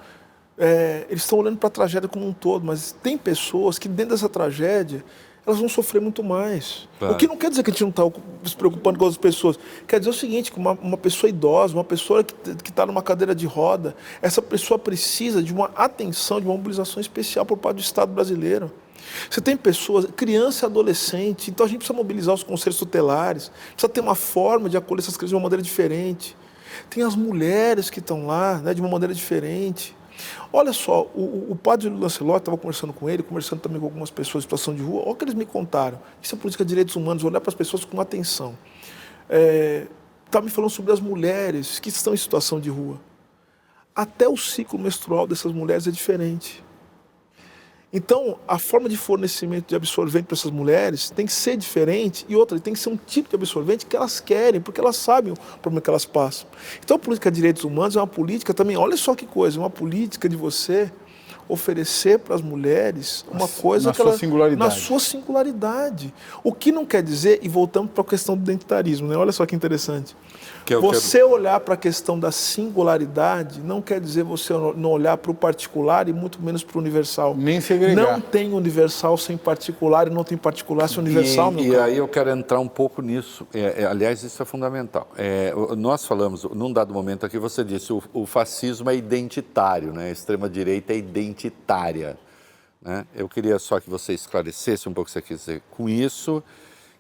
[0.58, 4.16] é, eles estão olhando para a tragédia como um todo, mas tem pessoas que dentro
[4.16, 5.04] dessa tragédia
[5.46, 6.88] elas vão sofrer muito mais.
[7.00, 7.16] Claro.
[7.16, 8.04] O que não quer dizer que a gente não está
[8.44, 9.58] se preocupando com as pessoas.
[9.88, 13.34] Quer dizer o seguinte, que uma, uma pessoa idosa, uma pessoa que está numa cadeira
[13.34, 17.82] de roda, essa pessoa precisa de uma atenção, de uma mobilização especial por parte do
[17.82, 18.72] Estado brasileiro.
[19.30, 23.90] Você tem pessoas, criança e adolescente, então a gente precisa mobilizar os conselhos tutelares, precisa
[23.90, 26.38] ter uma forma de acolher essas crianças de uma maneira diferente.
[26.90, 29.96] Tem as mulheres que estão lá né, de uma maneira diferente.
[30.52, 34.44] Olha só, o, o padre Lancelot estava conversando com ele, conversando também com algumas pessoas
[34.44, 35.02] em situação de rua.
[35.04, 36.00] Olha o que eles me contaram.
[36.22, 38.58] Isso é política de direitos humanos, olhar para as pessoas com atenção.
[39.30, 39.88] É,
[40.26, 43.00] estava me falando sobre as mulheres que estão em situação de rua.
[43.96, 46.64] Até o ciclo menstrual dessas mulheres é diferente.
[47.94, 52.36] Então, a forma de fornecimento de absorvente para essas mulheres tem que ser diferente e
[52.36, 55.60] outra, tem que ser um tipo de absorvente que elas querem, porque elas sabem o
[55.62, 56.48] problema que elas passam.
[56.84, 59.70] Então, a política de direitos humanos é uma política também, olha só que coisa, uma
[59.70, 60.90] política de você
[61.50, 64.60] oferecer para as mulheres uma coisa na que sua ela, singularidade.
[64.60, 66.14] na sua singularidade.
[66.44, 69.18] O que não quer dizer, e voltamos para a questão do identitarismo, né?
[69.18, 70.16] olha só que interessante.
[70.80, 71.32] Que você quero...
[71.32, 76.08] olhar para a questão da singularidade não quer dizer você não olhar para o particular
[76.08, 77.36] e muito menos para o universal.
[77.36, 78.14] Nem segregar.
[78.14, 81.54] Não tem universal sem particular e não tem particular sem universal.
[81.58, 83.48] E, e aí eu quero entrar um pouco nisso.
[83.54, 85.08] É, é, aliás, isso é fundamental.
[85.18, 90.10] É, nós falamos, num dado momento aqui, você disse o, o fascismo é identitário, né?
[90.10, 92.18] a extrema-direita é identitária.
[92.82, 93.06] Né?
[93.16, 96.44] Eu queria só que você esclarecesse um pouco o que você quer dizer com isso.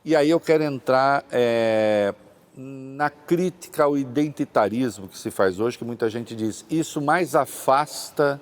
[0.03, 2.13] E aí eu quero entrar é,
[2.61, 8.39] na crítica ao identitarismo que se faz hoje, que muita gente diz, isso mais afasta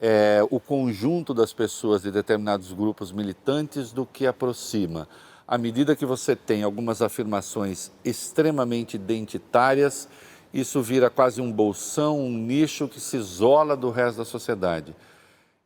[0.00, 5.08] é, o conjunto das pessoas de determinados grupos militantes do que aproxima.
[5.46, 10.08] À medida que você tem algumas afirmações extremamente identitárias,
[10.54, 14.94] isso vira quase um bolsão, um nicho que se isola do resto da sociedade.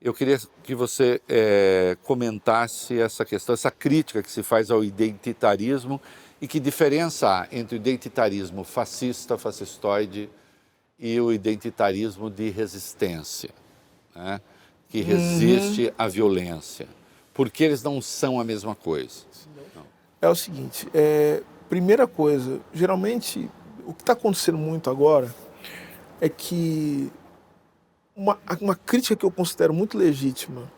[0.01, 6.01] Eu queria que você é, comentasse essa questão, essa crítica que se faz ao identitarismo
[6.45, 10.29] e que diferença há entre o identitarismo fascista, fascistoide
[10.99, 13.49] e o identitarismo de resistência,
[14.15, 14.39] né?
[14.91, 15.07] que uhum.
[15.07, 15.93] resiste uhum.
[15.97, 16.87] à violência?
[17.33, 19.21] Porque eles não são a mesma coisa.
[19.75, 19.85] Não.
[20.21, 23.51] É o seguinte, é, primeira coisa, geralmente
[23.87, 25.35] o que está acontecendo muito agora
[26.21, 27.11] é que
[28.15, 30.71] uma, uma crítica que eu considero muito legítima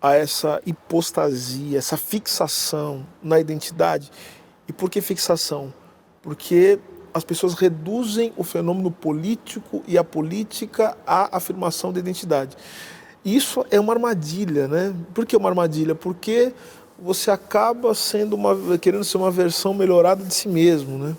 [0.00, 4.08] a essa hipostasia, essa fixação na identidade,
[4.68, 5.72] e por que fixação?
[6.22, 6.78] Porque
[7.14, 12.56] as pessoas reduzem o fenômeno político e a política à afirmação da identidade.
[13.24, 14.94] Isso é uma armadilha, né?
[15.14, 15.94] Por que uma armadilha?
[15.94, 16.52] Porque
[16.98, 21.16] você acaba sendo uma, querendo ser uma versão melhorada de si mesmo, né?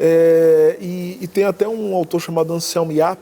[0.00, 3.18] É, e, e, tem até um autor chamado Anselmo Yap,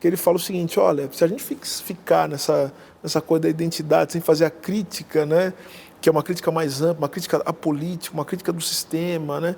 [0.00, 4.12] que ele fala o seguinte, olha, se a gente ficar nessa, nessa coisa da identidade,
[4.12, 5.52] sem fazer a crítica, né?
[6.00, 9.56] Que é uma crítica mais ampla, uma crítica à política, uma crítica do sistema, né?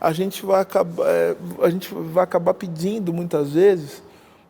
[0.00, 4.02] a, gente vai acabar, é, a gente vai acabar pedindo muitas vezes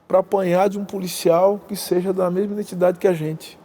[0.08, 3.58] para apanhar de um policial que seja da mesma identidade que a gente.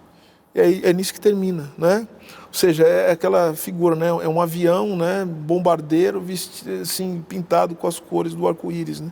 [0.53, 2.07] E aí é nisso que termina, né?
[2.47, 4.07] Ou seja, é aquela figura, né?
[4.07, 5.23] É um avião, né?
[5.23, 9.11] Bombardeiro, vestido, assim, pintado com as cores do arco-íris, né?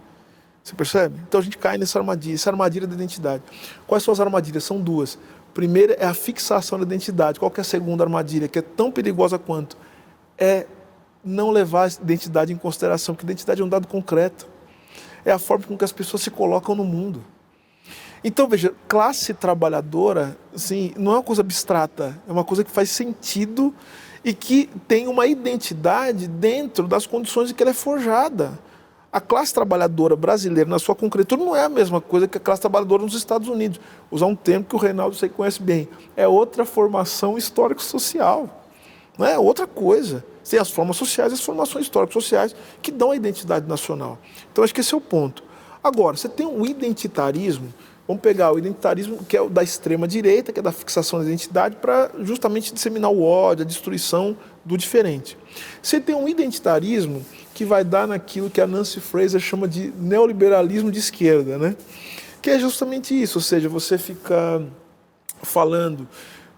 [0.64, 1.20] Você percebe?
[1.28, 3.44] Então a gente cai nessa armadilha, essa armadilha da identidade.
[3.86, 4.64] Quais são as armadilhas?
[4.64, 5.18] São duas.
[5.56, 7.40] Primeira é a fixação da identidade.
[7.40, 9.78] Qual é a segunda armadilha, que é tão perigosa quanto?
[10.38, 10.68] É
[11.24, 14.50] não levar a identidade em consideração, porque identidade é um dado concreto.
[15.24, 17.24] É a forma com que as pessoas se colocam no mundo.
[18.22, 22.90] Então, veja, classe trabalhadora, assim, não é uma coisa abstrata, é uma coisa que faz
[22.90, 23.74] sentido
[24.26, 28.60] e que tem uma identidade dentro das condições em que ela é forjada.
[29.16, 32.60] A classe trabalhadora brasileira, na sua concretude, não é a mesma coisa que a classe
[32.60, 33.80] trabalhadora nos Estados Unidos.
[34.12, 35.88] Usar um termo que o Reinaldo você conhece bem.
[36.18, 38.50] É outra formação histórico-social.
[39.18, 40.22] Não é outra coisa.
[40.44, 44.18] Tem as formas sociais as formações histórico-sociais que dão a identidade nacional.
[44.52, 45.46] Então, acho que esse é o ponto.
[45.82, 47.74] Agora, você tem um identitarismo.
[48.06, 51.26] Vamos pegar o identitarismo que é o da extrema direita, que é da fixação da
[51.26, 54.36] identidade, para justamente disseminar o ódio, a destruição
[54.66, 55.38] do diferente.
[55.82, 57.24] Você tem um identitarismo
[57.54, 61.76] que vai dar naquilo que a Nancy Fraser chama de neoliberalismo de esquerda, né?
[62.42, 64.62] Que é justamente isso, ou seja, você fica
[65.44, 66.08] falando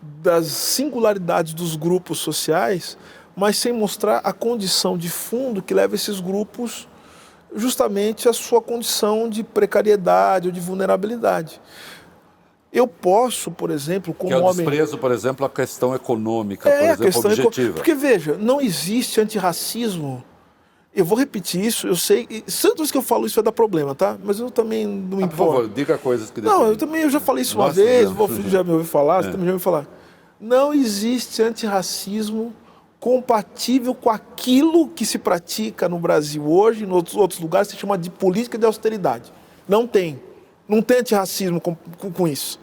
[0.02, 2.98] das singularidades dos grupos sociais,
[3.36, 6.88] mas sem mostrar a condição de fundo que leva esses grupos
[7.56, 11.62] justamente à sua condição de precariedade ou de vulnerabilidade.
[12.78, 14.58] Eu posso, por exemplo, como que é o homem...
[14.58, 17.74] desprezo, por exemplo, a questão econômica, é, por exemplo, a questão objetiva.
[17.74, 20.24] Porque, veja, não existe antirracismo
[20.98, 22.44] eu vou repetir isso, eu sei.
[22.48, 24.18] Sempre que eu falo isso vai dar problema, tá?
[24.24, 25.52] Mas eu também não me ah, importo.
[25.52, 28.10] Por favor, diga coisas que Não, eu também eu já falei isso Nossa, uma vez,
[28.10, 29.32] você já me ouviu falar, você é.
[29.32, 29.86] também já ouviu falar.
[30.41, 32.52] Não existe antirracismo
[32.99, 37.95] compatível com aquilo que se pratica no Brasil hoje, em outros, outros lugares, se chama
[37.95, 39.32] de política de austeridade.
[39.70, 40.20] Não tem.
[40.68, 42.60] Não tem antirracismo com, com, com isso.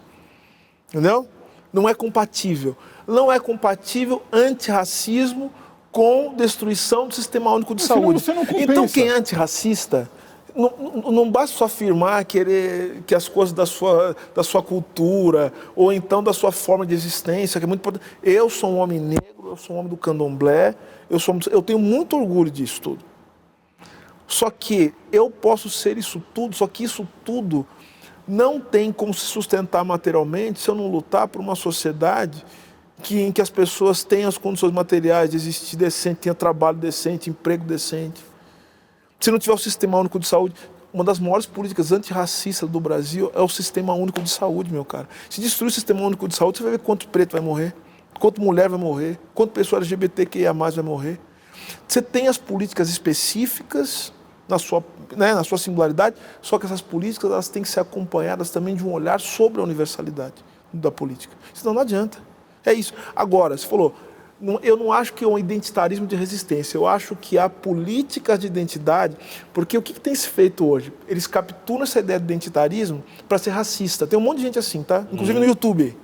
[0.95, 1.27] Entendeu?
[1.73, 2.77] Não é compatível.
[3.05, 5.51] Não é compatível antirracismo
[5.91, 8.23] com destruição do sistema único de saúde.
[8.57, 10.09] então, quem é antirracista,
[10.55, 10.73] não,
[11.11, 16.23] não basta só afirmar querer que as coisas da sua, da sua cultura ou então
[16.23, 18.05] da sua forma de existência, que é muito importante.
[18.23, 20.77] Eu sou um homem negro, eu sou um homem do candomblé,
[21.11, 23.05] eu, sou, eu tenho muito orgulho disso tudo.
[24.29, 27.67] Só que eu posso ser isso tudo, só que isso tudo
[28.27, 32.45] não tem como se sustentar materialmente se eu não lutar por uma sociedade
[33.03, 37.29] que, em que as pessoas tenham as condições materiais de existir decente, tenham trabalho decente,
[37.29, 38.25] emprego decente.
[39.21, 40.55] Se não tiver o sistema único de saúde,
[40.93, 45.09] uma das maiores políticas antirracistas do Brasil é o sistema único de saúde, meu cara.
[45.29, 47.75] Se destruir o sistema único de saúde, você vai ver quanto preto vai morrer,
[48.19, 51.21] quanto mulher vai morrer, quanto pessoa LGBTQIA vai morrer.
[51.87, 54.13] Você tem as políticas específicas
[54.49, 54.85] na sua,
[55.17, 58.85] né, na sua singularidade, só que essas políticas elas têm que ser acompanhadas também de
[58.85, 61.35] um olhar sobre a universalidade da política.
[61.53, 62.19] Senão não adianta.
[62.65, 62.93] É isso.
[63.15, 63.95] Agora, você falou,
[64.63, 68.47] eu não acho que é um identitarismo de resistência, eu acho que há políticas de
[68.47, 69.17] identidade,
[69.53, 70.93] porque o que, que tem se feito hoje?
[71.09, 74.07] Eles capturam essa ideia de identitarismo para ser racista.
[74.07, 75.07] Tem um monte de gente assim, tá?
[75.13, 75.45] Inclusive uhum.
[75.45, 75.97] no YouTube.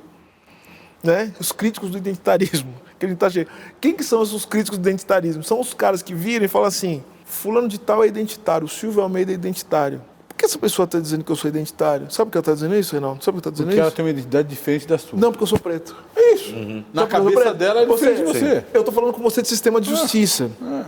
[1.02, 1.32] Né?
[1.40, 2.74] Os críticos do identitarismo.
[3.00, 3.46] Que tá cheio.
[3.80, 5.42] Quem que são os críticos do identitarismo?
[5.42, 9.02] São os caras que viram e falam assim, fulano de tal é identitário, o Silvio
[9.02, 10.02] Almeida é identitário
[10.40, 12.10] que essa pessoa está dizendo que eu sou identitário?
[12.10, 13.22] Sabe por que ela está dizendo isso, Reinaldo?
[13.22, 13.90] Sabe por que está dizendo porque isso?
[13.90, 15.18] Porque ela tem uma identidade diferente da sua.
[15.18, 15.94] Não, porque eu sou preto.
[16.16, 16.54] É isso.
[16.54, 16.84] Uhum.
[16.94, 18.64] Na cabeça dela é diferente de você.
[18.72, 19.96] Eu estou falando com você de sistema de ah.
[19.96, 20.50] justiça.
[20.62, 20.86] Ah.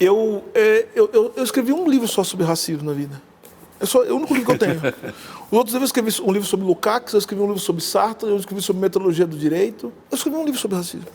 [0.00, 3.20] Eu, é, eu, eu, eu, escrevi um livro só sobre racismo na vida.
[3.78, 4.80] É, só, é o único livro que eu tenho.
[5.52, 8.36] Os outros eu escrevi um livro sobre Lukács, eu escrevi um livro sobre Sartre, eu
[8.38, 9.92] escrevi sobre metodologia do direito.
[10.10, 11.06] Eu escrevi um livro sobre racismo.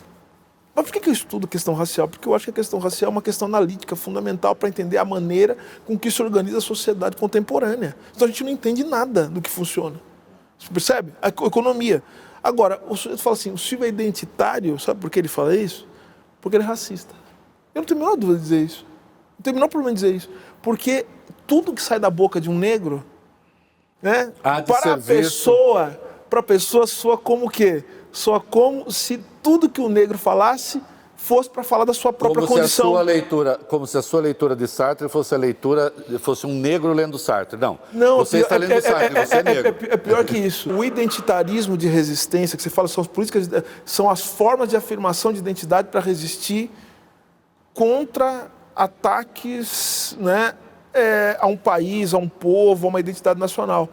[0.80, 2.08] Mas por que eu estudo questão racial?
[2.08, 5.04] Porque eu acho que a questão racial é uma questão analítica fundamental para entender a
[5.04, 7.94] maneira com que se organiza a sociedade contemporânea.
[8.16, 10.00] Então a gente não entende nada do que funciona.
[10.58, 11.12] Você percebe?
[11.20, 12.02] A economia.
[12.42, 15.86] Agora, o sujeito fala assim, o Silvio é identitário, sabe por que ele fala isso?
[16.40, 17.14] Porque ele é racista.
[17.74, 18.86] Eu não tenho a menor dúvida de dizer isso.
[19.38, 20.30] Não tenho o menor problema de dizer isso.
[20.62, 21.04] Porque
[21.46, 23.04] tudo que sai da boca de um negro,
[24.00, 26.00] né, para a pessoa,
[26.30, 27.84] para a pessoa soa como o quê?
[28.10, 30.80] Soa como se tudo que o negro falasse
[31.20, 32.86] fosse para falar da sua própria como condição.
[32.86, 36.46] Se a sua leitura, como se a sua leitura de Sartre fosse a leitura, fosse
[36.46, 37.58] um negro lendo Sartre.
[37.58, 39.76] Não, Não você está lendo é, Sartre, é, você é, é negro.
[39.90, 40.72] É, pior que isso.
[40.72, 43.48] O identitarismo de resistência, que você fala, são as políticas,
[43.84, 46.70] são as formas de afirmação de identidade para resistir
[47.74, 50.54] contra ataques né,
[50.92, 53.90] é, a um país, a um povo, a uma identidade nacional.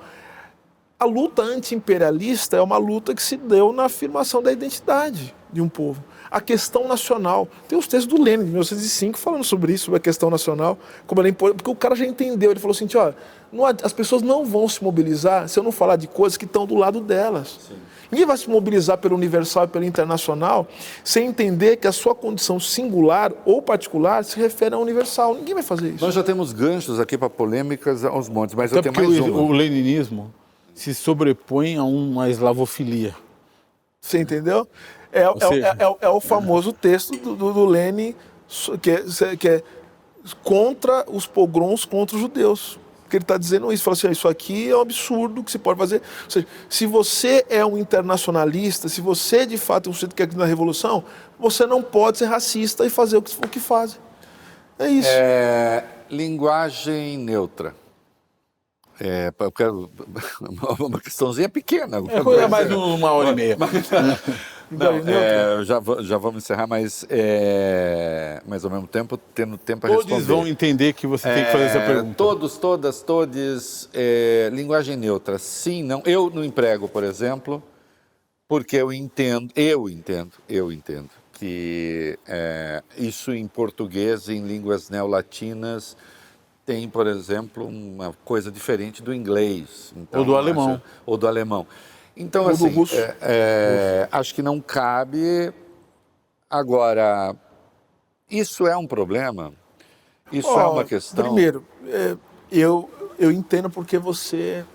[0.98, 5.70] A luta anti-imperialista é uma luta que se deu na afirmação da identidade de um
[5.70, 6.04] povo.
[6.30, 7.48] a questão nacional.
[7.68, 11.22] Tem os textos do Lênin, de 1905, falando sobre isso, sobre a questão nacional, como
[11.22, 13.14] ela é importante, porque o cara já entendeu, ele falou assim, ó,
[13.52, 16.66] não, as pessoas não vão se mobilizar se eu não falar de coisas que estão
[16.66, 17.60] do lado delas.
[17.68, 17.76] Sim.
[18.12, 20.68] Ninguém vai se mobilizar pelo universal e pelo internacional
[21.04, 25.36] sem entender que a sua condição singular ou particular se refere ao universal.
[25.36, 26.06] Ninguém vai fazer isso.
[26.06, 29.26] Nós já temos ganchos aqui para polêmicas aos montes, mas Até eu tenho mais o,
[29.26, 29.42] uma.
[29.42, 30.34] o leninismo
[30.74, 33.16] se sobrepõe a uma eslavofilia.
[34.00, 34.68] Você entendeu?
[35.12, 38.14] É, é, seja, é, é, é o famoso texto do, do, do Lenin
[38.82, 39.64] que é, que é
[40.44, 42.80] contra os pogroms contra os judeus
[43.10, 43.84] que ele está dizendo isso.
[43.84, 46.02] Fala assim, isso aqui é um absurdo que se pode fazer.
[46.26, 50.28] Ou seja, se você é um internacionalista, se você de fato é um sujeito que
[50.28, 51.04] quer na revolução,
[51.40, 54.00] você não pode ser racista e fazer o que, o que fazem.
[54.78, 55.10] É isso.
[55.10, 57.74] É, linguagem neutra.
[59.00, 59.90] É, eu quero
[60.80, 61.98] uma questãozinha pequena.
[61.98, 63.58] É, mais uma hora e meia.
[64.70, 69.90] Não, é, já, já vamos encerrar, mas, é, mas ao mesmo tempo tendo tempo a
[69.90, 70.26] todos responder.
[70.26, 72.16] Todos vão entender que você tem que fazer essa é, pergunta.
[72.16, 76.02] Todos, todas, todes, é, linguagem neutra, sim, não.
[76.06, 77.64] Eu não emprego, por exemplo,
[78.48, 85.96] porque eu entendo, eu entendo, eu entendo que é, isso em português, em línguas neolatinas,
[86.66, 89.94] tem, por exemplo, uma coisa diferente do inglês.
[89.96, 90.74] Então, ou do alemão.
[90.74, 91.66] Acho, ou do alemão.
[92.18, 95.54] Então, assim, é, é, acho que não cabe.
[96.50, 97.36] Agora,
[98.30, 99.54] isso é um problema?
[100.32, 101.24] Isso oh, é uma questão?
[101.24, 102.18] Primeiro, é,
[102.52, 102.90] eu,
[103.20, 104.66] eu entendo porque você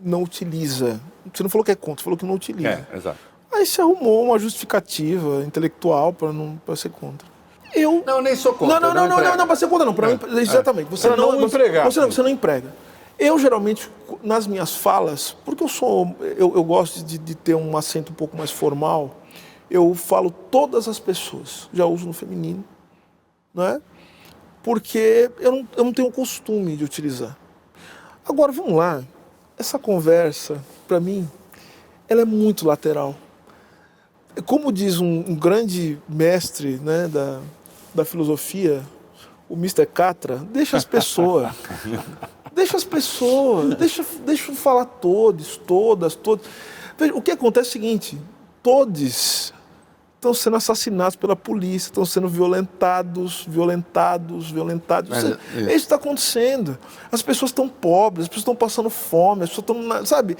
[0.00, 1.00] não utiliza.
[1.32, 2.86] Você não falou que é contra, você falou que não utiliza.
[2.92, 3.18] É, exato.
[3.52, 7.26] Aí você arrumou uma justificativa intelectual para não pra ser contra.
[7.74, 8.02] Eu.
[8.06, 8.80] Não, nem sou contra.
[8.80, 9.94] Não, não, não, não, não, não, para ser contra, não.
[9.94, 10.88] Pra, é, exatamente.
[10.90, 11.84] Você não, não empregar.
[11.84, 12.72] Você, você não emprega.
[13.18, 13.90] Eu geralmente,
[14.22, 18.14] nas minhas falas, porque eu sou, eu, eu gosto de, de, ter um acento um
[18.14, 19.16] pouco mais formal,
[19.68, 22.64] eu falo todas as pessoas, já uso no feminino,
[23.52, 23.80] não é?
[24.62, 27.36] Porque eu não, eu não tenho o costume de utilizar.
[28.24, 29.02] Agora, vamos lá,
[29.58, 31.28] essa conversa, para mim,
[32.08, 33.16] ela é muito lateral.
[34.46, 37.40] Como diz um, um grande mestre né, da,
[37.92, 38.80] da filosofia,
[39.48, 39.86] o Mr.
[39.86, 41.52] Catra, deixa as pessoas.
[42.58, 46.44] Deixa as pessoas, deixa, deixa falar todos, todas, todos.
[46.98, 48.18] Veja, o que acontece é o seguinte:
[48.60, 49.54] todos
[50.16, 55.08] estão sendo assassinados pela polícia, estão sendo violentados, violentados, violentados.
[55.08, 56.76] Mas, isso, é, isso está acontecendo.
[57.12, 60.06] As pessoas estão pobres, as pessoas estão passando fome, as pessoas estão.
[60.06, 60.36] Sabe?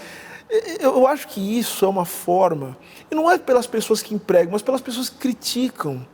[0.80, 2.76] Eu acho que isso é uma forma,
[3.10, 6.04] e não é pelas pessoas que empregam, mas pelas pessoas que criticam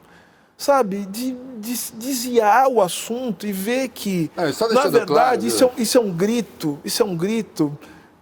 [0.57, 4.45] sabe, de, de desviar o assunto e ver que, na
[4.89, 7.77] verdade, claro, isso, é, isso é um grito, isso é um grito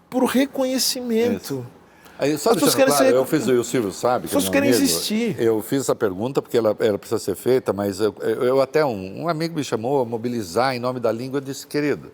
[0.08, 1.66] por reconhecimento.
[2.18, 3.14] Aí, só As pessoas querem claro, ser...
[3.14, 4.26] Eu fiz, o Silvio sabe.
[4.26, 5.34] As pessoas querem amigo, existir.
[5.40, 9.22] Eu fiz essa pergunta porque ela, ela precisa ser feita, mas eu, eu até um,
[9.22, 12.12] um amigo me chamou a mobilizar em nome da língua e disse, querido,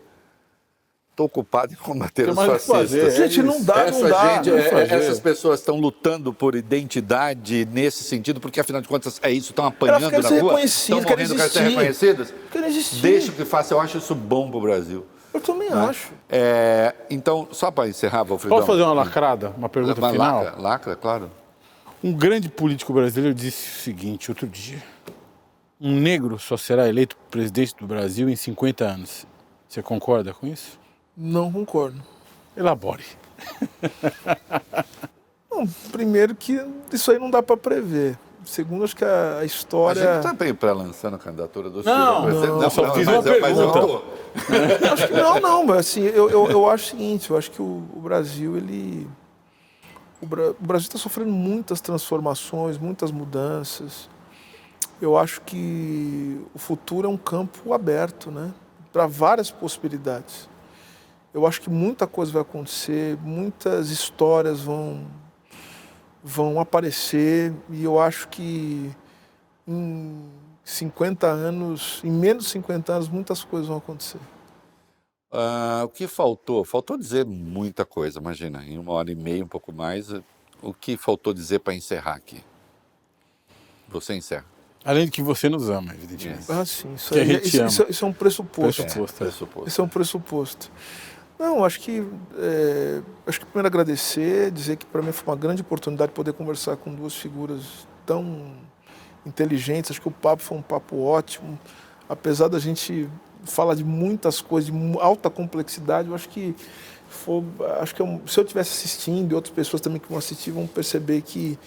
[1.18, 3.18] estou ocupado em combater os fascistas.
[3.18, 4.42] É gente, não dá, Essa não dá.
[4.42, 9.30] Gente, é, essas pessoas estão lutando por identidade nesse sentido, porque afinal de contas é
[9.30, 12.34] isso, estão apanhando na rua, estão morrendo, querem ser reconhecidas.
[12.52, 13.02] Querem existir.
[13.02, 15.04] Deixa que faça, eu acho isso bom para o Brasil.
[15.34, 15.76] Eu também né?
[15.76, 16.12] acho.
[16.28, 18.56] É, então, só para encerrar, Valfredão.
[18.56, 19.52] Posso fazer uma lacrada?
[19.58, 20.44] Uma pergunta Mas, final?
[20.44, 21.30] Lacra, lacra, claro.
[22.02, 24.82] Um grande político brasileiro disse o seguinte outro dia.
[25.80, 29.26] Um negro só será eleito presidente do Brasil em 50 anos.
[29.68, 30.77] Você concorda com isso?
[31.20, 32.00] Não concordo.
[32.56, 33.04] Elabore.
[35.50, 38.16] Não, primeiro que isso aí não dá para prever.
[38.44, 40.00] Segundo, acho que a história.
[40.00, 42.46] A gente está bem para lançando a candidatura do não, Ciro.
[42.46, 43.78] Não, não, só fiz uma pergunta.
[43.78, 47.50] Eu, acho que não, não, mas assim, eu, eu, eu acho o seguinte, eu acho
[47.50, 49.08] que o, o Brasil, ele.
[50.20, 50.50] O, Bra...
[50.50, 54.08] o Brasil está sofrendo muitas transformações, muitas mudanças.
[55.00, 58.52] Eu acho que o futuro é um campo aberto, né?
[58.92, 60.48] Para várias possibilidades
[61.32, 65.06] eu acho que muita coisa vai acontecer, muitas histórias vão,
[66.22, 68.90] vão aparecer e eu acho que
[69.66, 70.30] em
[70.64, 74.20] 50 anos, em menos de 50 anos, muitas coisas vão acontecer.
[75.30, 76.64] Uh, o que faltou?
[76.64, 80.10] Faltou dizer muita coisa, imagina, em uma hora e meia, um pouco mais.
[80.62, 82.42] O que faltou dizer para encerrar aqui?
[83.88, 84.46] Você encerra.
[84.84, 86.50] Além de que você nos ama, evidentemente.
[86.50, 86.94] Ah, sim.
[86.94, 88.82] Isso, que é, isso, isso, isso, é um pressuposto.
[88.82, 89.26] pressuposto, é.
[89.26, 89.68] pressuposto.
[89.68, 90.72] Isso é um pressuposto.
[91.38, 92.04] Não, acho que
[92.36, 96.76] é, acho que primeiro agradecer, dizer que para mim foi uma grande oportunidade poder conversar
[96.76, 98.56] com duas figuras tão
[99.24, 99.92] inteligentes.
[99.92, 101.58] Acho que o papo foi um papo ótimo,
[102.08, 103.08] apesar da gente
[103.44, 106.08] falar de muitas coisas de alta complexidade.
[106.08, 106.56] Eu acho que
[107.08, 107.44] foi,
[107.80, 110.66] acho que eu, se eu tivesse assistindo e outras pessoas também que vão assistir vão
[110.66, 111.58] perceber que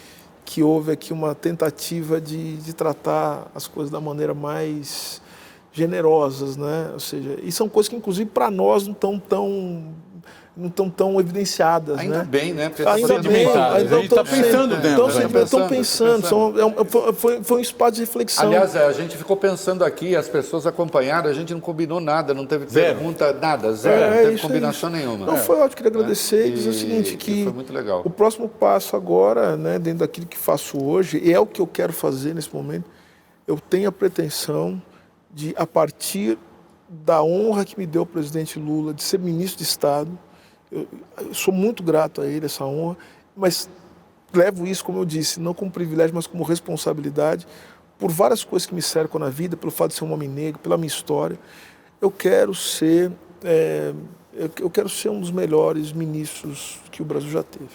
[0.44, 5.22] que houve aqui uma tentativa de, de tratar as coisas da maneira mais
[5.72, 6.90] generosas, né?
[6.94, 9.84] Ou seja, e são coisas que inclusive para nós não estão tão
[10.56, 12.28] não estão tão evidenciadas, Ainda né?
[12.30, 12.68] bem, né?
[12.68, 15.24] Porque Ainda tá bem, ainda A gente tá estão pensando dentro, né?
[15.24, 18.48] Estão Pensando, pensando, são- é um- foi- foi, um espaço de reflexão.
[18.48, 22.46] Aliás, a gente ficou pensando aqui, as pessoas acompanharam, a gente não combinou nada, não
[22.46, 22.96] teve Zero.
[22.98, 24.98] pergunta, nada, zero, É, não teve isso, combinação isso.
[25.00, 25.26] nenhuma.
[25.26, 28.02] Não, foi ótimo, queria agradecer e, dizer o seguinte, que foi muito legal.
[28.04, 31.66] o próximo passo agora, né, dentro daquilo que faço hoje, e é o que eu
[31.68, 32.86] quero fazer nesse momento,
[33.48, 34.80] eu tenho a pretensão
[35.34, 36.38] de, a partir
[36.90, 40.18] da honra que me deu o presidente Lula de ser ministro de Estado,
[40.72, 40.88] eu,
[41.18, 42.98] eu sou muito grato a ele, essa honra,
[43.36, 43.70] mas
[44.34, 47.48] levo isso, como eu disse, não como privilégio, mas como responsabilidade,
[47.98, 50.60] por várias coisas que me cercam na vida, pelo fato de ser um homem negro,
[50.60, 51.38] pela minha história.
[52.02, 53.12] Eu quero ser,
[53.44, 53.94] é,
[54.34, 57.70] eu, quero ser um dos melhores ministros que o Brasil já teve.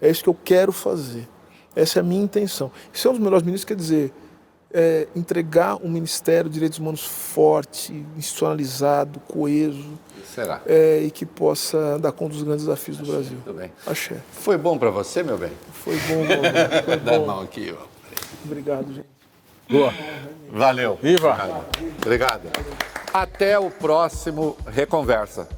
[0.00, 1.28] É isso que eu quero fazer.
[1.74, 2.70] Essa é a minha intenção.
[2.92, 4.12] Ser um dos melhores ministros quer dizer
[4.78, 9.98] é, entregar um Ministério de Direitos Humanos forte, institucionalizado, coeso,
[10.34, 10.60] Será?
[10.66, 13.38] é, e que possa dar conta dos grandes desafios do Brasil.
[13.42, 13.72] Tudo bem.
[13.86, 14.16] Axé.
[14.32, 15.52] Foi bom para você, meu bem?
[15.72, 16.84] Foi bom, meu amigo.
[16.84, 17.26] Foi Dá a bom.
[17.26, 17.82] mão aqui, ó.
[18.44, 19.06] Obrigado, gente.
[19.68, 19.92] Boa.
[20.52, 20.98] Valeu.
[21.02, 21.64] Viva!
[22.02, 22.42] Obrigado.
[23.12, 25.48] Até o próximo Reconversa.